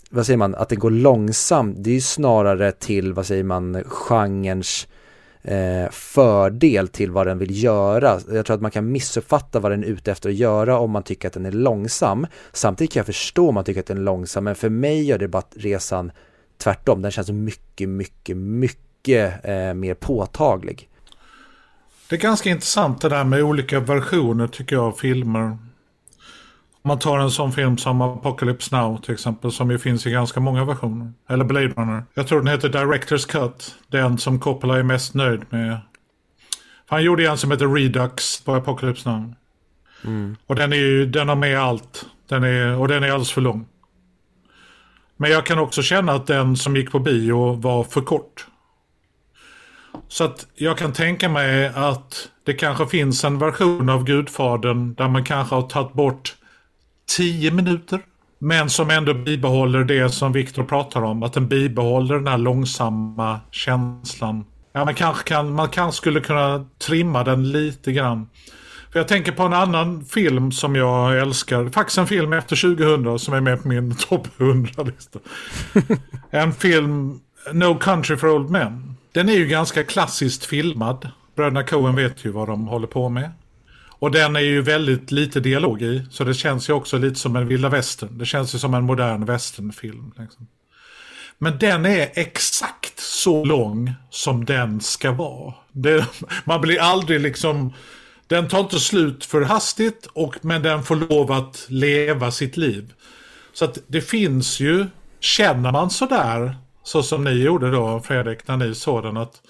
[0.10, 3.84] vad säger man, att det går långsamt, det är ju snarare till, vad säger man,
[3.84, 4.88] genrens
[5.44, 8.20] eh, fördel till vad den vill göra.
[8.32, 11.04] Jag tror att man kan missuppfatta vad den är ute efter att göra om man
[11.04, 12.28] tycker att den är långsam.
[12.52, 15.18] Samtidigt kan jag förstå om man tycker att den är långsam, men för mig gör
[15.18, 16.12] det bara att resan
[16.58, 17.02] tvärtom.
[17.02, 20.90] Den känns mycket, mycket, mycket eh, mer påtaglig.
[22.10, 25.58] Det är ganska intressant det där med olika versioner tycker jag av filmer.
[26.86, 30.40] Man tar en sån film som Apocalypse Now till exempel som ju finns i ganska
[30.40, 31.14] många versioner.
[31.30, 32.04] Eller Blade Runner.
[32.14, 33.76] Jag tror den heter Director's Cut.
[33.88, 35.78] Den som Coppola är mest nöjd med.
[36.86, 39.34] Han gjorde en som heter Redux på Apocalypse Now.
[40.48, 42.06] Och den är ju, den har med allt.
[42.30, 43.68] Den är, och den är alldeles för lång.
[45.18, 48.48] Men jag kan också känna att den som gick på bio var för kort.
[50.08, 55.08] Så att jag kan tänka mig att det kanske finns en version av Gudfadern där
[55.08, 56.36] man kanske har tagit bort
[57.08, 58.00] 10 minuter.
[58.40, 61.24] Men som ändå bibehåller det som Viktor pratar om.
[61.24, 64.46] Att den bibehåller den här långsamma känslan.
[64.74, 68.28] Ja, man kanske, kan, man kanske skulle kunna trimma den lite grann.
[68.92, 71.70] För jag tänker på en annan film som jag älskar.
[71.70, 75.20] Faktiskt en film efter 2000 som är med på min topp 100-lista.
[76.30, 77.20] en film,
[77.52, 78.96] No Country for Old Men.
[79.12, 81.10] Den är ju ganska klassiskt filmad.
[81.36, 83.32] Bröderna Coen vet ju vad de håller på med.
[84.04, 86.06] Och den är ju väldigt lite dialog i.
[86.12, 88.18] Så det känns ju också lite som en vilda västern.
[88.18, 90.14] Det känns ju som en modern västernfilm.
[90.18, 90.48] Liksom.
[91.38, 95.54] Men den är exakt så lång som den ska vara.
[95.72, 96.06] Det,
[96.44, 97.74] man blir aldrig liksom...
[98.28, 102.94] Den tar inte slut för hastigt, och, men den får lov att leva sitt liv.
[103.54, 104.86] Så att det finns ju,
[105.20, 109.42] känner man sådär, så som ni gjorde då Fredrik, när ni såg den, att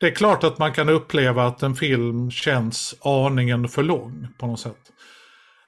[0.00, 4.46] det är klart att man kan uppleva att en film känns aningen för lång på
[4.46, 4.76] något sätt.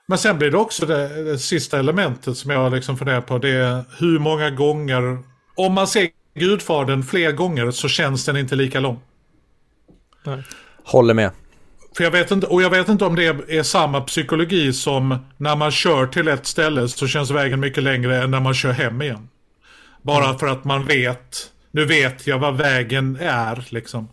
[0.09, 3.51] Men sen blir det också det, det sista elementet som jag liksom funderar på, det
[3.51, 5.19] är hur många gånger,
[5.55, 9.01] om man ser Gudfadern fler gånger så känns den inte lika lång.
[10.85, 11.31] Håller med.
[11.97, 15.57] För jag vet inte, och jag vet inte om det är samma psykologi som när
[15.57, 19.03] man kör till ett ställe så känns vägen mycket längre än när man kör hem
[19.03, 19.29] igen.
[20.03, 24.09] Bara för att man vet, nu vet jag vad vägen är liksom.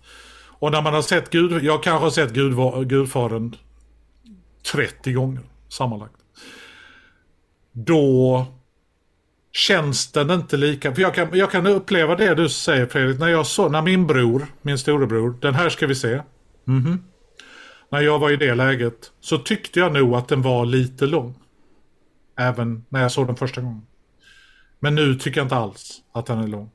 [0.46, 2.56] Och när man har sett Gud, jag kanske har sett Gud,
[2.88, 3.56] Gudfadern
[4.72, 6.16] 30 gånger sammanlagt.
[7.72, 8.46] Då
[9.52, 13.28] känns den inte lika, för jag kan, jag kan uppleva det du säger Fredrik, när
[13.28, 16.22] jag såg, när min bror, min storebror, den här ska vi se.
[16.66, 17.04] Mhm.
[17.90, 21.36] När jag var i det läget så tyckte jag nog att den var lite lång.
[22.38, 23.86] Även när jag såg den första gången.
[24.80, 26.70] Men nu tycker jag inte alls att den är lång.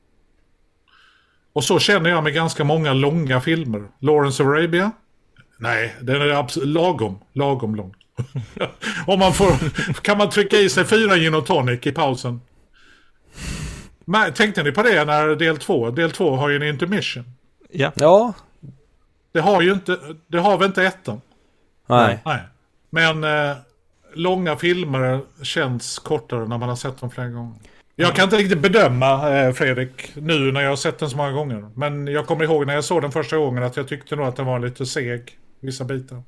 [1.53, 3.83] Och så känner jag med ganska många långa filmer.
[3.99, 4.91] Lawrence of Arabia?
[5.57, 7.19] Nej, den är lagom.
[7.33, 7.95] Lagom lång.
[9.07, 9.53] Om man får,
[10.01, 12.41] kan man trycka i sig fyra gin och tonic i pausen?
[14.05, 15.91] Men, tänkte ni på det när del två?
[15.91, 17.23] Del två har ju en intermission.
[17.69, 18.33] Ja, Ja,
[19.31, 19.97] Det har ju inte,
[20.27, 21.21] det har väl inte ettan?
[21.87, 22.19] nej.
[22.25, 22.41] Nej.
[22.89, 23.57] Men eh,
[24.13, 27.59] långa filmer känns kortare när man har sett dem flera gånger.
[28.01, 31.31] Jag kan inte riktigt bedöma eh, Fredrik nu när jag har sett den så många
[31.31, 31.69] gånger.
[31.75, 34.35] Men jag kommer ihåg när jag såg den första gången att jag tyckte nog att
[34.35, 35.37] den var lite seg.
[35.59, 36.23] Vissa bitar.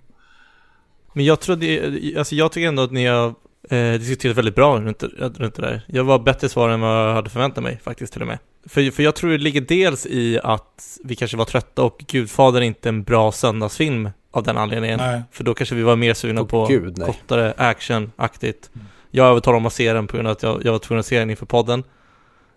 [1.14, 3.34] men jag tror det, alltså jag tycker ändå att ni har
[3.70, 5.82] eh, diskuterat väldigt bra runt, runt det där.
[5.88, 8.38] Jag var bättre svar än vad jag hade förväntat mig faktiskt till och med.
[8.66, 12.64] För, för jag tror det ligger dels i att vi kanske var trötta och Gudfadern
[12.64, 15.00] är inte en bra söndagsfilm av den anledningen.
[15.00, 15.22] Nej.
[15.32, 17.08] För då kanske vi var mer sugna Åh, på gud, nej.
[17.08, 18.70] kortare action-aktigt.
[19.12, 21.06] Jag övertalade om att se den på grund av att jag, jag var tvungen att
[21.06, 21.84] se den inför podden.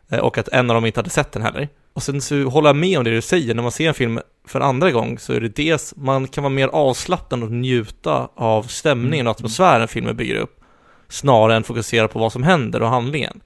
[0.08, 1.68] Eh, och att en av dem inte hade sett den heller.
[1.92, 4.20] Och sen så håller jag med om det du säger, när man ser en film
[4.46, 8.62] för andra gång så är det dels, man kan vara mer avslappnad och njuta av
[8.62, 10.60] stämningen och atmosfären filmen bygger upp.
[11.08, 13.40] Snarare än fokusera på vad som händer och handlingen.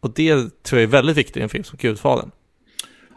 [0.00, 2.30] Och det tror jag är väldigt viktigt i en film som Gudfadern.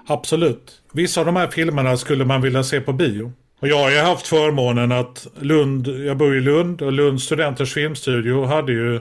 [0.08, 0.82] Absolut.
[0.92, 3.34] Vissa av de här filmerna skulle man vilja se på bio.
[3.64, 7.74] Och jag har ju haft förmånen att Lund, jag bor i Lund och Lunds studenters
[7.74, 9.00] filmstudio hade ju,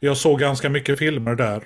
[0.00, 1.62] jag såg ganska mycket filmer där.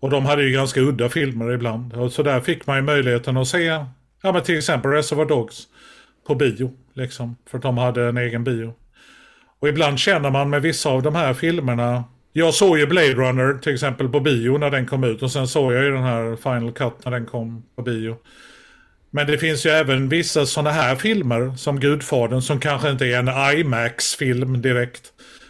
[0.00, 1.92] Och de hade ju ganska udda filmer ibland.
[1.92, 3.64] Och så där fick man ju möjligheten att se,
[4.22, 5.62] ja men till exempel Reservoir Dogs
[6.26, 6.72] på bio.
[6.94, 8.74] Liksom, för att de hade en egen bio.
[9.60, 12.04] Och ibland känner man med vissa av de här filmerna.
[12.32, 15.22] Jag såg ju Blade Runner till exempel på bio när den kom ut.
[15.22, 18.16] Och sen såg jag ju den här Final Cut när den kom på bio.
[19.10, 23.18] Men det finns ju även vissa sådana här filmer som Gudfadern som kanske inte är
[23.18, 25.02] en IMAX-film direkt.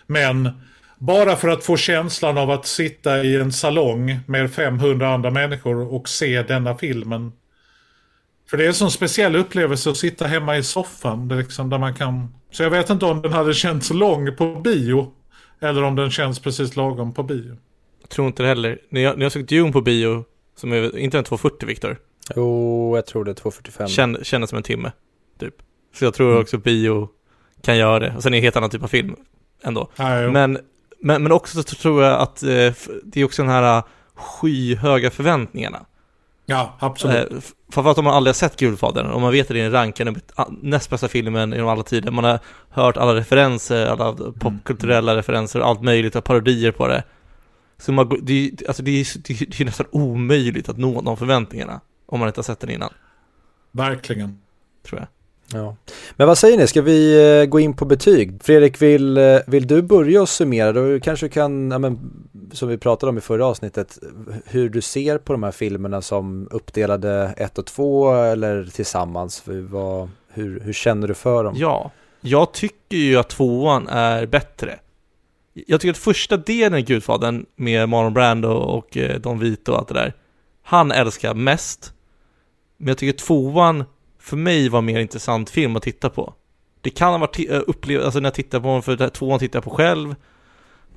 [0.06, 0.50] Men
[0.98, 5.94] bara för att få känslan av att sitta i en salong med 500 andra människor
[5.94, 7.32] och se denna filmen.
[8.50, 11.28] För det är en sån speciell upplevelse att sitta hemma i soffan.
[11.28, 12.34] Liksom, där man kan...
[12.50, 15.12] Så jag vet inte om den hade känts lång på bio.
[15.60, 17.56] Eller om den känns precis lagom på bio.
[18.00, 18.78] Jag tror inte det heller.
[18.88, 20.24] När jag, när jag såg Dune på bio,
[20.56, 21.98] som är inte en 240 Viktor.
[22.36, 23.86] Jo, jag tror det är 2.45.
[23.86, 24.92] Kände, kände som en timme,
[25.40, 25.54] typ.
[25.94, 27.08] Så jag tror också bio
[27.62, 28.12] kan göra det.
[28.16, 29.16] Och sen är det en helt annan typ av film
[29.62, 29.88] ändå.
[29.96, 30.58] Nej, Men,
[31.00, 32.48] men, men också så tror jag att eh,
[33.04, 35.86] det är också den här eh, skyhöga förväntningarna.
[36.46, 37.32] ja, absolut.
[37.32, 37.38] Eh,
[37.72, 40.20] Framförallt om man aldrig har sett Gudfadern och man vet att det är en rankad
[40.62, 42.10] näst bästa filmen genom alla tider.
[42.10, 42.38] Man har
[42.70, 47.04] hört alla referenser, alla popkulturella referenser, allt möjligt och parodier på det.
[47.78, 51.80] Så man, det, är- alltså det, är, det är nästan omöjligt att nå de förväntningarna
[52.08, 52.92] om man inte har sett den innan,
[53.72, 54.38] Verkligen.
[54.86, 55.08] tror jag.
[55.52, 55.76] Ja.
[56.16, 58.42] Men vad säger ni, ska vi eh, gå in på betyg?
[58.42, 60.72] Fredrik, vill, eh, vill du börja och summera?
[60.72, 61.98] Då kanske du kan, ja, men,
[62.52, 63.98] som vi pratade om i förra avsnittet,
[64.44, 69.40] hur du ser på de här filmerna som uppdelade ett och två eller tillsammans.
[69.40, 71.54] För Vad, hur, hur känner du för dem?
[71.56, 71.90] Ja,
[72.20, 74.78] jag tycker ju att tvåan är bättre.
[75.66, 79.78] Jag tycker att första delen i Gudfadern med Marlon Brando och eh, Don Vito och
[79.78, 80.14] allt det där,
[80.62, 81.92] han älskar mest.
[82.78, 83.84] Men jag tycker tvåan
[84.18, 86.34] för mig var mer intressant film att titta på.
[86.80, 89.56] Det kan ha varit eh, upplev- alltså när jag tittar på den, för tvåan tittar
[89.56, 90.14] jag på själv.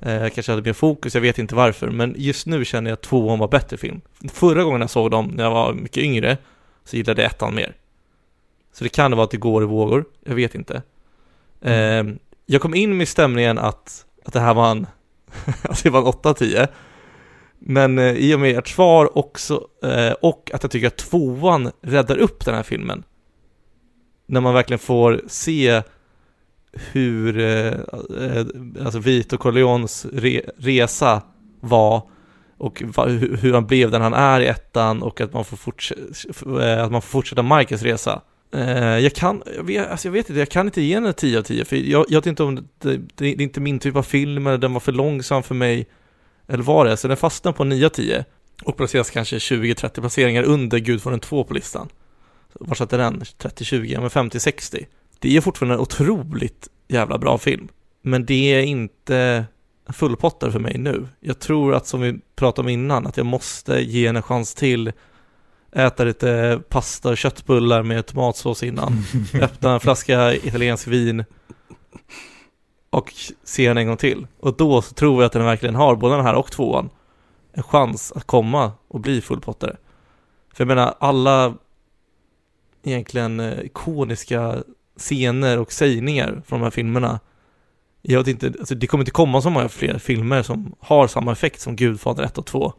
[0.00, 1.90] Eh, kanske hade mer fokus, jag vet inte varför.
[1.90, 4.00] Men just nu känner jag att tvåan var bättre film.
[4.32, 6.36] Förra gången jag såg dem, när jag var mycket yngre,
[6.84, 7.76] så gillade jag ettan mer.
[8.72, 10.82] Så det kan vara att det går i vågor, jag vet inte.
[11.60, 12.04] Eh,
[12.46, 14.86] jag kom in med stämningen att, att det här var en,
[15.62, 16.68] att det var en 8-10.
[17.64, 21.70] Men eh, i och med ert svar också, eh, och att jag tycker att tvåan
[21.82, 23.02] räddar upp den här filmen.
[24.26, 25.82] När man verkligen får se
[26.72, 28.46] hur, eh, eh
[28.84, 31.22] alltså Vito Corleones re, resa
[31.60, 32.02] var
[32.58, 36.60] och va, hur, han blev den han är i ettan och att man får, forts-
[36.60, 38.22] eh, att man får fortsätta Marcus resa.
[38.54, 41.14] Eh, jag kan, jag vet, alltså jag vet inte, jag kan inte ge den en
[41.14, 43.78] 10 av 10 för jag, jag vet inte om det, det, det är inte min
[43.78, 45.86] typ av film eller den var för långsam för mig
[46.52, 48.24] eller vad det så den fastnar på 9 av 10
[48.64, 51.88] och placeras kanske 20-30 placeringar under Gudfadern 2 på listan.
[52.52, 53.20] Var satte den?
[53.20, 54.86] 30-20, ja men 50-60.
[55.18, 57.68] Det är fortfarande en otroligt jävla bra film,
[58.02, 59.44] men det är inte
[59.88, 61.08] en fullpottare för mig nu.
[61.20, 64.92] Jag tror att som vi pratade om innan, att jag måste ge en chans till
[65.72, 69.04] äta lite pasta och köttbullar med tomatsås innan,
[69.40, 71.24] öppna en flaska italiensk vin
[72.92, 73.14] och
[73.44, 74.26] se den en gång till.
[74.40, 76.90] Och då så tror jag att den verkligen har, både den här och tvåan,
[77.52, 79.76] en chans att komma och bli fullpottare.
[80.54, 81.54] För jag menar, alla
[82.82, 84.62] egentligen eh, ikoniska
[84.96, 87.20] scener och sägningar från de här filmerna
[88.02, 91.32] jag vet inte, alltså det kommer inte komma så många fler filmer som har samma
[91.32, 92.72] effekt som Gudfader 1 och 2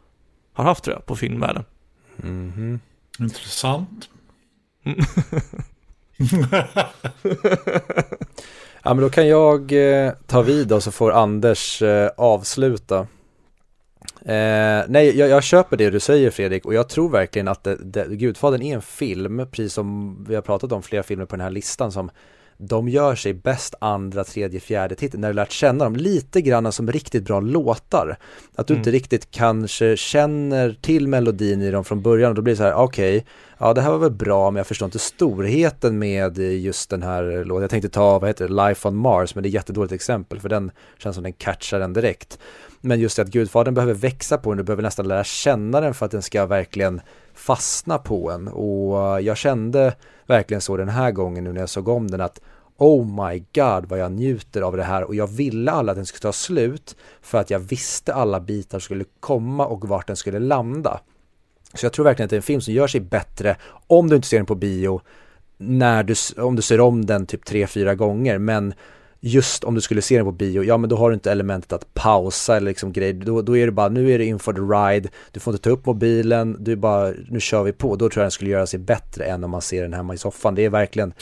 [0.53, 1.63] har haft tror jag, på filmvärlden.
[2.15, 2.79] Mhm.
[3.19, 4.09] Intressant.
[8.85, 12.99] Ja men då kan jag eh, ta vid och så får Anders eh, avsluta.
[14.25, 17.75] Eh, nej, jag, jag köper det du säger Fredrik och jag tror verkligen att det,
[17.75, 21.43] det, Gudfadern är en film, precis som vi har pratat om flera filmer på den
[21.43, 22.09] här listan som
[22.67, 26.71] de gör sig bäst andra, tredje, fjärde titeln när du lärt känna dem lite grann
[26.71, 28.17] som riktigt bra låtar.
[28.55, 28.79] Att du Mm.
[28.79, 32.63] inte riktigt kanske känner till melodin i dem från början och då blir det så
[32.63, 33.25] här, okej,
[33.57, 37.43] ja det här var väl bra men jag förstår inte storheten med just den här
[37.45, 37.61] låten.
[37.61, 40.39] Jag tänkte ta, vad heter det, Life on Mars men det är ett jättedåligt exempel
[40.39, 42.39] för den känns som den catchar den direkt.
[42.81, 45.93] Men just det att Gudfadern behöver växa på en, du behöver nästan lära känna den
[45.93, 47.01] för att den ska verkligen
[47.33, 49.95] fastna på en och jag kände
[50.27, 52.41] verkligen så den här gången nu när jag såg om den att
[52.77, 55.03] Oh my god vad jag njuter av det här.
[55.03, 58.79] Och jag ville alla att den skulle ta slut för att jag visste alla bitar
[58.79, 60.99] skulle komma och vart den skulle landa.
[61.73, 64.15] Så jag tror verkligen att det är en film som gör sig bättre om du
[64.15, 65.01] inte ser den på bio
[65.57, 68.37] när du, om du ser om den typ tre fyra gånger.
[68.37, 68.73] Men
[69.19, 71.73] just om du skulle se den på bio, ja men då har du inte elementet
[71.73, 74.53] att pausa eller liksom grej, då, då är det bara, nu är det in for
[74.53, 78.09] the ride, du får inte ta upp mobilen, du bara, nu kör vi på, då
[78.09, 80.55] tror jag den skulle göra sig bättre än om man ser den hemma i soffan.
[80.55, 81.13] Det är verkligen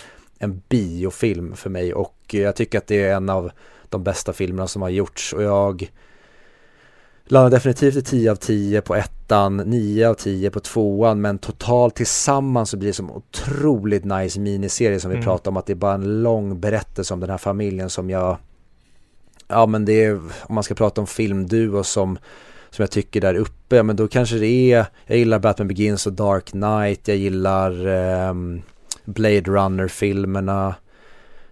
[0.42, 3.52] en biofilm för mig och jag tycker att det är en av
[3.90, 5.92] de bästa filmerna som har gjorts och jag
[7.26, 11.96] landar definitivt i 10 av 10 på ettan, 9 av 10 på tvåan men totalt
[11.96, 15.26] tillsammans så blir det som otroligt nice miniserie som vi Mm.
[15.26, 18.38] pratade om att det är bara en lång berättelse om den här familjen som jag
[19.48, 20.14] ja men det är,
[20.44, 22.18] om man ska prata om filmduo som,
[22.70, 26.14] som jag tycker där uppe, men då kanske det är, jag gillar Batman Begins och
[26.14, 28.34] Dark Knight, jag gillar eh,
[29.06, 30.76] Blade Runner-filmerna.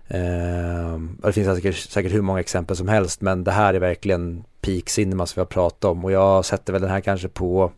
[0.08, 4.44] Eh, det finns säkert, säkert hur många exempel som helst men det här är verkligen
[4.62, 7.72] peak cinema som vi har pratat om och jag sätter väl den här kanske på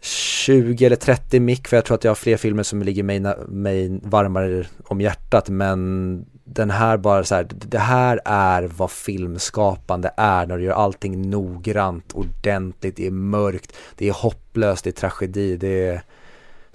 [0.00, 3.20] 20 eller 30 mick för jag tror att jag har fler filmer som ligger mig,
[3.48, 10.10] mig varmare om hjärtat men den här bara så här, det här är vad filmskapande
[10.16, 14.92] är när du gör allting noggrant, ordentligt, det är mörkt, det är hopplöst, det är
[14.92, 16.02] tragedi, det är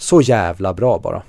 [0.02, 1.22] så jävla bra bara.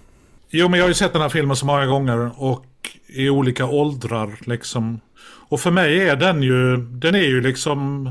[0.50, 2.66] Jo, men jag har ju sett den här filmen så många gånger och
[3.06, 5.00] i olika åldrar liksom.
[5.48, 8.10] Och för mig är den ju, den är ju liksom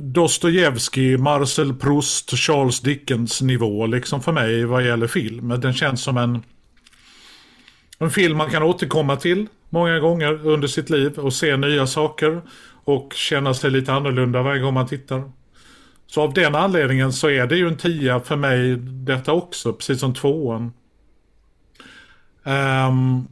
[0.00, 5.48] Dostojevskij, Marcel Proust, Charles Dickens nivå liksom för mig vad gäller film.
[5.48, 6.42] Den känns som en,
[7.98, 12.42] en film man kan återkomma till många gånger under sitt liv och se nya saker
[12.84, 15.37] och känna sig lite annorlunda varje gång man tittar.
[16.10, 20.00] Så av den anledningen så är det ju en tia för mig detta också, precis
[20.00, 20.72] som tvåan.
[22.44, 23.28] Um,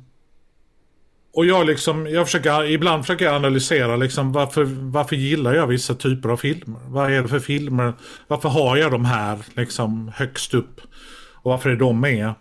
[1.37, 5.95] och jag liksom, jag försöker, ibland försöker jag analysera liksom varför, varför gillar jag vissa
[5.95, 6.81] typer av filmer?
[6.89, 7.93] Vad är det för filmer?
[8.27, 10.81] Varför har jag de här liksom högst upp?
[11.33, 12.35] Och varför är de med?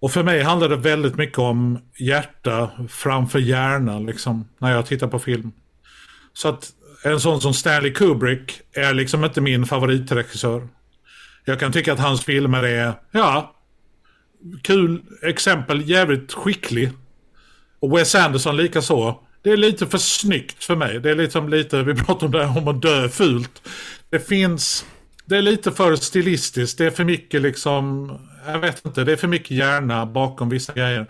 [0.00, 5.06] Och för mig handlar det väldigt mycket om hjärta framför hjärna liksom, när jag tittar
[5.08, 5.52] på film.
[6.32, 6.72] Så att
[7.12, 10.68] en sån som Stanley Kubrick är liksom inte min favoritregissör.
[11.44, 13.54] Jag kan tycka att hans filmer är, ja,
[14.62, 16.90] kul exempel, jävligt skicklig.
[17.80, 19.22] Och Wes Anderson lika så.
[19.42, 21.00] Det är lite för snyggt för mig.
[21.00, 23.68] Det är liksom lite, vi pratar om det här om att dö fult.
[24.10, 24.86] Det finns,
[25.24, 26.78] det är lite för stilistiskt.
[26.78, 28.12] Det är för mycket liksom,
[28.46, 31.06] jag vet inte, det är för mycket hjärna bakom vissa grejer.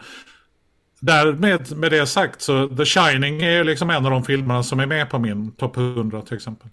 [1.01, 4.87] Därmed med det sagt så The Shining är liksom en av de filmerna som är
[4.87, 6.69] med på min topp 100 till exempel.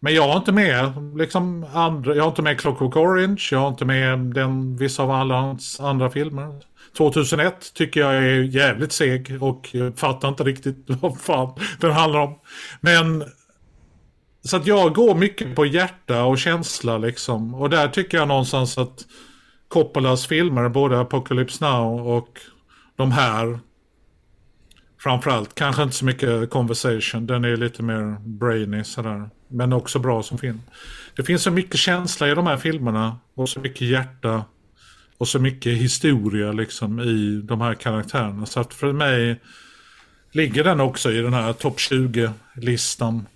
[0.00, 3.68] Men jag har inte med liksom andra, jag har inte med Clockwork Orange, jag har
[3.68, 6.60] inte med den, vissa av alla hans andra filmer.
[6.96, 12.20] 2001 tycker jag är jävligt seg och jag fattar inte riktigt vad fan den handlar
[12.20, 12.38] om.
[12.80, 13.24] Men
[14.44, 17.54] så att jag går mycket på hjärta och känsla liksom.
[17.54, 19.04] Och där tycker jag någonstans att
[19.68, 22.38] Coppolas filmer, både Apocalypse Now och
[22.96, 23.58] de här
[25.02, 29.30] framförallt, kanske inte så mycket conversation, den är lite mer brainy sådär.
[29.48, 30.60] Men också bra som film.
[31.16, 34.44] Det finns så mycket känsla i de här filmerna och så mycket hjärta
[35.18, 38.46] och så mycket historia liksom i de här karaktärerna.
[38.46, 39.40] Så att för mig
[40.32, 43.26] ligger den också i den här topp 20-listan.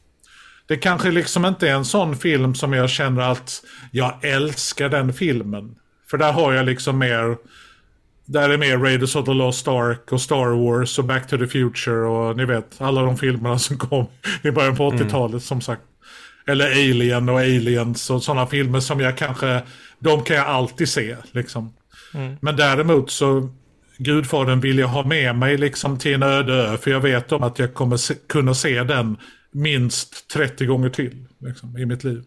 [0.67, 5.13] Det kanske liksom inte är en sån film som jag känner att jag älskar den
[5.13, 5.75] filmen.
[6.11, 7.37] För där har jag liksom mer,
[8.27, 11.47] där är mer Raiders of the Lost Ark och Star Wars och Back to the
[11.47, 14.07] Future och ni vet alla de filmerna som kom
[14.43, 15.41] i början på 80-talet mm.
[15.41, 15.83] som sagt.
[16.47, 19.63] Eller Alien och Aliens och sådana filmer som jag kanske,
[19.99, 21.75] de kan jag alltid se liksom.
[22.15, 22.37] Mm.
[22.41, 23.49] Men däremot så,
[23.99, 27.43] Gudfadern vill jag ha med mig liksom till en öde ö, för jag vet om
[27.43, 29.17] att jag kommer se, kunna se den
[29.53, 32.23] minst 30 gånger till liksom, i mitt liv.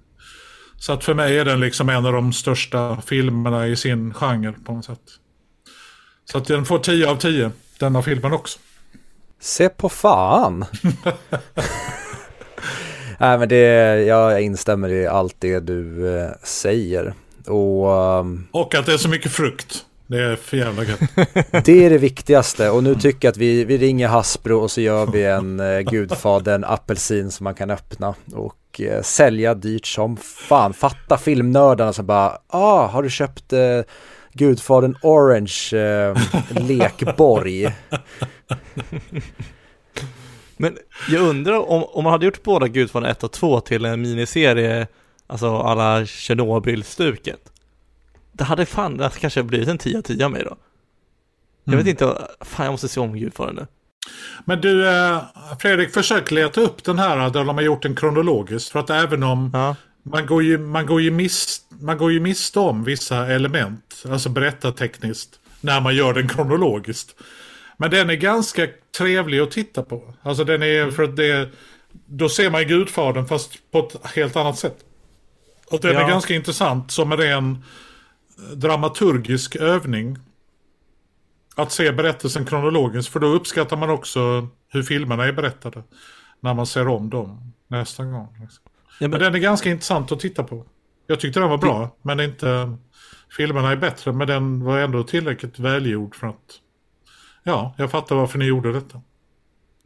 [0.77, 4.53] Så att för mig är den liksom en av de största filmerna i sin genre
[4.65, 5.01] på något sätt.
[6.31, 8.59] Så att den får 10 av 10, denna filmen också.
[9.39, 10.65] Se på fan!
[13.19, 13.65] Nej men det,
[14.03, 17.13] jag instämmer i allt det du eh, säger.
[17.47, 17.89] Och,
[18.19, 19.85] um, och att det är så mycket frukt.
[20.07, 20.99] Det är för jävla gött.
[21.65, 24.81] det är det viktigaste och nu tycker jag att vi, vi ringer Hasbro och så
[24.81, 30.17] gör vi en eh, Gudfadern apelsin som man kan öppna och eh, sälja dyrt som
[30.17, 30.73] fan.
[30.73, 33.81] Fatta filmnördarna som bara, ah, har du köpt eh,
[34.33, 36.17] Gudfadern Orange eh,
[36.67, 37.73] lekborg?
[40.57, 40.77] Men
[41.09, 44.87] jag undrar om, om man hade gjort båda Gudfadern 1 och 2 till en miniserie,
[45.27, 47.51] alltså alla Tjernobyl-stuket.
[48.31, 50.57] Det hade fan det kanske blivit en 10 av 10 av mig då.
[51.63, 51.89] Jag vet mm.
[51.89, 53.67] inte, fan jag måste se om Gudfadern nu.
[54.45, 55.21] Men du, eh,
[55.59, 58.69] Fredrik, försök leta upp den här där de har gjort den kronologiskt.
[58.69, 59.75] För att även om ja.
[60.03, 64.29] Man, går ju, man, går ju miss, man går ju miste om vissa element, alltså
[64.29, 67.15] berättartekniskt, när man gör den kronologiskt.
[67.77, 68.67] Men den är ganska
[68.97, 70.13] trevlig att titta på.
[70.21, 71.49] Alltså den är, för att det,
[72.05, 74.77] då ser man Gudfadern fast på ett helt annat sätt.
[75.71, 76.01] Och den ja.
[76.01, 77.63] är ganska intressant som en ren
[78.55, 80.17] dramaturgisk övning.
[81.55, 85.83] Att se berättelsen kronologiskt, för då uppskattar man också hur filmerna är berättade.
[86.39, 88.37] När man ser om dem nästa gång.
[88.41, 88.63] Liksom.
[88.99, 89.11] Men...
[89.11, 90.65] men den är ganska intressant att titta på.
[91.07, 92.77] Jag tyckte den var bra, men inte...
[93.37, 96.59] Filmerna är bättre, men den var ändå tillräckligt välgjord för att...
[97.43, 99.01] Ja, jag fattar varför ni gjorde detta.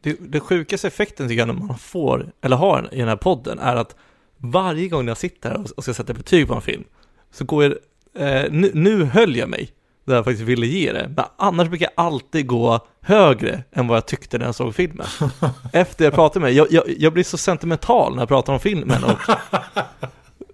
[0.02, 3.76] det, det sjukaste effekten tycker jag man får, eller har i den här podden, är
[3.76, 3.96] att
[4.36, 6.84] varje gång jag sitter här och ska sätta betyg på en film,
[7.30, 7.72] så går jag,
[8.14, 9.70] eh, nu, nu höll jag mig
[10.04, 13.96] där jag faktiskt ville ge det, men annars brukar jag alltid gå högre än vad
[13.96, 15.06] jag tyckte när jag såg filmen.
[15.72, 19.04] Efter jag pratade med jag, jag, jag blir så sentimental när jag pratar om filmen
[19.04, 19.18] och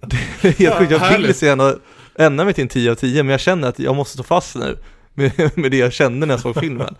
[0.01, 1.73] det är helt sjukt, jag vill så gärna
[2.15, 4.55] ändra mig till en 10 av 10, men jag känner att jag måste stå fast
[4.55, 4.77] nu
[5.13, 6.95] med, med det jag kände när jag såg filmen,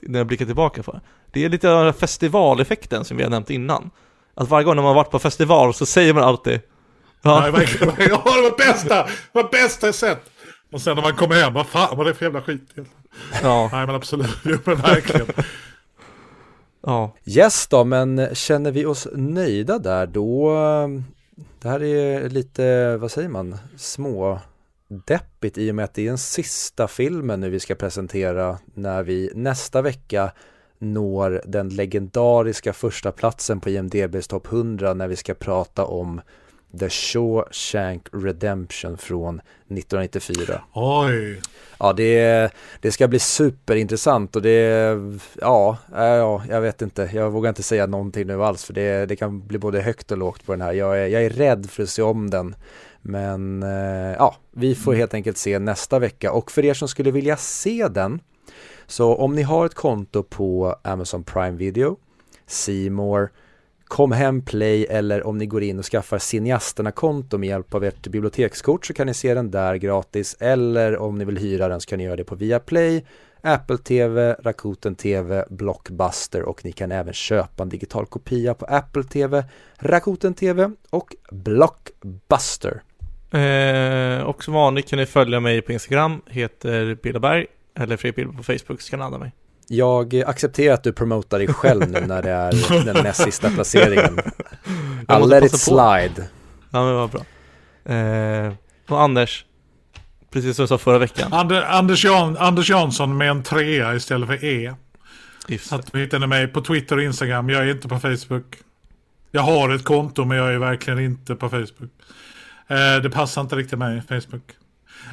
[0.00, 1.00] när jag blickar tillbaka på det.
[1.32, 3.90] Det är lite av festivaleffekten som vi har nämnt innan.
[4.34, 6.60] Att varje gång när man varit på festival så säger man alltid.
[7.22, 10.30] Ja, det var bästa, det var bästa jag sett.
[10.72, 12.74] Och sen när man kommer hem, vad fan var det för jävla skit?
[13.42, 13.68] Ja.
[13.72, 15.26] Nej men absolut, jo men verkligen.
[16.80, 17.12] Ja.
[17.24, 20.54] Yes då, men känner vi oss nöjda där då?
[21.62, 24.40] Det här är lite, vad säger man, små
[24.88, 29.02] deppigt i och med att det är den sista filmen nu vi ska presentera när
[29.02, 30.32] vi nästa vecka
[30.78, 36.20] når den legendariska första platsen på IMDBs topp 100 när vi ska prata om
[36.78, 40.62] The Shawshank Redemption från 1994.
[40.72, 41.40] Oj!
[41.78, 42.50] Ja, det,
[42.80, 44.92] det ska bli superintressant och det,
[45.40, 49.16] ja, ja, jag vet inte, jag vågar inte säga någonting nu alls för det, det
[49.16, 50.72] kan bli både högt och lågt på den här.
[50.72, 52.56] Jag är, jag är rädd för att se om den.
[53.02, 57.10] Men eh, ja, vi får helt enkelt se nästa vecka och för er som skulle
[57.10, 58.20] vilja se den
[58.86, 61.96] så om ni har ett konto på Amazon Prime Video,
[62.46, 63.30] Seymour,
[63.88, 68.06] Kom hem Play eller om ni går in och skaffar Cineasterna-konto med hjälp av ert
[68.06, 71.88] bibliotekskort så kan ni se den där gratis eller om ni vill hyra den så
[71.88, 73.04] kan ni göra det på Viaplay,
[73.40, 79.04] Apple TV, Rakuten TV, Blockbuster och ni kan även köpa en digital kopia på Apple
[79.04, 79.44] TV,
[79.78, 82.82] Rakuten TV och Blockbuster.
[83.30, 88.36] Eh, och som vanligt kan ni följa mig på Instagram, heter Billaberg eller Fredrik Bill
[88.36, 89.32] på Facebook så kan ni använda mig.
[89.68, 94.18] Jag accepterar att du promotar dig själv nu när det är den näst sista placeringen.
[95.08, 96.28] I'll let it slide.
[96.70, 97.24] Ja men vad bra.
[97.94, 98.52] Eh,
[98.88, 99.44] och Anders,
[100.30, 101.32] precis som du sa förra veckan.
[101.32, 104.74] Ander, Anders, Jan, Anders Jansson med en trea istället för E.
[105.48, 107.50] Just att vi hittar mig på Twitter och Instagram.
[107.50, 108.56] Jag är inte på Facebook.
[109.30, 111.90] Jag har ett konto men jag är verkligen inte på Facebook.
[112.68, 114.52] Eh, det passar inte riktigt mig, Facebook.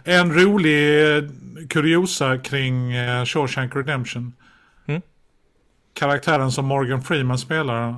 [0.04, 1.24] En rolig eh,
[1.70, 4.34] kuriosa kring eh, Shawshank Redemption
[5.94, 7.96] karaktären som Morgan Freeman spelar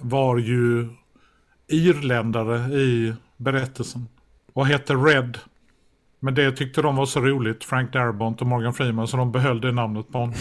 [0.00, 0.88] var ju
[1.68, 4.08] irländare i berättelsen.
[4.52, 5.38] Och hette Red.
[6.20, 9.60] Men det tyckte de var så roligt, Frank Darabont och Morgan Freeman, så de behöll
[9.60, 10.34] det namnet på honom.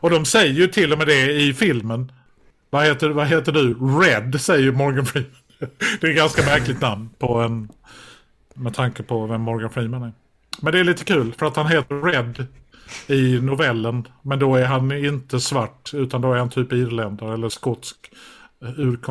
[0.00, 2.12] Och de säger ju till och med det i filmen.
[2.70, 3.74] Vad heter, vad heter du?
[3.74, 5.30] Red, säger Morgan Freeman.
[6.00, 7.68] Det är ett ganska märkligt namn på en...
[8.54, 10.12] Med tanke på vem Morgan Freeman är.
[10.60, 12.46] Men det är lite kul för att han heter Red
[13.06, 14.08] i novellen.
[14.22, 17.96] Men då är han inte svart utan då är han typ irländare eller skotsk.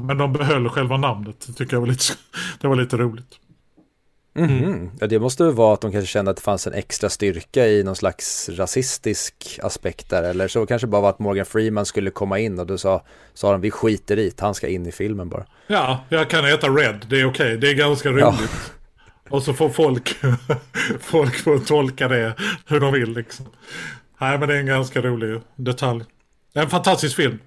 [0.01, 1.47] Men de behöll själva namnet.
[1.47, 2.03] Det tycker jag var lite,
[2.59, 3.39] det var lite roligt.
[4.37, 4.89] Mm -hmm.
[4.99, 7.83] Ja, det måste vara att de kanske kände att det fanns en extra styrka i
[7.83, 10.23] någon slags rasistisk aspekt där.
[10.23, 13.03] Eller så kanske bara var att Morgan Freeman skulle komma in och då sa,
[13.33, 15.45] sa de vi skiter i han ska in i filmen bara.
[15.67, 17.57] Ja, jag kan heta Red, det är okej, okay.
[17.57, 18.23] det är ganska roligt.
[18.23, 18.37] Ja.
[19.29, 20.15] Och så får folk,
[20.99, 22.35] folk får tolka det
[22.65, 23.45] hur de vill liksom.
[24.19, 26.03] Nej men det är en ganska rolig detalj.
[26.53, 27.39] Det är en fantastisk film.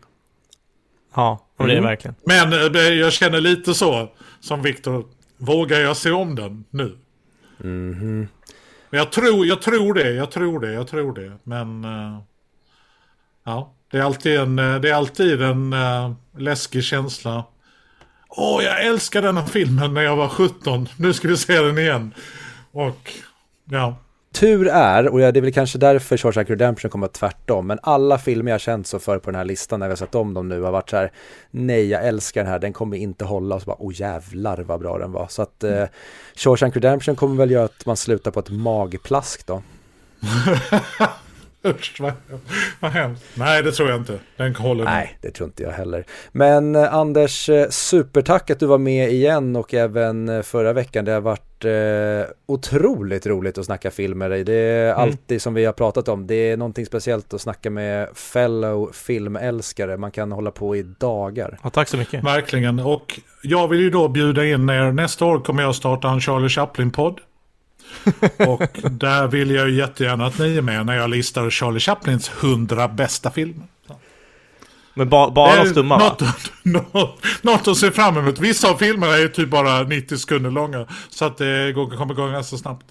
[1.15, 1.89] Ja, och det är mm.
[1.89, 2.15] verkligen.
[2.27, 5.07] Men eh, jag känner lite så som Viktor.
[5.37, 6.99] Vågar jag se om den nu?
[7.65, 8.29] Mm -hmm.
[8.91, 11.33] jag tror, jag tror det, jag tror det, jag tror det.
[11.43, 12.19] Men uh,
[13.45, 17.45] ja, det är alltid en, eh, det är alltid en uh, läskig känsla
[18.41, 20.89] Åh, jag älskar denna filmen när jag var 17.
[20.97, 22.15] Nu ska vi se den igen.
[22.73, 23.13] Och,
[23.71, 23.97] ja.
[24.33, 28.51] Tur är, och det är väl kanske därför Shawshank Redemption kommer tvärtom, men alla filmer
[28.51, 30.61] jag känt så för på den här listan när vi har sett om dem nu
[30.61, 31.13] har varit så här,
[31.51, 34.81] nej jag älskar den här, den kommer inte hålla, och så bara, oh jävlar vad
[34.81, 35.27] bra den var.
[35.29, 35.85] Så att eh,
[36.35, 39.63] Shawshank Redemption kommer väl göra att man slutar på ett magplask då.
[41.65, 42.13] Usch, vad,
[42.81, 43.25] vad hemskt.
[43.35, 44.19] Nej, det tror jag inte.
[44.37, 46.05] Den håller Nej, det tror inte jag heller.
[46.33, 51.05] Men eh, Anders, eh, supertack att du var med igen och även eh, förra veckan.
[51.05, 54.45] Det har varit eh, otroligt roligt att snacka film med dig.
[54.45, 55.01] Det är mm.
[55.01, 56.27] alltid som vi har pratat om.
[56.27, 59.97] Det är någonting speciellt att snacka med fellow filmälskare.
[59.97, 61.59] Man kan hålla på i dagar.
[61.63, 62.25] Ja, tack så mycket.
[62.25, 62.79] Verkligen.
[62.79, 64.93] Och jag vill ju då bjuda in er.
[64.93, 67.21] Nästa år kommer jag starta en Charlie Chaplin-podd.
[68.49, 72.89] Och där vill jag jättegärna att ni är med när jag listar Charlie Chaplins hundra
[72.89, 73.67] bästa filmer.
[74.95, 76.23] Men ba bara de stumma något,
[76.63, 78.39] något, något att se fram emot.
[78.39, 80.87] Vissa av filmerna är typ bara 90 sekunder långa.
[81.09, 82.87] Så att det kommer gå ganska snabbt.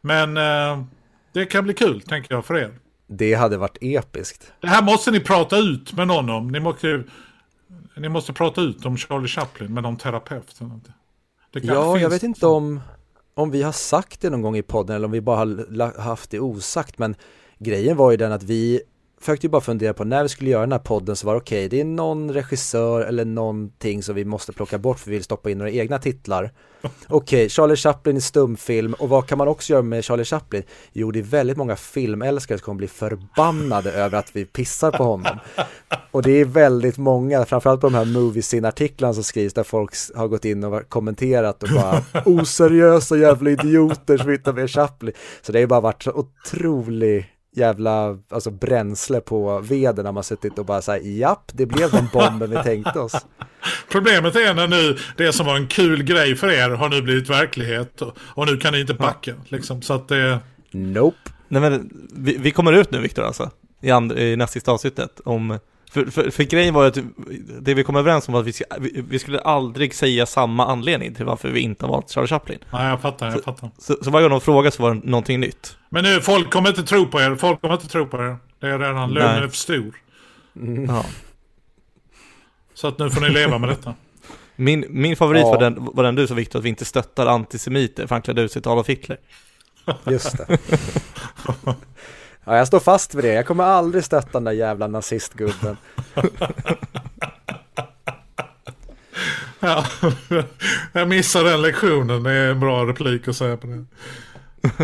[0.00, 0.84] Men eh,
[1.32, 2.70] det kan bli kul, tänker jag, för er.
[3.06, 4.52] Det hade varit episkt.
[4.60, 6.48] Det här måste ni prata ut med någon om.
[6.48, 7.04] Ni måste,
[7.96, 10.60] ni måste prata ut om Charlie Chaplin med någon terapeut.
[11.52, 12.80] Det ja, jag vet inte om,
[13.40, 16.30] om vi har sagt det någon gång i podden eller om vi bara har haft
[16.30, 16.98] det osagt.
[16.98, 17.14] Men
[17.58, 18.80] grejen var ju den att vi
[19.20, 21.40] försökte ju bara fundera på när vi skulle göra den här podden så var det
[21.40, 25.16] okej, okay, det är någon regissör eller någonting som vi måste plocka bort för vi
[25.16, 26.52] vill stoppa in några egna titlar.
[26.82, 30.62] Okej, okay, Charlie Chaplin i stumfilm och vad kan man också göra med Charlie Chaplin?
[30.92, 35.04] Jo, det är väldigt många filmälskare som kommer bli förbannade över att vi pissar på
[35.04, 35.38] honom.
[36.10, 40.28] Och det är väldigt många, framförallt på de här Moviesin-artiklarna som skrivs där folk har
[40.28, 45.12] gått in och kommenterat och bara oseriösa jävla idioter som hittar med Chaplin.
[45.42, 50.58] Så det har bara varit så otroligt jävla alltså bränsle på veden när man suttit
[50.58, 53.26] och bara säger japp, det blev den bomben vi tänkte oss.
[53.90, 57.30] Problemet är när nu det som var en kul grej för er har nu blivit
[57.30, 59.34] verklighet och, och nu kan ni inte backa.
[59.48, 60.38] Liksom, så att det...
[60.70, 61.30] Nope.
[61.48, 63.50] Nej men vi, vi kommer ut nu Viktor alltså,
[63.82, 65.58] i, and, i nästa sista avsnittet om
[65.90, 66.98] för, för, för, grejen var ju att
[67.60, 70.66] det vi kom överens om var att vi, ska, vi, vi, skulle aldrig säga samma
[70.66, 72.58] anledning till varför vi inte har valt Charlie Chaplin.
[72.72, 73.70] Nej, jag fattar, jag så, fattar.
[73.78, 75.76] Så, så varje gång de frågar så var det någonting nytt.
[75.88, 77.36] Men nu, folk kommer inte tro på er.
[77.36, 78.36] Folk kommer inte tro på er.
[78.60, 79.94] Det är redan, lönen är för stor.
[80.56, 80.84] Mm.
[80.84, 81.04] Ja.
[82.74, 83.94] Så att nu får ni leva med detta.
[84.56, 85.50] Min, min favorit ja.
[85.50, 88.42] var, den, var den du sa Viktor, att vi inte stöttar antisemiter för han klädde
[88.42, 89.16] ut sig till Adolf Hitler.
[90.06, 90.58] Just det.
[92.50, 93.32] Ja, jag står fast vid det.
[93.32, 95.76] Jag kommer aldrig stötta den där jävla nazistgubben.
[99.60, 99.84] ja,
[100.92, 102.22] jag missar den lektionen.
[102.22, 103.84] Det är en bra replik att säga på det.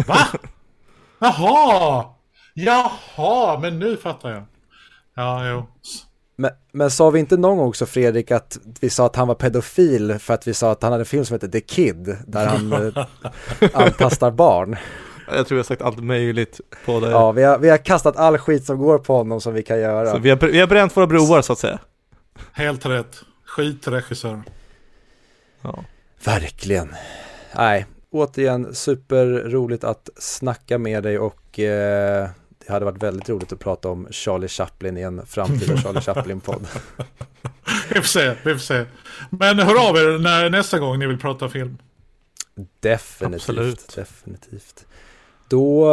[0.07, 0.19] Va?
[1.19, 2.05] Jaha!
[2.55, 4.43] Jaha, men nu fattar jag.
[5.15, 5.67] Ja, jo.
[6.37, 9.35] Men, men sa vi inte någon gång också Fredrik att vi sa att han var
[9.35, 12.47] pedofil för att vi sa att han hade en film som heter The Kid där
[12.47, 13.07] han eh,
[13.75, 14.77] antastar barn?
[15.27, 17.11] Jag tror jag har sagt allt möjligt på det.
[17.11, 19.81] Ja, vi har, vi har kastat all skit som går på honom som vi kan
[19.81, 20.13] göra.
[20.13, 21.79] Så vi har, vi har bränt våra broar så att säga.
[22.53, 23.17] Helt rätt.
[23.45, 24.43] Skitregissör.
[25.63, 25.85] Ja.
[26.25, 26.95] Verkligen.
[27.57, 32.29] Nej, återigen superroligt att snacka med dig och eh,
[32.67, 36.67] det hade varit väldigt roligt att prata om Charlie Chaplin i en framtida Charlie Chaplin-podd.
[37.89, 38.85] vi får se, vi får se.
[39.31, 41.79] Men hör av er när, nästa gång ni vill prata film.
[42.81, 43.95] Definitivt, Absolut.
[43.95, 44.87] definitivt.
[45.49, 45.87] Då,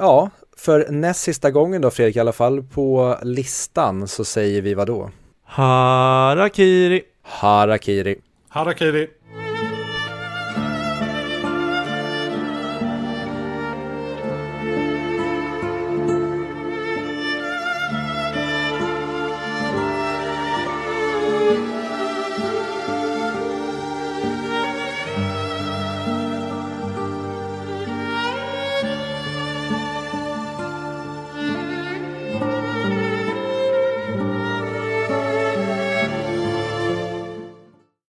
[0.00, 4.74] ja, för näst sista gången då Fredrik, i alla fall på listan så säger vi
[4.74, 5.10] vad då?
[5.44, 7.02] Harakiri.
[7.22, 8.16] Harakiri.
[8.48, 9.08] Harakiri.